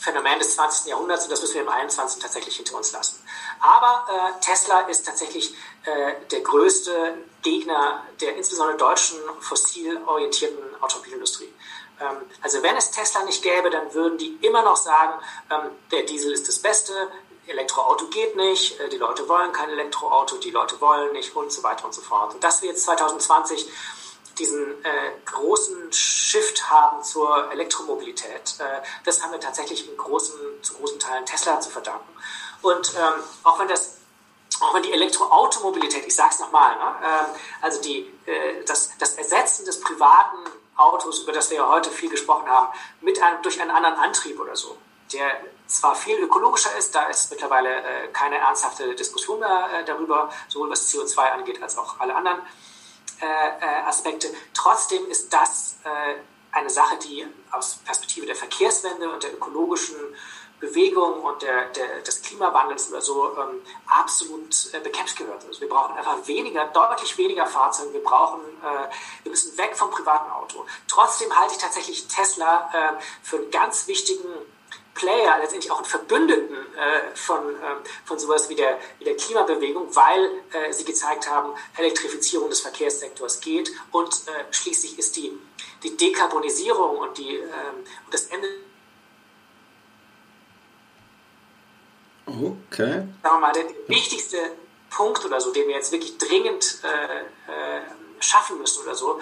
[0.06, 0.86] Phänomen des 20.
[0.86, 2.22] Jahrhunderts und das müssen wir im 21.
[2.22, 3.20] tatsächlich hinter uns lassen.
[3.60, 11.52] Aber äh, Tesla ist tatsächlich äh, der größte Gegner der insbesondere deutschen fossil orientierten Automobilindustrie.
[12.00, 16.04] Ähm, also wenn es Tesla nicht gäbe, dann würden die immer noch sagen, ähm, der
[16.04, 16.94] Diesel ist das Beste,
[17.48, 21.64] Elektroauto geht nicht, äh, die Leute wollen kein Elektroauto, die Leute wollen nicht und so
[21.64, 22.36] weiter und so fort.
[22.36, 23.68] Und dass wir jetzt 2020
[24.38, 30.74] diesen äh, großen Shift haben zur Elektromobilität, äh, das haben wir tatsächlich in großen, zu
[30.76, 32.14] großen Teilen Tesla zu verdanken.
[32.62, 33.96] Und ähm, auch wenn das
[34.62, 39.16] auch wenn die Elektroautomobilität, ich sage es nochmal, ne, äh, also die, äh, das, das
[39.16, 40.38] Ersetzen des privaten
[40.78, 42.68] Autos, über das wir ja heute viel gesprochen haben,
[43.02, 44.78] mit einem, durch einen anderen Antrieb oder so,
[45.14, 45.28] der
[45.68, 50.70] zwar viel ökologischer ist, da ist mittlerweile äh, keine ernsthafte Diskussion mehr äh, darüber, sowohl
[50.70, 52.42] was CO2 angeht als auch alle anderen
[53.22, 54.28] äh, äh, Aspekte.
[54.54, 56.16] Trotzdem ist das äh,
[56.52, 59.98] eine Sache, die aus Perspektive der Verkehrswende und der ökologischen
[60.60, 65.46] Bewegung und der, der, des Klimawandels oder so ähm, absolut äh, bekämpft gehört.
[65.46, 67.94] Also wir brauchen einfach weniger, deutlich weniger Fahrzeuge.
[67.94, 70.66] Wir brauchen, äh, wir müssen weg vom privaten Auto.
[70.88, 74.30] Trotzdem halte ich tatsächlich Tesla äh, für einen ganz wichtigen
[74.96, 77.76] Player, letztendlich auch einen Verbündeten äh, von, äh,
[78.06, 83.42] von sowas wie der, wie der Klimabewegung, weil äh, sie gezeigt haben, Elektrifizierung des Verkehrssektors
[83.42, 85.38] geht und äh, schließlich ist die,
[85.84, 88.48] die Dekarbonisierung und, die, ähm, und das Ende
[92.28, 93.08] Okay.
[93.22, 94.38] Sagen wir mal, der wichtigste
[94.90, 97.82] Punkt oder so, den wir jetzt wirklich dringend äh, äh,
[98.20, 99.20] schaffen müssen oder so.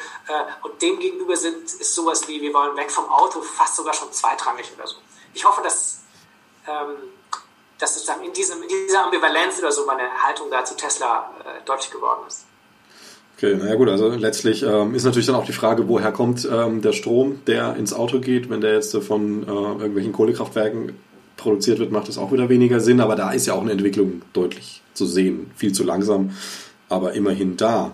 [0.62, 4.12] Und dem gegenüber sind, ist sowas wie, wir wollen weg vom Auto, fast sogar schon
[4.14, 4.96] zweitrangig oder so.
[5.34, 6.02] Ich hoffe, dass,
[6.68, 6.96] ähm,
[7.80, 11.66] dass sozusagen in, diesem, in dieser Ambivalenz oder so meine Haltung da zu Tesla äh,
[11.66, 12.46] deutlich geworden ist.
[13.38, 16.82] Okay, naja gut, also letztlich ähm, ist natürlich dann auch die Frage, woher kommt ähm,
[16.82, 20.96] der Strom, der ins Auto geht, wenn der jetzt von äh, irgendwelchen Kohlekraftwerken
[21.36, 24.22] produziert wird, macht das auch wieder weniger Sinn, aber da ist ja auch eine Entwicklung
[24.34, 25.52] deutlich zu sehen.
[25.56, 26.32] Viel zu langsam,
[26.90, 27.92] aber immerhin da.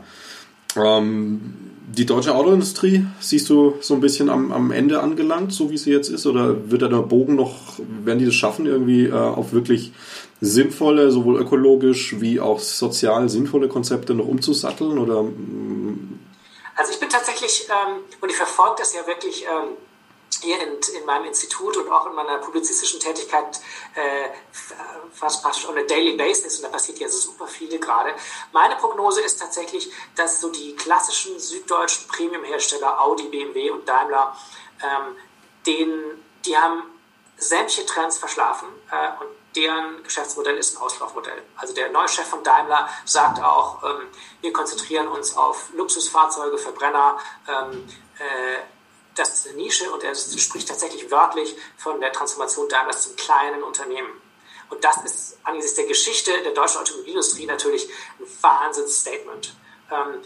[0.76, 5.78] Ähm, die deutsche Autoindustrie siehst du so ein bisschen am, am Ende angelangt, so wie
[5.78, 6.28] sie jetzt ist?
[6.28, 9.92] Oder wird da der Bogen noch, werden die das schaffen, irgendwie äh, auf wirklich
[10.40, 15.00] sinnvolle, sowohl ökologisch wie auch sozial sinnvolle Konzepte noch umzusatteln?
[15.00, 16.20] Oder, mm?
[16.76, 19.70] also ich bin tatsächlich, ähm, und ich verfolge das ja wirklich ähm,
[20.42, 23.60] hier in, in, meinem Institut und auch in meiner publizistischen Tätigkeit
[23.96, 24.30] äh,
[25.14, 28.14] fast praktisch on a daily basis und da passiert ja super viele gerade.
[28.52, 34.36] Meine Prognose ist tatsächlich, dass so die klassischen süddeutschen Premium-Hersteller Audi, BMW und Daimler,
[34.82, 35.16] ähm,
[35.66, 36.84] den, die haben
[37.38, 41.42] sämtliche Trends verschlafen äh, und deren Geschäftsmodell ist ein Auslaufmodell.
[41.56, 44.08] Also der neue Chef von Daimler sagt auch, ähm,
[44.42, 47.18] wir konzentrieren uns auf Luxusfahrzeuge, Verbrenner,
[47.48, 47.88] ähm,
[48.20, 48.60] äh,
[49.16, 53.64] das ist eine Nische und er spricht tatsächlich wörtlich von der Transformation Daimlers zum kleinen
[53.64, 54.10] Unternehmen.
[54.70, 57.90] Und das ist angesichts der Geschichte der deutschen Automobilindustrie natürlich
[58.20, 59.56] ein Wahnsinnsstatement.
[59.92, 60.22] Ähm,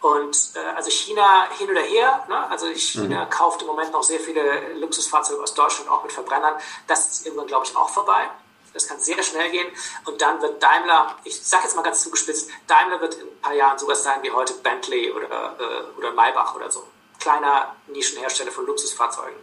[0.00, 2.48] und äh, also China hin oder her, ne?
[2.50, 3.30] also China mhm.
[3.30, 6.54] kauft im Moment noch sehr viele Luxusfahrzeuge aus Deutschland, auch mit Verbrennern.
[6.86, 8.28] Das ist irgendwann, glaube ich, auch vorbei.
[8.72, 9.66] Das kann sehr schnell gehen.
[10.04, 13.54] Und dann wird Daimler, ich sage jetzt mal ganz zugespitzt, Daimler wird in ein paar
[13.54, 16.86] Jahren sowas sein wie heute Bentley oder, äh, oder Maybach oder so
[17.24, 19.40] kleiner Nischenhersteller von Luxusfahrzeugen.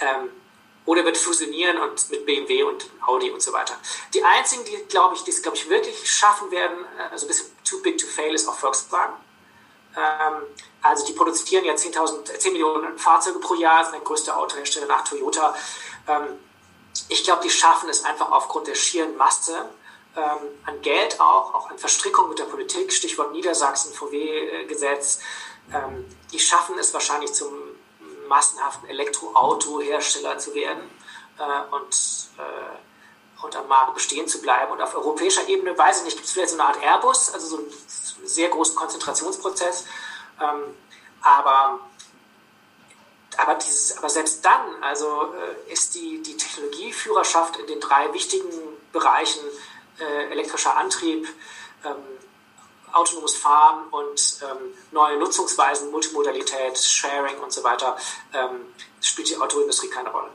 [0.00, 0.30] Ähm,
[0.84, 3.74] oder wird fusionieren und mit BMW und Audi und so weiter.
[4.14, 7.28] Die einzigen, die glaube ich, die es glaube ich wirklich schaffen werden, äh, also ein
[7.28, 9.14] bisschen too big to fail, ist auch Volkswagen.
[9.96, 10.42] Ähm,
[10.82, 15.04] also die produzieren ja 10.000, 10 Millionen Fahrzeuge pro Jahr, sind der größte Autohersteller nach
[15.04, 15.54] Toyota.
[16.06, 16.38] Ähm,
[17.08, 19.68] ich glaube, die schaffen es einfach aufgrund der schieren Masse
[20.16, 25.20] ähm, an Geld auch, auch an Verstrickung mit der Politik, Stichwort Niedersachsen, VW-Gesetz,
[25.72, 27.52] ähm, die schaffen es wahrscheinlich zum
[28.28, 30.90] massenhaften Elektroautohersteller zu werden
[31.38, 31.94] äh, und,
[32.38, 34.72] äh, und am Markt bestehen zu bleiben.
[34.72, 37.46] Und auf europäischer Ebene, weiß ich nicht, gibt es vielleicht so eine Art Airbus, also
[37.46, 37.72] so einen
[38.24, 39.86] sehr großen Konzentrationsprozess.
[40.40, 40.74] Ähm,
[41.22, 41.80] aber
[43.38, 48.50] aber, dieses, aber selbst dann also, äh, ist die, die Technologieführerschaft in den drei wichtigen
[48.92, 49.40] Bereichen
[50.00, 51.28] äh, elektrischer Antrieb,
[51.84, 51.94] ähm,
[52.98, 57.96] autonomes Fahren und ähm, neue Nutzungsweisen, Multimodalität, Sharing und so weiter,
[58.34, 58.60] ähm,
[59.00, 60.28] spielt die Autoindustrie keine Rolle.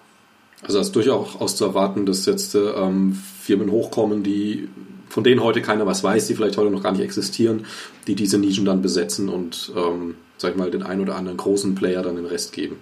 [0.61, 4.69] Also es ist durchaus zu erwarten, dass jetzt ähm, Firmen hochkommen, die
[5.09, 7.67] von denen heute keiner was weiß, die vielleicht heute noch gar nicht existieren,
[8.07, 11.75] die diese Nischen dann besetzen und, ähm, sag ich mal, den einen oder anderen großen
[11.75, 12.81] Player dann den Rest geben.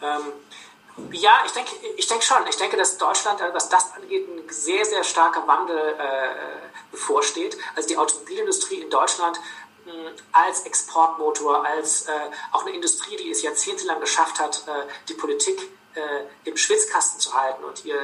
[0.00, 2.36] Ähm, ja, ich denke, ich denke schon.
[2.48, 7.56] Ich denke, dass Deutschland, äh, was das angeht, ein sehr, sehr starker Wandel äh, bevorsteht.
[7.74, 9.38] Also die Automobilindustrie in Deutschland
[9.86, 9.92] mh,
[10.32, 12.12] als Exportmotor, als äh,
[12.52, 15.58] auch eine Industrie, die es jahrzehntelang geschafft hat, äh, die Politik
[15.94, 17.98] äh, im Schwitzkasten zu halten und ihr,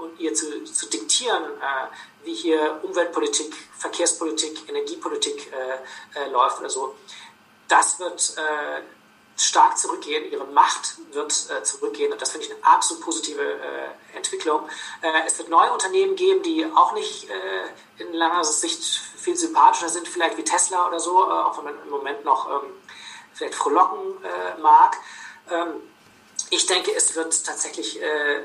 [0.00, 5.52] und ihr zu, zu diktieren, äh, wie hier Umweltpolitik, Verkehrspolitik, Energiepolitik
[6.30, 6.94] läuft oder so.
[7.66, 8.36] Das wird
[9.36, 14.16] stark zurückgehen, ihre Macht wird äh, zurückgehen und das finde ich eine absolut positive äh,
[14.16, 14.68] Entwicklung.
[15.00, 18.82] Äh, es wird neue Unternehmen geben, die auch nicht äh, in langer Sicht
[19.16, 22.48] viel sympathischer sind, vielleicht wie Tesla oder so, äh, auch wenn man im Moment noch
[22.50, 22.70] ähm,
[23.32, 24.96] vielleicht frohlocken äh, mag.
[25.50, 25.74] Ähm,
[26.50, 28.44] ich denke, es wird tatsächlich eine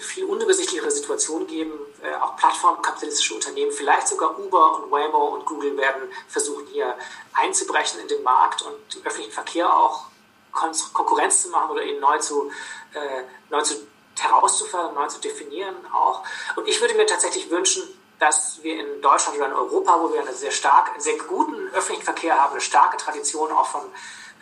[0.00, 1.78] viel unübersichtlichere Situation geben.
[2.04, 6.94] Äh, auch plattformkapitalistische Unternehmen, vielleicht sogar Uber und Waymo und Google werden versuchen, hier
[7.32, 10.04] einzubrechen in den Markt und den öffentlichen Verkehr auch
[10.52, 12.50] Kon Konkurrenz zu machen oder ihn neu zu,
[12.92, 13.86] äh, neu zu
[14.18, 16.22] herauszufördern, neu zu definieren auch.
[16.56, 17.82] Und ich würde mir tatsächlich wünschen,
[18.18, 21.68] dass wir in Deutschland oder in Europa, wo wir einen sehr stark, einen sehr guten
[21.68, 23.82] öffentlichen Verkehr haben, eine starke Tradition auch von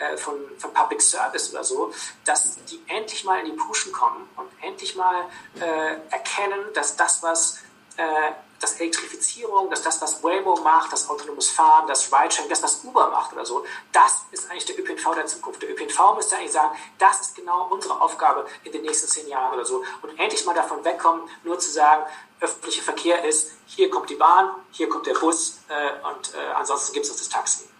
[0.02, 1.92] äh, von, von Public Service oder so,
[2.24, 5.28] dass die endlich mal in die Puschen kommen und endlich mal
[5.60, 7.58] äh, erkennen, dass das, was
[7.96, 12.84] äh, das Elektrifizierung, dass das, was Waymo macht, das autonomes Fahren, das Ridesharing, das, was
[12.84, 15.62] Uber macht oder so, das ist eigentlich der ÖPNV der Zukunft.
[15.62, 19.52] Der ÖPNV müsste eigentlich sagen, das ist genau unsere Aufgabe in den nächsten zehn Jahren
[19.54, 19.82] oder so.
[20.02, 22.04] Und endlich mal davon wegkommen, nur zu sagen,
[22.40, 26.92] öffentlicher Verkehr ist, hier kommt die Bahn, hier kommt der Bus äh, und äh, ansonsten
[26.92, 27.71] gibt es das Taxi.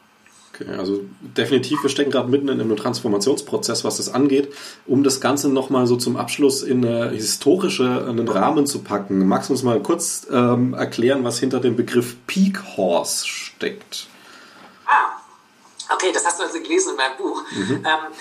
[0.55, 4.53] Okay, also definitiv, wir stecken gerade mitten in einem Transformationsprozess, was das angeht.
[4.87, 9.49] Um das Ganze nochmal so zum Abschluss in eine historische einen Rahmen zu packen, magst
[9.49, 14.09] du uns mal kurz ähm, erklären, was hinter dem Begriff Peak Horse steckt?
[14.85, 15.23] Ah,
[15.95, 17.43] okay, das hast du also gelesen in meinem Buch.
[17.53, 17.87] Mhm.
[17.87, 18.13] Ähm,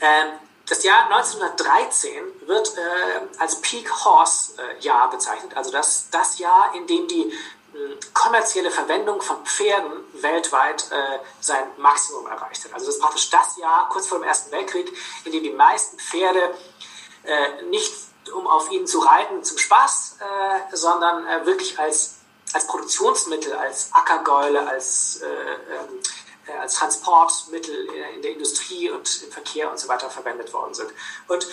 [0.00, 0.32] äh,
[0.68, 2.10] das Jahr 1913
[2.46, 7.32] wird äh, als Peak Horse äh, Jahr bezeichnet, also das, das Jahr, in dem die
[8.12, 12.74] kommerzielle Verwendung von Pferden weltweit äh, sein Maximum erreicht hat.
[12.74, 14.92] Also das ist praktisch das Jahr kurz vor dem Ersten Weltkrieg,
[15.24, 16.54] in dem die meisten Pferde
[17.24, 17.92] äh, nicht
[18.34, 22.16] um auf ihnen zu reiten zum Spaß, äh, sondern äh, wirklich als,
[22.52, 26.00] als Produktionsmittel, als Ackergäule, als, äh, ähm,
[26.46, 30.90] äh, als Transportmittel in der Industrie und im Verkehr und so weiter verwendet worden sind.
[31.26, 31.46] Und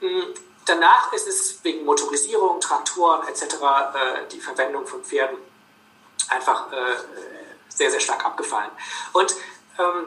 [0.00, 0.26] mh,
[0.70, 3.42] Danach ist es wegen Motorisierung, Traktoren etc.
[3.42, 5.36] Äh, die Verwendung von Pferden
[6.28, 6.94] einfach äh,
[7.68, 8.70] sehr, sehr stark abgefallen.
[9.12, 9.34] Und
[9.80, 10.06] ähm,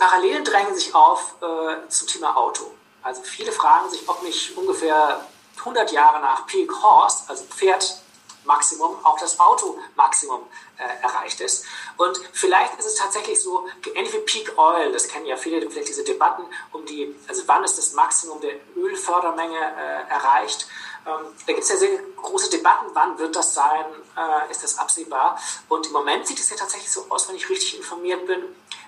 [0.00, 2.74] Parallelen drängen sich auf äh, zum Thema Auto.
[3.04, 5.24] Also viele fragen sich, ob nicht ungefähr
[5.60, 8.01] 100 Jahre nach Peak Horse, also Pferd
[8.44, 10.40] Maximum, auch das Auto-Maximum
[10.78, 11.64] äh, erreicht ist.
[11.96, 15.88] Und vielleicht ist es tatsächlich so, ähnlich wie Peak Oil, das kennen ja viele, vielleicht
[15.88, 16.42] diese Debatten
[16.72, 20.66] um die, also wann ist das Maximum der Ölfördermenge äh, erreicht.
[21.06, 23.86] Ähm, da gibt es ja sehr große Debatten, wann wird das sein,
[24.16, 25.38] äh, ist das absehbar.
[25.68, 28.42] Und im Moment sieht es ja tatsächlich so aus, wenn ich richtig informiert bin,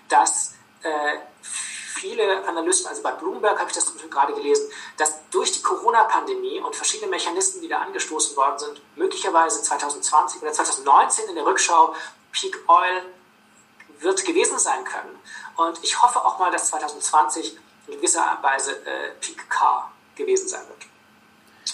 [0.09, 1.19] dass äh,
[1.95, 6.75] viele Analysten, also bei Bloomberg habe ich das gerade gelesen, dass durch die Corona-Pandemie und
[6.75, 11.95] verschiedene Mechanismen, die da angestoßen worden sind, möglicherweise 2020 oder 2019 in der Rückschau
[12.33, 13.03] Peak Oil
[14.01, 15.19] wird gewesen sein können.
[15.57, 17.57] Und ich hoffe auch mal, dass 2020
[17.87, 20.87] in gewisser Weise äh, Peak Car gewesen sein wird.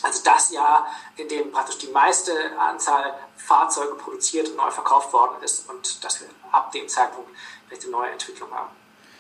[0.03, 0.87] Also das Jahr,
[1.17, 6.21] in dem praktisch die meiste Anzahl Fahrzeuge produziert und neu verkauft worden ist und dass
[6.21, 7.31] wir ab dem Zeitpunkt
[7.67, 8.71] vielleicht eine neue Entwicklung haben.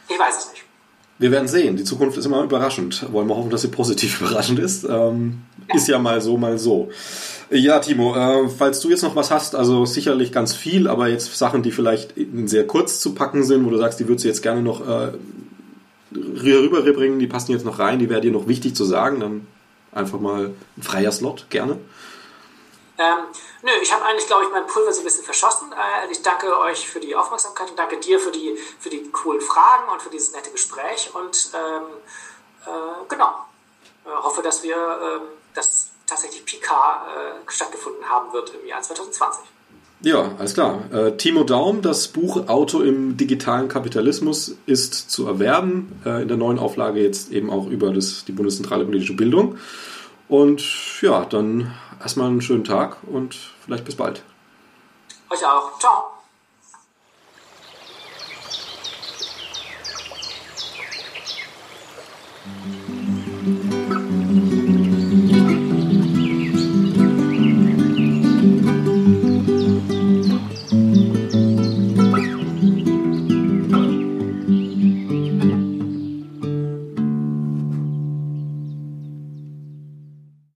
[0.08, 0.69] Ich weiß es nicht.
[1.20, 1.76] Wir werden sehen.
[1.76, 3.12] Die Zukunft ist immer überraschend.
[3.12, 4.84] Wollen wir hoffen, dass sie positiv überraschend ist.
[4.84, 5.42] Ähm,
[5.72, 6.88] ist ja mal so, mal so.
[7.50, 11.36] Ja, Timo, äh, falls du jetzt noch was hast, also sicherlich ganz viel, aber jetzt
[11.36, 12.14] Sachen, die vielleicht
[12.46, 15.12] sehr kurz zu packen sind, wo du sagst, die würdest du jetzt gerne noch äh,
[16.14, 19.46] rüberbringen, die passen jetzt noch rein, die wäre dir noch wichtig zu sagen, dann
[19.92, 21.72] einfach mal ein freier Slot, gerne.
[22.98, 23.26] Ähm,
[23.62, 25.72] nö, ich habe eigentlich, glaube ich, mein Pulver so ein bisschen verschossen.
[25.72, 29.40] Äh, ich danke euch für die Aufmerksamkeit und danke dir für die, für die coolen
[29.40, 31.10] Fragen und für dieses nette Gespräch.
[31.14, 31.82] Und ähm,
[32.66, 33.46] äh, genau,
[34.04, 35.22] äh, hoffe, dass wir, ähm,
[35.54, 39.44] dass tatsächlich Picard äh, stattgefunden haben wird im Jahr 2020.
[40.02, 40.82] Ja, alles klar.
[40.92, 46.00] Äh, Timo Daum, das Buch Auto im digitalen Kapitalismus ist zu erwerben.
[46.06, 49.58] Äh, in der neuen Auflage jetzt eben auch über das, die Bundeszentrale politische Bildung.
[50.26, 50.62] Und
[51.02, 54.22] ja, dann erstmal einen schönen Tag und vielleicht bis bald.
[55.30, 55.78] Euch auch.
[55.78, 56.10] Ciao.